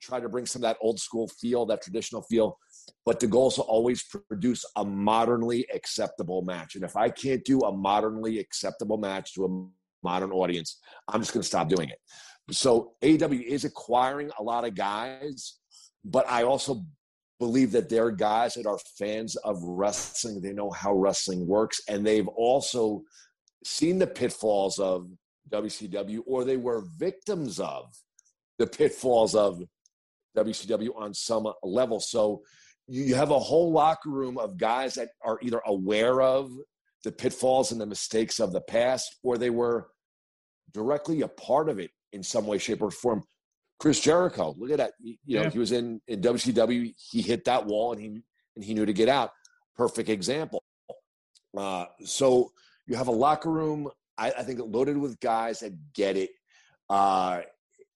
try 0.00 0.20
to 0.20 0.28
bring 0.28 0.46
some 0.46 0.60
of 0.60 0.62
that 0.64 0.78
old 0.80 1.00
school 1.00 1.28
feel, 1.28 1.66
that 1.66 1.82
traditional 1.82 2.22
feel, 2.22 2.58
but 3.04 3.20
the 3.20 3.26
goal 3.26 3.48
is 3.48 3.54
to 3.54 3.62
always 3.62 4.04
produce 4.28 4.64
a 4.76 4.84
modernly 4.84 5.66
acceptable 5.74 6.42
match. 6.42 6.74
And 6.74 6.84
if 6.84 6.96
I 6.96 7.08
can't 7.08 7.44
do 7.44 7.60
a 7.60 7.72
modernly 7.72 8.38
acceptable 8.38 8.98
match 8.98 9.34
to 9.34 9.44
a 9.44 10.06
modern 10.06 10.32
audience, 10.32 10.80
I'm 11.08 11.20
just 11.20 11.32
going 11.32 11.42
to 11.42 11.46
stop 11.46 11.68
doing 11.68 11.88
it. 11.88 11.98
So 12.50 12.92
AEW 13.02 13.42
is 13.42 13.64
acquiring 13.64 14.30
a 14.38 14.42
lot 14.42 14.64
of 14.64 14.74
guys, 14.74 15.58
but 16.04 16.28
I 16.28 16.44
also 16.44 16.84
believe 17.38 17.72
that 17.72 17.88
they're 17.88 18.10
guys 18.10 18.54
that 18.54 18.66
are 18.66 18.78
fans 18.98 19.36
of 19.36 19.62
wrestling. 19.62 20.40
They 20.40 20.52
know 20.52 20.70
how 20.70 20.94
wrestling 20.94 21.46
works, 21.46 21.80
and 21.88 22.06
they've 22.06 22.28
also 22.28 23.02
seen 23.64 23.98
the 23.98 24.06
pitfalls 24.06 24.78
of 24.78 25.08
WCW, 25.50 26.20
or 26.26 26.44
they 26.44 26.56
were 26.56 26.84
victims 26.98 27.60
of 27.60 27.94
the 28.58 28.66
pitfalls 28.66 29.34
of 29.34 29.62
WCW 30.36 30.90
on 30.96 31.14
some 31.14 31.52
level. 31.62 32.00
So 32.00 32.42
you 32.88 33.14
have 33.14 33.30
a 33.30 33.38
whole 33.38 33.72
locker 33.72 34.10
room 34.10 34.38
of 34.38 34.56
guys 34.56 34.94
that 34.94 35.08
are 35.22 35.38
either 35.42 35.60
aware 35.66 36.20
of 36.20 36.50
the 37.04 37.12
pitfalls 37.12 37.72
and 37.72 37.80
the 37.80 37.86
mistakes 37.86 38.40
of 38.40 38.52
the 38.52 38.60
past, 38.60 39.16
or 39.22 39.38
they 39.38 39.50
were 39.50 39.88
directly 40.72 41.22
a 41.22 41.28
part 41.28 41.68
of 41.68 41.78
it 41.78 41.90
in 42.12 42.22
some 42.22 42.46
way, 42.46 42.58
shape, 42.58 42.82
or 42.82 42.90
form. 42.90 43.22
Chris 43.78 44.00
Jericho, 44.00 44.54
look 44.56 44.70
at 44.70 44.78
that. 44.78 44.92
You 45.00 45.16
know, 45.26 45.42
yeah. 45.42 45.50
he 45.50 45.58
was 45.58 45.72
in, 45.72 46.00
in 46.08 46.20
WCW. 46.20 46.94
He 46.96 47.22
hit 47.22 47.44
that 47.44 47.66
wall 47.66 47.92
and 47.92 48.00
he 48.00 48.06
and 48.56 48.64
he 48.64 48.74
knew 48.74 48.86
to 48.86 48.92
get 48.92 49.08
out. 49.08 49.30
Perfect 49.76 50.08
example. 50.08 50.62
Uh, 51.56 51.86
so 52.04 52.50
you 52.86 52.96
have 52.96 53.08
a 53.08 53.12
locker 53.12 53.50
room. 53.50 53.88
I, 54.18 54.30
I, 54.30 54.42
think 54.42 54.60
loaded 54.62 54.96
with 54.96 55.20
guys 55.20 55.60
that 55.60 55.92
get 55.92 56.16
it. 56.16 56.30
Uh, 56.88 57.42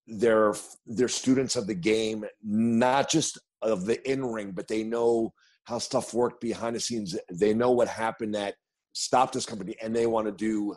they're 0.07 0.55
they're 0.87 1.09
students 1.09 1.57
of 1.57 1.67
the 1.67 1.75
game, 1.75 2.25
not 2.43 3.11
just 3.11 3.39
of 3.63 3.87
the 3.87 4.11
in 4.11 4.25
ring, 4.25 4.53
but 4.53 4.69
they 4.69 4.83
know 4.83 5.33
how 5.65 5.79
stuff 5.79 6.15
worked 6.15 6.41
behind 6.41 6.77
the 6.77 6.81
scenes. 6.81 7.17
They 7.31 7.55
know 7.55 7.71
what 7.71 7.89
happened 7.89 8.35
that 8.35 8.55
stopped 8.93 9.35
this 9.35 9.47
company, 9.47 9.77
and 9.83 9.95
they 9.95 10.07
want 10.07 10.27
to 10.27 10.33
do 10.33 10.77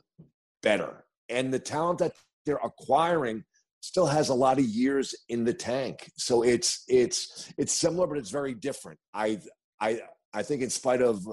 better. 0.61 1.05
And 1.29 1.53
the 1.53 1.59
talent 1.59 1.99
that 1.99 2.13
they're 2.45 2.59
acquiring 2.63 3.43
still 3.81 4.05
has 4.05 4.29
a 4.29 4.34
lot 4.34 4.59
of 4.59 4.65
years 4.65 5.15
in 5.29 5.43
the 5.43 5.53
tank. 5.53 6.09
So 6.17 6.43
it's 6.43 6.84
it's 6.88 7.51
it's 7.57 7.73
similar, 7.73 8.07
but 8.07 8.17
it's 8.17 8.29
very 8.31 8.53
different. 8.53 8.99
I 9.13 9.39
I 9.79 10.01
I 10.34 10.43
think 10.43 10.61
in 10.61 10.69
spite 10.69 11.01
of 11.01 11.27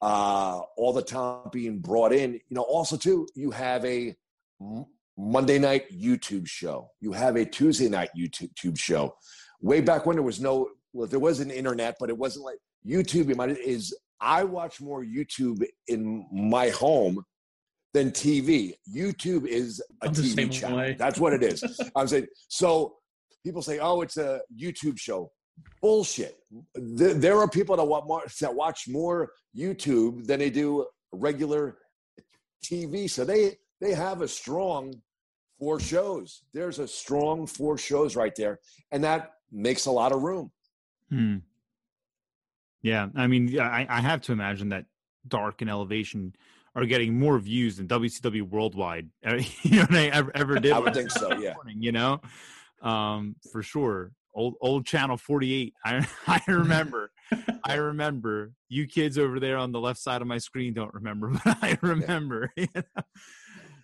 uh, 0.00 0.60
all 0.76 0.92
the 0.92 1.02
talent 1.02 1.52
being 1.52 1.78
brought 1.78 2.12
in, 2.12 2.34
you 2.34 2.40
know, 2.50 2.62
also 2.62 2.96
too, 2.96 3.26
you 3.34 3.50
have 3.50 3.84
a 3.84 4.14
Monday 5.18 5.58
night 5.58 5.84
YouTube 5.92 6.46
show. 6.46 6.90
You 7.00 7.12
have 7.12 7.36
a 7.36 7.44
Tuesday 7.44 7.88
night 7.88 8.10
YouTube 8.16 8.78
show. 8.78 9.14
Way 9.60 9.80
back 9.80 10.06
when 10.06 10.16
there 10.16 10.22
was 10.22 10.40
no 10.40 10.68
well, 10.92 11.06
there 11.06 11.20
was 11.20 11.40
an 11.40 11.50
internet, 11.50 11.96
but 12.00 12.10
it 12.10 12.18
wasn't 12.18 12.44
like 12.44 12.58
YouTube. 12.86 13.30
Is 13.58 13.96
I 14.20 14.44
watch 14.44 14.80
more 14.80 15.04
YouTube 15.04 15.64
in 15.88 16.26
my 16.32 16.70
home 16.70 17.22
than 17.92 18.10
TV. 18.10 18.74
YouTube 18.92 19.46
is 19.46 19.82
a 20.02 20.06
I'm 20.06 20.14
TV 20.14 20.50
channel. 20.50 20.78
Way. 20.78 20.96
That's 20.98 21.18
what 21.18 21.32
it 21.32 21.42
is. 21.42 21.62
I'm 21.96 22.08
saying 22.08 22.26
so. 22.48 22.96
People 23.44 23.62
say, 23.62 23.78
"Oh, 23.78 24.00
it's 24.02 24.16
a 24.16 24.40
YouTube 24.54 24.98
show." 24.98 25.30
Bullshit. 25.82 26.38
There 26.74 27.38
are 27.38 27.48
people 27.48 27.76
that 27.76 27.84
watch 27.84 28.04
more, 28.06 28.22
that 28.40 28.54
watch 28.54 28.84
more 28.88 29.30
YouTube 29.56 30.26
than 30.26 30.40
they 30.40 30.50
do 30.50 30.86
regular 31.12 31.78
TV. 32.64 33.08
So 33.08 33.24
they 33.24 33.56
they 33.80 33.94
have 33.94 34.22
a 34.22 34.28
strong 34.28 34.94
four 35.58 35.80
shows. 35.80 36.42
There's 36.52 36.78
a 36.78 36.88
strong 36.88 37.46
four 37.46 37.78
shows 37.78 38.16
right 38.16 38.32
there, 38.36 38.58
and 38.90 39.04
that 39.04 39.32
makes 39.52 39.86
a 39.86 39.90
lot 39.90 40.12
of 40.12 40.22
room. 40.22 40.50
Hmm. 41.10 41.36
Yeah, 42.82 43.08
I 43.14 43.26
mean, 43.26 43.58
I, 43.58 43.86
I 43.88 44.00
have 44.00 44.22
to 44.22 44.32
imagine 44.32 44.70
that 44.70 44.86
Dark 45.28 45.60
and 45.60 45.68
Elevation 45.68 46.34
are 46.74 46.86
getting 46.86 47.18
more 47.18 47.38
views 47.38 47.76
than 47.76 47.88
WCW 47.88 48.42
Worldwide. 48.42 49.08
You 49.62 49.80
know, 49.80 49.86
they 49.90 50.10
ever, 50.10 50.30
ever 50.34 50.54
did. 50.60 50.72
I 50.72 50.78
would 50.78 50.94
think 50.94 51.10
so. 51.10 51.32
Yeah. 51.38 51.54
Morning, 51.54 51.82
you 51.82 51.92
know, 51.92 52.20
um, 52.82 53.36
for 53.52 53.62
sure. 53.62 54.12
Old 54.32 54.54
old 54.60 54.86
channel 54.86 55.16
48. 55.16 55.74
I 55.84 56.06
I 56.26 56.40
remember. 56.46 57.10
I 57.64 57.74
remember. 57.74 58.52
You 58.68 58.86
kids 58.86 59.18
over 59.18 59.40
there 59.40 59.58
on 59.58 59.72
the 59.72 59.80
left 59.80 59.98
side 59.98 60.22
of 60.22 60.28
my 60.28 60.38
screen 60.38 60.72
don't 60.72 60.94
remember, 60.94 61.32
but 61.44 61.58
I 61.62 61.76
remember. 61.82 62.52
Yeah. 62.56 62.66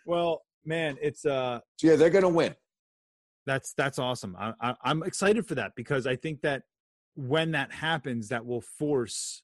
well, 0.06 0.42
man, 0.64 0.98
it's 1.02 1.26
uh. 1.26 1.58
So 1.78 1.88
yeah, 1.88 1.96
they're 1.96 2.10
gonna 2.10 2.28
win. 2.28 2.54
That's 3.44 3.74
that's 3.74 3.98
awesome. 3.98 4.36
I, 4.38 4.52
I 4.60 4.74
I'm 4.84 5.02
excited 5.02 5.46
for 5.48 5.56
that 5.56 5.72
because 5.74 6.06
I 6.06 6.14
think 6.14 6.42
that 6.42 6.62
when 7.16 7.52
that 7.52 7.72
happens, 7.72 8.28
that 8.28 8.44
will 8.44 8.60
force 8.60 9.42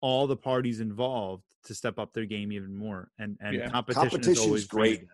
all 0.00 0.26
the 0.26 0.36
parties 0.36 0.80
involved 0.80 1.44
to 1.64 1.74
step 1.74 1.98
up 1.98 2.12
their 2.12 2.24
game 2.24 2.52
even 2.52 2.74
more. 2.74 3.10
And 3.18 3.36
and 3.40 3.56
yeah. 3.56 3.68
competition, 3.68 4.10
competition 4.10 4.32
is, 4.32 4.46
always 4.46 4.66
great. 4.66 5.04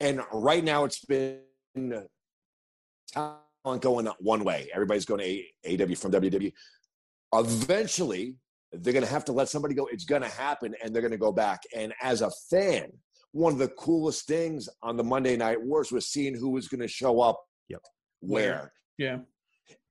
And 0.00 0.20
right 0.32 0.62
now, 0.62 0.84
it's 0.84 1.04
been 1.04 1.40
uh, 1.76 2.02
talent 3.12 3.82
going 3.82 4.06
one 4.18 4.44
way. 4.44 4.68
Everybody's 4.72 5.04
going 5.04 5.20
to 5.20 5.42
AEW 5.68 5.98
from 5.98 6.12
WWE. 6.12 6.52
Eventually, 7.32 8.36
they're 8.72 8.92
going 8.92 9.04
to 9.04 9.10
have 9.10 9.24
to 9.26 9.32
let 9.32 9.48
somebody 9.48 9.74
go. 9.74 9.86
It's 9.86 10.04
going 10.04 10.22
to 10.22 10.28
happen, 10.28 10.74
and 10.82 10.94
they're 10.94 11.02
going 11.02 11.12
to 11.12 11.18
go 11.18 11.32
back. 11.32 11.62
And 11.74 11.94
as 12.02 12.22
a 12.22 12.30
fan, 12.50 12.90
one 13.32 13.52
of 13.52 13.58
the 13.58 13.68
coolest 13.68 14.26
things 14.26 14.68
on 14.82 14.96
the 14.96 15.04
Monday 15.04 15.36
Night 15.36 15.60
Wars 15.60 15.90
was 15.90 16.06
seeing 16.06 16.34
who 16.34 16.50
was 16.50 16.68
going 16.68 16.80
to 16.80 16.88
show 16.88 17.20
up 17.20 17.40
Yep. 17.68 17.80
where, 18.20 18.72
Yeah. 18.98 19.18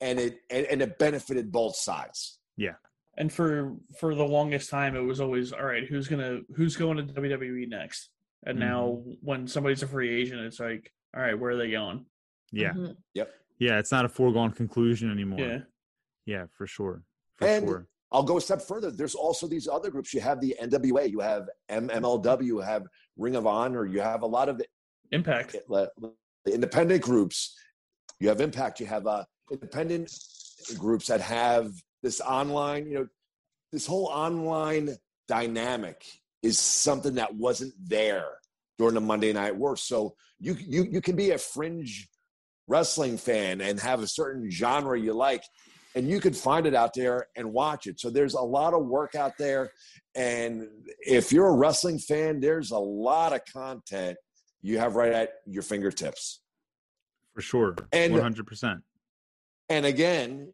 And 0.01 0.19
it 0.19 0.39
and, 0.49 0.65
and 0.67 0.81
it 0.81 0.97
benefited 0.99 1.51
both 1.51 1.75
sides. 1.75 2.39
Yeah. 2.57 2.73
And 3.17 3.31
for 3.31 3.75
for 3.99 4.15
the 4.15 4.23
longest 4.25 4.69
time, 4.69 4.95
it 4.95 5.01
was 5.01 5.19
always 5.21 5.53
all 5.53 5.63
right. 5.65 5.85
Who's 5.87 6.07
gonna 6.07 6.39
who's 6.55 6.75
going 6.75 6.97
to 6.97 7.13
WWE 7.13 7.67
next? 7.69 8.09
And 8.45 8.59
now 8.59 9.01
when 9.21 9.47
somebody's 9.47 9.83
a 9.83 9.87
free 9.87 10.21
agent, 10.21 10.41
it's 10.41 10.59
like, 10.59 10.91
all 11.15 11.21
right, 11.21 11.37
where 11.39 11.51
are 11.51 11.57
they 11.57 11.71
going? 11.71 12.05
Yeah. 12.51 12.73
Mhm. 12.73 12.95
Yeah. 13.13 13.79
It's 13.79 13.91
not 13.91 14.03
a 14.03 14.09
foregone 14.09 14.51
conclusion 14.51 15.09
anymore. 15.11 15.39
Yeah. 15.39 15.59
Yeah, 16.25 16.45
for 16.57 16.67
sure. 16.67 17.03
For 17.35 17.47
And- 17.47 17.65
sure. 17.65 17.87
I'll 18.11 18.23
go 18.23 18.37
a 18.37 18.41
step 18.41 18.61
further. 18.61 18.91
There's 18.91 19.15
also 19.15 19.47
these 19.47 19.67
other 19.67 19.89
groups. 19.89 20.13
You 20.13 20.21
have 20.21 20.39
the 20.39 20.55
NWA, 20.61 21.09
you 21.09 21.19
have 21.19 21.49
MMLW, 21.69 22.43
you 22.45 22.59
have 22.59 22.83
Ring 23.17 23.35
of 23.35 23.47
Honor, 23.47 23.85
you 23.87 24.01
have 24.01 24.21
a 24.21 24.27
lot 24.27 24.49
of 24.49 24.61
Impact. 25.11 25.55
the 25.67 25.89
independent 26.45 27.01
groups. 27.01 27.57
You 28.19 28.27
have 28.29 28.39
Impact. 28.39 28.79
You 28.79 28.85
have 28.85 29.07
uh, 29.07 29.23
independent 29.51 30.11
groups 30.77 31.07
that 31.07 31.21
have 31.21 31.71
this 32.01 32.21
online. 32.21 32.87
You 32.87 32.95
know, 32.95 33.07
this 33.71 33.85
whole 33.85 34.07
online 34.07 34.95
dynamic 35.27 36.05
is 36.41 36.59
something 36.59 37.15
that 37.15 37.33
wasn't 37.35 37.73
there 37.81 38.27
during 38.77 38.95
the 38.95 39.01
Monday 39.01 39.33
Night 39.33 39.55
War. 39.55 39.75
So 39.77 40.15
you 40.39 40.55
you 40.59 40.83
you 40.83 41.01
can 41.01 41.15
be 41.15 41.31
a 41.31 41.37
fringe 41.37 42.07
wrestling 42.67 43.17
fan 43.17 43.61
and 43.61 43.79
have 43.79 44.01
a 44.01 44.07
certain 44.07 44.49
genre 44.49 44.99
you 44.99 45.13
like, 45.13 45.43
and 45.95 46.07
you 46.09 46.19
can 46.19 46.33
find 46.33 46.65
it 46.65 46.73
out 46.73 46.93
there 46.93 47.27
and 47.35 47.51
watch 47.51 47.87
it. 47.87 47.99
So 47.99 48.09
there's 48.09 48.33
a 48.33 48.41
lot 48.41 48.73
of 48.73 48.85
work 48.85 49.15
out 49.15 49.33
there, 49.37 49.71
and 50.15 50.67
if 50.99 51.31
you're 51.31 51.47
a 51.47 51.55
wrestling 51.55 51.99
fan, 51.99 52.39
there's 52.39 52.71
a 52.71 52.77
lot 52.77 53.33
of 53.33 53.41
content 53.51 54.17
you 54.61 54.79
have 54.79 54.95
right 54.95 55.11
at 55.11 55.29
your 55.45 55.61
fingertips. 55.61 56.41
For 57.33 57.41
sure. 57.41 57.75
And- 57.91 58.13
100%. 58.13 58.81
And 59.69 59.85
again, 59.85 60.53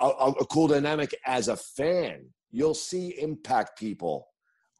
a, 0.00 0.06
a- 0.06 0.30
a 0.40 0.46
cool 0.46 0.68
dynamic 0.68 1.14
as 1.26 1.48
a 1.48 1.56
fan, 1.56 2.26
you'll 2.50 2.74
see 2.74 3.18
impact 3.20 3.78
people 3.78 4.28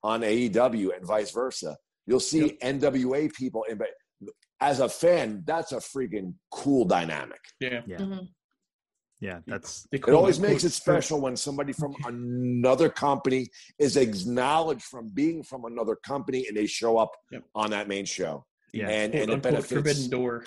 on 0.02 0.20
AEW 0.20 0.96
and 0.96 1.06
vice 1.06 1.30
versa. 1.30 1.76
You'll 2.06 2.20
see 2.20 2.56
NWA 2.62 3.32
people 3.34 3.64
in, 3.68 3.78
but 3.78 3.88
as 4.60 4.80
a 4.80 4.88
fan, 4.88 5.42
that's 5.46 5.72
a 5.72 5.76
freaking 5.76 6.34
cool 6.50 6.84
dynamic. 6.84 7.40
Yeah. 7.60 7.82
Yeah. 7.86 7.96
Mhm. 7.98 8.28
Yeah. 9.20 9.40
That's 9.46 9.86
They 9.90 9.96
It 9.98 10.02
call 10.02 10.16
always 10.16 10.38
makes 10.38 10.62
it 10.64 10.70
special 10.72 11.20
when 11.20 11.36
somebody 11.36 11.72
from 11.72 11.94
another 12.04 12.88
company 12.88 13.48
is 13.78 13.96
acknowledged 13.96 14.82
from 14.84 15.08
being 15.08 15.42
from 15.42 15.64
another 15.64 15.96
company 15.96 16.46
and 16.48 16.56
they 16.56 16.66
show 16.66 16.98
up 16.98 17.10
Yep. 17.32 17.42
on 17.54 17.70
that 17.70 17.88
main 17.88 18.04
show. 18.04 18.44
yeah. 18.72 18.88
And, 18.88 19.12
quote, 19.12 19.22
and 19.22 19.30
it 19.30 19.34
unquote, 19.34 19.42
benefits 19.42 19.72
forbidden 19.72 20.10
door. 20.10 20.44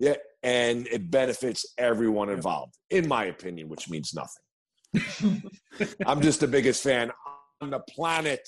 Yeah, 0.00 0.14
and 0.42 0.86
it 0.88 1.10
benefits 1.10 1.66
everyone 1.78 2.28
involved, 2.28 2.74
in 2.90 3.06
my 3.06 3.24
opinion, 3.26 3.68
which 3.68 3.88
means 3.88 4.14
nothing. 4.14 5.42
I'm 6.06 6.20
just 6.20 6.40
the 6.40 6.48
biggest 6.48 6.82
fan 6.82 7.10
on 7.60 7.70
the 7.70 7.80
planet. 7.80 8.46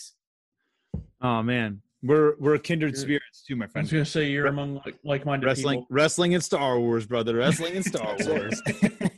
Oh 1.20 1.42
man. 1.42 1.82
We're 2.02 2.34
we're 2.38 2.58
kindred 2.58 2.98
spirits 2.98 3.44
too, 3.48 3.56
my 3.56 3.66
friend. 3.66 3.84
I 3.84 3.86
was 3.86 3.92
gonna 3.92 4.04
say 4.04 4.28
you're 4.28 4.46
among 4.46 4.82
like, 4.84 4.98
like-minded 5.04 5.46
wrestling 5.46 5.78
people. 5.80 5.86
wrestling 5.88 6.34
and 6.34 6.44
star 6.44 6.78
wars 6.78 7.06
brother 7.06 7.36
wrestling 7.36 7.76
and 7.76 7.84
star 7.84 8.14
wars 8.20 8.60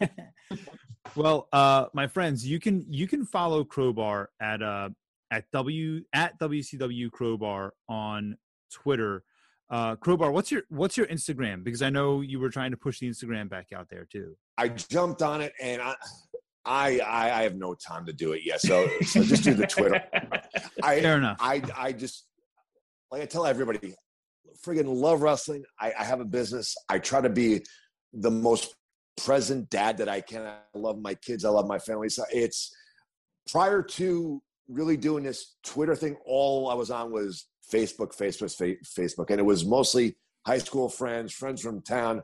well 1.17 1.49
uh 1.53 1.87
my 1.95 2.07
friends 2.07 2.47
you 2.47 2.61
can 2.61 2.87
you 2.89 3.09
can 3.09 3.25
follow 3.25 3.65
crowbar 3.65 4.31
at 4.41 4.63
uh 4.63 4.89
at 5.33 5.51
w 5.51 6.03
at 6.13 6.39
wcw 6.39 7.11
crowbar 7.11 7.75
on 7.89 8.37
twitter 8.71 9.25
uh 9.71 9.97
crowbar 9.97 10.31
what's 10.31 10.53
your 10.53 10.63
what's 10.69 10.97
your 10.97 11.07
instagram 11.07 11.65
because 11.65 11.83
i 11.83 11.91
know 11.91 12.21
you 12.21 12.39
were 12.39 12.51
trying 12.51 12.71
to 12.71 12.77
push 12.77 13.01
the 13.01 13.09
instagram 13.09 13.49
back 13.49 13.67
out 13.75 13.89
there 13.91 14.05
too 14.05 14.37
I 14.59 14.69
jumped 14.69 15.23
on 15.23 15.41
it, 15.41 15.53
and 15.61 15.83
I, 15.83 15.95
I, 16.65 16.99
I, 17.01 17.41
I 17.41 17.43
have 17.43 17.57
no 17.57 17.75
time 17.75 18.07
to 18.07 18.13
do 18.13 18.33
it 18.33 18.43
yet. 18.45 18.61
So, 18.61 18.89
so 19.03 19.23
just 19.23 19.45
do 19.45 19.55
the 19.55 19.67
Twitter. 19.67 20.03
I, 20.83 21.01
fair 21.01 21.19
enough 21.19 21.37
I, 21.41 21.63
I 21.77 21.93
just 21.93 22.27
like 23.11 23.23
I 23.23 23.27
tell 23.27 23.47
everybody, 23.47 23.95
friggin' 24.65 24.87
love 24.87 25.23
wrestling. 25.23 25.65
I, 25.79 25.93
I 25.99 26.05
have 26.05 26.21
a 26.21 26.25
business. 26.25 26.75
I 26.89 26.99
try 26.99 27.21
to 27.21 27.29
be 27.29 27.65
the 28.13 28.31
most 28.31 28.75
present 29.17 29.71
dad 29.71 29.99
that 29.99 30.09
I 30.09 30.21
can. 30.21 30.43
I 30.43 30.59
love 30.75 30.99
my 30.99 31.15
kids. 31.15 31.45
I 31.45 31.51
love 31.51 31.67
my 31.67 31.79
family. 31.79 32.09
So 32.09 32.25
it's 32.33 32.75
prior 33.51 33.83
to 33.83 34.43
really 34.69 34.97
doing 34.97 35.23
this 35.23 35.55
Twitter 35.63 35.95
thing. 35.95 36.17
All 36.25 36.69
I 36.69 36.75
was 36.75 36.91
on 36.91 37.13
was 37.13 37.47
Facebook, 37.73 38.17
Facebook, 38.17 38.77
Facebook, 38.85 39.31
and 39.31 39.41
it 39.41 39.45
was 39.45 39.65
mostly 39.65 40.17
high 40.47 40.59
school 40.59 40.89
friends, 40.89 41.33
friends 41.33 41.61
from 41.61 41.83
town, 41.83 42.23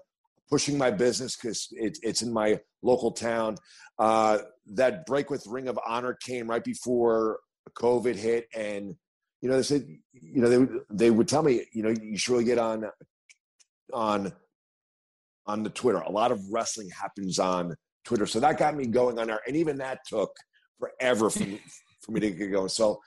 pushing 0.49 0.79
my 0.79 0.91
business 0.91 1.37
because 1.37 1.69
it, 1.73 1.99
it's 2.03 2.23
in 2.23 2.33
my 2.33 2.61
local 2.83 3.11
town. 3.11 3.57
Uh, 3.99 4.39
that 4.67 5.07
break 5.07 5.31
with 5.31 5.47
Ring 5.47 5.69
of 5.69 5.79
Honor 5.87 6.15
came 6.15 6.49
right 6.49 6.63
before 6.63 7.41
COVID 7.77 8.15
hit, 8.15 8.47
and 8.55 8.95
you 9.41 9.49
know 9.49 9.57
they 9.57 9.63
said, 9.63 9.87
you 10.13 10.41
know 10.41 10.49
they 10.49 10.67
they 10.91 11.11
would 11.11 11.29
tell 11.29 11.43
me, 11.43 11.65
you 11.73 11.83
know, 11.83 11.91
you 11.91 12.17
should 12.17 12.33
really 12.33 12.45
get 12.45 12.59
on 12.59 12.85
on 13.93 14.33
on 15.47 15.63
the 15.63 15.71
Twitter. 15.71 15.99
A 15.99 16.11
lot 16.11 16.31
of 16.31 16.41
wrestling 16.53 16.91
happens 16.91 17.39
on 17.39 17.75
Twitter, 18.05 18.27
so 18.27 18.39
that 18.41 18.59
got 18.59 18.77
me 18.77 18.87
going 18.87 19.19
on 19.19 19.27
there, 19.27 19.41
and 19.47 19.57
even 19.57 19.79
that 19.79 20.01
took 20.07 20.31
forever 20.79 21.31
for 21.31 21.45
for 22.03 22.13
me 22.13 22.21
to 22.21 22.31
get 22.31 22.53
going. 22.53 22.69
So. 22.69 23.01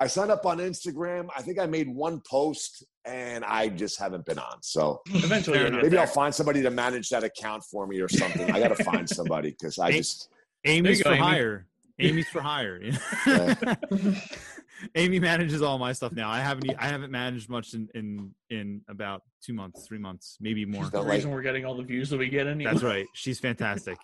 I 0.00 0.06
signed 0.06 0.30
up 0.30 0.46
on 0.46 0.58
Instagram. 0.58 1.28
I 1.36 1.42
think 1.42 1.58
I 1.58 1.66
made 1.66 1.88
one 1.88 2.20
post 2.28 2.84
and 3.04 3.44
I 3.44 3.68
just 3.68 3.98
haven't 4.00 4.24
been 4.24 4.38
on. 4.38 4.62
So 4.62 5.02
Eventually, 5.10 5.58
Fair 5.58 5.66
you'll 5.66 5.74
enough. 5.74 5.82
get 5.82 5.90
maybe 5.90 5.98
I'll 5.98 6.06
there. 6.06 6.14
find 6.14 6.34
somebody 6.34 6.62
to 6.62 6.70
manage 6.70 7.10
that 7.10 7.22
account 7.22 7.62
for 7.64 7.86
me 7.86 8.00
or 8.00 8.08
something. 8.08 8.50
I 8.50 8.58
got 8.60 8.74
to 8.76 8.82
find 8.82 9.08
somebody 9.18 9.50
because 9.50 9.78
I 9.78 9.92
just 9.92 10.30
amy's 10.64 10.98
you 10.98 11.04
for 11.04 11.10
Amy. 11.10 11.18
hire 11.18 11.66
amy's 11.98 12.28
for 12.28 12.40
hire 12.40 12.80
amy 14.94 15.18
manages 15.20 15.60
all 15.62 15.78
my 15.78 15.92
stuff 15.92 16.12
now 16.12 16.30
i 16.30 16.40
haven't 16.40 16.70
I 16.78 16.86
haven't 16.86 17.10
managed 17.10 17.50
much 17.50 17.74
in 17.74 17.88
in 17.94 18.34
in 18.48 18.80
about 18.88 19.22
two 19.44 19.52
months 19.52 19.86
three 19.86 19.98
months 19.98 20.38
maybe 20.40 20.64
more 20.64 20.82
She's 20.84 20.90
the 20.92 20.98
Don't 20.98 21.06
like- 21.08 21.16
reason 21.16 21.30
we're 21.30 21.42
getting 21.42 21.64
all 21.66 21.74
the 21.76 21.82
views 21.82 22.08
that 22.10 22.18
we 22.18 22.28
get. 22.28 22.46
Anyway. 22.46 22.70
that's 22.70 22.82
right 22.82 23.06
she's 23.14 23.38
fantastic 23.38 23.98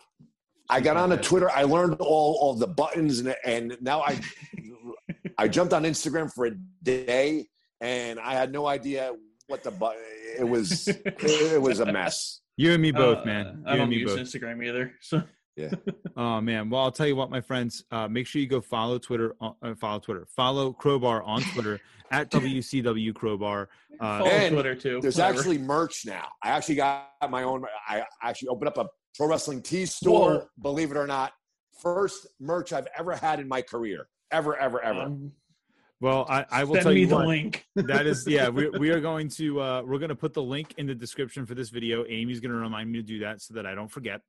I 0.68 0.80
got 0.80 0.96
on 0.96 1.12
a 1.12 1.16
Twitter. 1.16 1.48
I 1.50 1.62
learned 1.62 1.94
all 2.00 2.38
all 2.40 2.54
the 2.54 2.66
buttons 2.66 3.20
and 3.20 3.34
and 3.44 3.76
now 3.80 4.02
I 4.02 4.20
I 5.38 5.48
jumped 5.48 5.72
on 5.72 5.84
Instagram 5.84 6.32
for 6.32 6.46
a 6.46 6.52
day 6.82 7.48
and 7.80 8.18
I 8.18 8.32
had 8.32 8.52
no 8.52 8.66
idea 8.66 9.12
what 9.48 9.62
the 9.62 9.70
button. 9.70 10.02
It 10.38 10.44
was 10.48 10.88
it 10.88 11.60
was 11.60 11.80
a 11.80 11.86
mess. 11.86 12.40
you 12.56 12.72
and 12.72 12.82
me 12.82 12.90
both 12.90 13.18
Uh, 13.18 13.24
man 13.24 13.62
I 13.66 13.72
don't 13.72 13.82
and 13.82 13.90
me 13.90 13.96
use 13.96 14.12
both 14.12 14.20
Instagram 14.20 14.64
either. 14.64 14.92
So 15.00 15.22
yeah. 15.56 15.70
Oh 16.18 16.40
man! 16.40 16.70
Well, 16.70 16.82
I'll 16.82 16.92
tell 16.92 17.06
you 17.06 17.16
what, 17.16 17.28
my 17.30 17.42
friends. 17.42 17.84
Uh, 17.90 18.08
make 18.08 18.26
sure 18.26 18.40
you 18.40 18.46
go 18.46 18.62
follow 18.62 18.98
Twitter. 18.98 19.34
Uh, 19.40 19.50
uh, 19.62 19.74
follow 19.74 19.98
Twitter. 19.98 20.26
Follow 20.34 20.72
Crowbar 20.72 21.22
on 21.22 21.42
Twitter 21.42 21.78
at 22.10 22.30
WCW 22.30 23.14
Crowbar. 23.14 23.68
Uh, 24.00 24.18
follow 24.18 24.30
and 24.30 24.54
Twitter 24.54 24.74
too. 24.74 25.00
There's 25.02 25.16
whatever. 25.16 25.38
actually 25.38 25.58
merch 25.58 26.04
now. 26.06 26.26
I 26.42 26.50
actually 26.50 26.76
got 26.76 27.10
my 27.28 27.42
own. 27.42 27.64
I 27.86 28.04
actually 28.22 28.48
opened 28.48 28.68
up 28.68 28.78
a 28.78 28.86
pro 29.14 29.28
wrestling 29.28 29.60
tee 29.62 29.84
store. 29.84 30.32
Whoa. 30.32 30.48
Believe 30.60 30.90
it 30.90 30.96
or 30.96 31.06
not, 31.06 31.32
first 31.82 32.26
merch 32.40 32.72
I've 32.72 32.88
ever 32.98 33.14
had 33.14 33.38
in 33.40 33.48
my 33.48 33.60
career. 33.60 34.08
Ever, 34.30 34.56
ever, 34.56 34.82
ever. 34.82 35.02
Um, 35.02 35.32
well, 36.00 36.26
I, 36.28 36.44
I 36.50 36.64
will 36.64 36.74
send 36.74 36.84
tell 36.84 36.92
me 36.92 37.00
you 37.00 37.06
the 37.06 37.14
what. 37.14 37.26
link. 37.26 37.66
that 37.76 38.06
is, 38.06 38.26
yeah. 38.26 38.48
We, 38.48 38.68
we 38.78 38.90
are 38.90 39.00
going 39.00 39.28
to 39.30 39.60
uh, 39.60 39.82
we're 39.84 39.98
going 39.98 40.10
to 40.10 40.16
put 40.16 40.34
the 40.34 40.42
link 40.42 40.74
in 40.76 40.86
the 40.86 40.94
description 40.94 41.46
for 41.46 41.54
this 41.54 41.70
video. 41.70 42.04
Amy's 42.06 42.40
going 42.40 42.52
to 42.52 42.58
remind 42.58 42.90
me 42.90 42.98
to 42.98 43.04
do 43.04 43.20
that 43.20 43.40
so 43.40 43.54
that 43.54 43.66
I 43.66 43.74
don't 43.74 43.90
forget. 43.90 44.20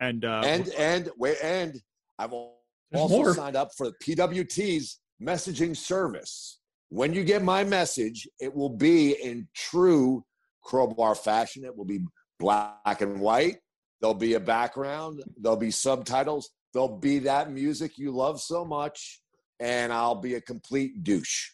And 0.00 0.24
uh, 0.24 0.42
and 0.44 0.68
and 0.70 1.10
wait, 1.16 1.38
and 1.42 1.80
I've 2.18 2.32
also 2.32 3.08
more. 3.08 3.34
signed 3.34 3.56
up 3.56 3.70
for 3.76 3.86
the 3.86 3.94
PWT's 4.02 5.00
messaging 5.22 5.76
service. 5.76 6.58
When 6.90 7.14
you 7.14 7.24
get 7.24 7.42
my 7.42 7.64
message, 7.64 8.28
it 8.38 8.54
will 8.54 8.68
be 8.68 9.12
in 9.12 9.48
true 9.54 10.24
crowbar 10.62 11.14
fashion. 11.14 11.64
It 11.64 11.76
will 11.76 11.84
be 11.86 12.00
black 12.38 13.00
and 13.00 13.20
white. 13.20 13.56
There'll 14.00 14.14
be 14.14 14.34
a 14.34 14.40
background. 14.40 15.22
There'll 15.40 15.56
be 15.56 15.70
subtitles. 15.70 16.50
There'll 16.72 16.98
be 16.98 17.20
that 17.20 17.50
music 17.50 17.96
you 17.96 18.10
love 18.10 18.40
so 18.40 18.64
much, 18.64 19.20
and 19.60 19.92
I'll 19.92 20.14
be 20.14 20.34
a 20.34 20.40
complete 20.40 21.02
douche. 21.04 21.50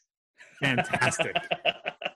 fantastic. 0.62 1.36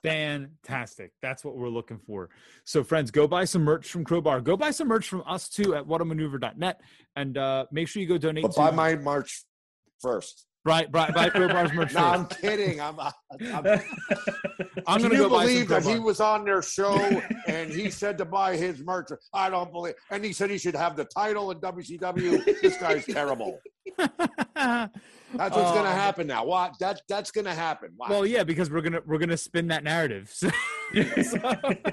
Fantastic. 0.03 1.13
That's 1.23 1.43
what 1.43 1.57
we're 1.57 1.69
looking 1.69 1.97
for. 1.97 2.29
So, 2.63 2.83
friends, 2.83 3.09
go 3.09 3.27
buy 3.27 3.45
some 3.45 3.63
merch 3.63 3.87
from 3.89 4.03
Crowbar. 4.03 4.39
Go 4.41 4.55
buy 4.55 4.69
some 4.69 4.87
merch 4.87 5.09
from 5.09 5.23
us 5.25 5.49
too 5.49 5.73
at 5.73 5.83
whatamaneuver.net. 5.83 6.79
And 7.15 7.37
uh, 7.39 7.65
make 7.71 7.87
sure 7.87 8.03
you 8.03 8.07
go 8.07 8.19
donate 8.19 8.43
But 8.43 8.51
to 8.51 8.59
by 8.59 8.69
my 8.69 8.95
March 8.97 9.45
first, 9.99 10.45
Buy, 10.65 10.87
buy, 10.87 11.11
buy 11.11 11.29
Crowbar's 11.29 11.71
merch 11.73 11.93
No, 11.93 12.03
I'm 12.03 12.25
kidding. 12.25 12.81
I'm. 12.81 12.99
I'm, 12.99 13.11
I'm 13.39 13.81
I'm 14.87 15.01
gonna 15.01 15.13
you 15.13 15.21
go 15.21 15.29
believe 15.29 15.67
that 15.67 15.83
he 15.83 15.99
was 15.99 16.19
on 16.19 16.43
their 16.43 16.61
show 16.63 16.95
and 17.47 17.69
he 17.71 17.91
said 17.91 18.17
to 18.17 18.25
buy 18.25 18.55
his 18.57 18.83
merch? 18.83 19.09
I 19.31 19.49
don't 19.51 19.71
believe. 19.71 19.93
And 20.09 20.25
he 20.25 20.33
said 20.33 20.49
he 20.49 20.57
should 20.57 20.75
have 20.75 20.95
the 20.95 21.05
title 21.05 21.51
in 21.51 21.59
WCW. 21.59 22.61
this 22.61 22.77
guy's 22.77 23.05
terrible. 23.05 23.59
That's 23.97 24.91
what's 25.33 25.55
Oh. 25.57 25.73
gonna 25.75 25.91
happen 25.91 26.27
now. 26.27 26.45
What? 26.45 26.73
That 26.79 27.01
that's 27.09 27.29
gonna 27.31 27.53
happen. 27.53 27.89
Watch. 27.97 28.09
Well, 28.09 28.25
yeah, 28.25 28.43
because 28.43 28.71
we're 28.71 28.81
gonna 28.81 29.01
we're 29.05 29.17
gonna 29.19 29.37
spin 29.37 29.67
that 29.67 29.83
narrative. 29.83 30.31
So- 30.33 30.49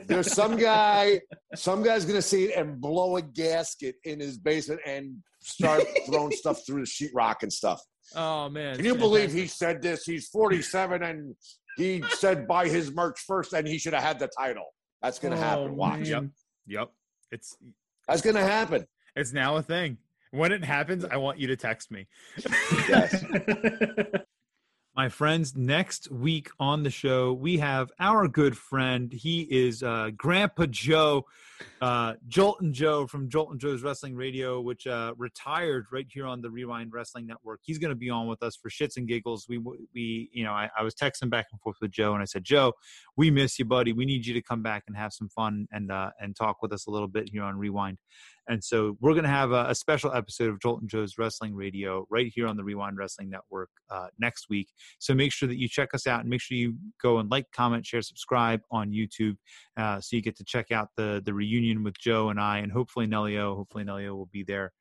There's 0.07 0.33
some 0.33 0.57
guy. 0.57 1.21
Some 1.55 1.83
guy's 1.83 2.05
gonna 2.05 2.23
see 2.23 2.45
it 2.47 2.57
and 2.57 2.81
blow 2.81 3.17
a 3.17 3.23
gasket 3.23 3.97
in 4.05 4.21
his 4.21 4.39
basement 4.39 4.81
and 4.87 5.17
start 5.43 5.83
throwing 6.07 6.31
stuff 6.33 6.65
through 6.67 6.85
the 6.85 6.87
sheetrock 6.87 7.43
and 7.43 7.53
stuff. 7.53 7.83
Oh 8.17 8.49
man, 8.49 8.77
Can 8.77 8.85
you 8.85 8.95
believe 8.95 9.33
he 9.33 9.47
said 9.47 9.83
this? 9.83 10.05
He's 10.05 10.29
47 10.29 11.03
and 11.03 11.35
he 11.77 12.03
said 12.11 12.47
buy 12.47 12.69
his 12.69 12.93
merch 12.93 13.21
first 13.21 13.53
and 13.53 13.67
he 13.67 13.79
should 13.79 13.95
have 13.95 14.03
had 14.03 14.19
the 14.19 14.29
title. 14.39 14.67
That's 15.01 15.19
gonna 15.19 15.37
oh, 15.37 15.41
happen. 15.41 15.69
Oh, 15.71 15.75
Watch. 15.75 16.11
man. 16.11 16.33
Yep, 16.67 16.91
it's 17.31 17.57
That's 18.07 18.23
gonna 18.23 18.43
happen. 18.43 18.87
it's 19.17 19.33
now 19.33 19.57
a 19.57 19.63
thing. 19.63 19.99
When 20.31 20.51
it 20.53 20.65
happens, 20.65 21.05
I 21.05 21.17
want 21.17 21.39
you 21.39 21.47
to 21.49 21.57
text 21.57 21.91
me. 21.91 22.07
Yes. 22.89 23.23
My 24.95 25.09
friends, 25.09 25.57
next 25.57 26.11
week 26.11 26.51
on 26.61 26.83
the 26.83 26.91
show, 26.91 27.33
we 27.33 27.57
have 27.57 27.91
our 27.99 28.29
good 28.29 28.59
friend. 28.59 29.11
He 29.11 29.41
is 29.41 29.83
uh, 29.83 30.11
Grandpa 30.15 30.67
Joe, 30.67 31.25
uh, 31.81 32.17
Jolton 32.29 32.73
Joe 32.73 33.07
from 33.07 33.31
Jolton 33.31 33.57
Joe's 33.57 33.83
Wrestling 33.83 34.15
Radio, 34.15 34.61
which 34.61 34.87
uh, 34.87 35.15
retired 35.17 35.87
right 35.93 36.05
here 36.11 36.27
on 36.27 36.43
the 36.43 36.51
Wre-Wind 36.51 36.93
Wrestling 36.93 37.27
Network. 37.27 37.61
He's 37.63 37.79
going 37.79 37.89
to 37.89 37.97
be 37.97 38.11
on 38.11 38.27
with 38.27 38.43
us 38.43 38.55
for 38.55 38.69
shits 38.69 38.99
and 38.99 39.09
giggles. 39.09 39.47
We, 39.49 39.57
we, 39.95 40.29
you 40.31 40.45
know, 40.45 40.53
I, 40.53 40.69
I 40.79 40.83
was 40.83 40.95
texting 40.95 41.31
back 41.31 41.47
and 41.53 41.61
forth 41.63 41.79
with 41.81 41.91
Joe, 41.91 42.13
and 42.13 42.21
I 42.21 42.27
said, 42.27 42.45
Joe, 42.45 42.75
we 43.17 43.31
miss 43.31 43.59
you, 43.59 43.65
buddy. 43.65 43.95
We 43.95 44.05
need 44.05 44.27
you 44.27 44.35
to 44.35 44.43
come 44.43 44.63
back 44.63 44.85
and 44.87 44.95
have 44.95 45.15
some 45.15 45.31
fun 45.31 45.69
and 45.73 45.91
uh, 45.91 46.11
and 46.21 46.37
talk 46.37 46.61
with 46.61 46.71
us 46.71 46.87
a 46.87 46.91
little 46.91 47.09
bit 47.09 47.31
here 47.31 47.45
on 47.45 47.59
Wre-Wind. 47.59 47.97
And 48.49 48.63
so 48.63 48.97
we're 49.01 49.13
going 49.13 49.25
to 49.25 49.31
have 49.31 49.53
a, 49.53 49.67
a 49.69 49.75
special 49.75 50.13
episode 50.13 50.51
of 50.51 50.59
Jolton 50.59 50.87
Joe's 50.87 51.17
Wrestling 51.17 51.55
Radio 51.55 52.07
right 52.11 52.31
here 52.35 52.47
on 52.47 52.57
the 52.57 52.65
Wre-Wind 52.65 52.97
Wrestling 52.97 53.31
Network 53.31 53.71
uh, 53.91 54.09
next 54.19 54.47
week. 54.51 54.69
So 54.99 55.15
make 55.15 55.33
sure 55.33 55.49
that 55.49 55.59
you 55.59 55.69
check 55.69 55.95
us 55.95 56.07
out 56.07 56.21
and 56.21 56.29
make 56.29 56.41
sure 56.41 56.57
you 56.57 56.75
go 57.01 57.19
and 57.19 57.31
like, 57.31 57.47
comment, 57.55 57.87
share, 57.87 58.03
subscribe 58.03 58.61
on 58.71 58.91
YouTube, 58.91 59.37
uh, 59.77 60.01
so 60.01 60.17
you 60.17 60.23
get 60.23 60.37
to 60.37 60.45
check 60.45 60.73
out 60.73 60.89
the 60.97 61.23
the 61.25 61.33
reunion 61.33 61.83
with 61.83 61.99
Joe 61.99 62.31
and 62.31 62.41
I, 62.41 62.59
and 62.59 62.73
hopefully 62.73 63.07
Nellio. 63.07 63.57
Hopefully 63.57 63.85
Nellio 63.85 64.15
will 64.15 64.31
be 64.33 64.43
there, 64.43 64.73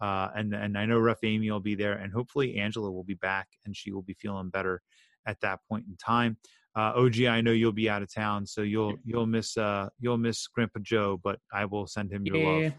uh, 0.00 0.28
and 0.34 0.54
and 0.54 0.78
I 0.78 0.86
know 0.86 0.98
Ref 0.98 1.18
Amy 1.22 1.50
will 1.50 1.60
be 1.60 1.74
there, 1.74 1.94
and 1.94 2.12
hopefully 2.12 2.58
Angela 2.58 2.90
will 2.90 3.04
be 3.04 3.14
back 3.14 3.48
and 3.64 3.76
she 3.76 3.92
will 3.92 4.02
be 4.02 4.14
feeling 4.14 4.50
better 4.50 4.80
at 5.26 5.40
that 5.42 5.60
point 5.68 5.84
in 5.88 5.96
time. 5.96 6.36
Uh, 6.76 6.92
OG, 6.94 7.22
I 7.22 7.40
know 7.40 7.50
you'll 7.50 7.72
be 7.72 7.90
out 7.90 8.02
of 8.02 8.12
town, 8.12 8.46
so 8.46 8.62
you'll 8.62 8.94
you'll 9.04 9.26
miss 9.26 9.56
uh, 9.56 9.88
you'll 9.98 10.18
miss 10.18 10.46
Grandpa 10.46 10.80
Joe, 10.82 11.20
but 11.22 11.38
I 11.52 11.64
will 11.64 11.86
send 11.86 12.12
him 12.12 12.24
your 12.24 12.36
yeah. 12.36 12.48
love. 12.48 12.72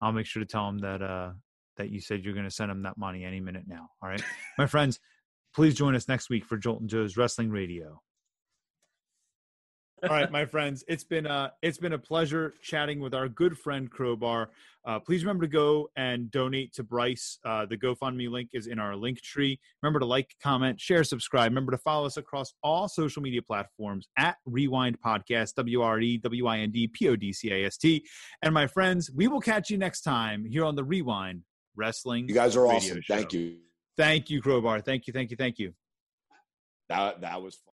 I'll 0.00 0.12
make 0.12 0.26
sure 0.26 0.40
to 0.40 0.46
tell 0.46 0.68
him 0.68 0.78
that 0.78 1.02
uh, 1.02 1.32
that 1.76 1.90
you 1.90 2.00
said 2.00 2.24
you're 2.24 2.34
going 2.34 2.48
to 2.48 2.54
send 2.54 2.70
him 2.70 2.82
that 2.82 2.98
money 2.98 3.24
any 3.24 3.40
minute 3.40 3.64
now. 3.66 3.88
All 4.02 4.08
right, 4.08 4.22
my 4.58 4.66
friends, 4.66 5.00
please 5.54 5.74
join 5.74 5.94
us 5.94 6.08
next 6.08 6.30
week 6.30 6.44
for 6.44 6.58
Jolton 6.58 6.86
Joe's 6.86 7.16
Wrestling 7.16 7.50
Radio. 7.50 8.00
All 10.08 10.14
right, 10.14 10.30
my 10.30 10.44
friends, 10.44 10.84
it's 10.86 11.02
been 11.02 11.26
uh 11.26 11.50
it's 11.62 11.78
been 11.78 11.94
a 11.94 11.98
pleasure 11.98 12.54
chatting 12.62 13.00
with 13.00 13.12
our 13.14 13.28
good 13.28 13.58
friend 13.58 13.90
Crowbar. 13.90 14.50
Uh, 14.84 15.00
please 15.00 15.24
remember 15.24 15.44
to 15.44 15.50
go 15.50 15.88
and 15.96 16.30
donate 16.30 16.72
to 16.74 16.84
Bryce. 16.84 17.40
Uh, 17.44 17.66
the 17.66 17.76
GoFundMe 17.76 18.30
link 18.30 18.50
is 18.52 18.68
in 18.68 18.78
our 18.78 18.94
link 18.94 19.20
tree. 19.20 19.58
Remember 19.82 19.98
to 19.98 20.06
like, 20.06 20.36
comment, 20.40 20.80
share, 20.80 21.02
subscribe. 21.02 21.50
Remember 21.50 21.72
to 21.72 21.78
follow 21.78 22.06
us 22.06 22.18
across 22.18 22.54
all 22.62 22.86
social 22.86 23.20
media 23.20 23.42
platforms 23.42 24.06
at 24.16 24.36
Rewind 24.46 25.00
Podcast, 25.00 25.54
W 25.54 25.82
R 25.82 25.98
E 25.98 26.18
W 26.18 26.46
I 26.46 26.58
N 26.58 26.70
D 26.70 26.86
P 26.86 27.08
O 27.08 27.16
D 27.16 27.32
C 27.32 27.50
A 27.50 27.66
S 27.66 27.76
T. 27.76 28.06
And 28.42 28.54
my 28.54 28.68
friends, 28.68 29.10
we 29.10 29.26
will 29.26 29.40
catch 29.40 29.70
you 29.70 29.78
next 29.78 30.02
time 30.02 30.44
here 30.44 30.64
on 30.64 30.76
the 30.76 30.84
Wre-Wind 30.84 31.42
Wrestling. 31.74 32.28
You 32.28 32.34
guys 32.34 32.54
are 32.54 32.68
awesome. 32.68 33.00
Thank 33.08 33.32
you. 33.32 33.56
Thank 33.96 34.30
you, 34.30 34.40
Crowbar. 34.40 34.82
Thank 34.82 35.08
you, 35.08 35.12
thank 35.12 35.32
you, 35.32 35.36
thank 35.36 35.58
you. 35.58 35.72
That 36.88 37.22
that 37.22 37.42
was 37.42 37.56
fun. 37.56 37.72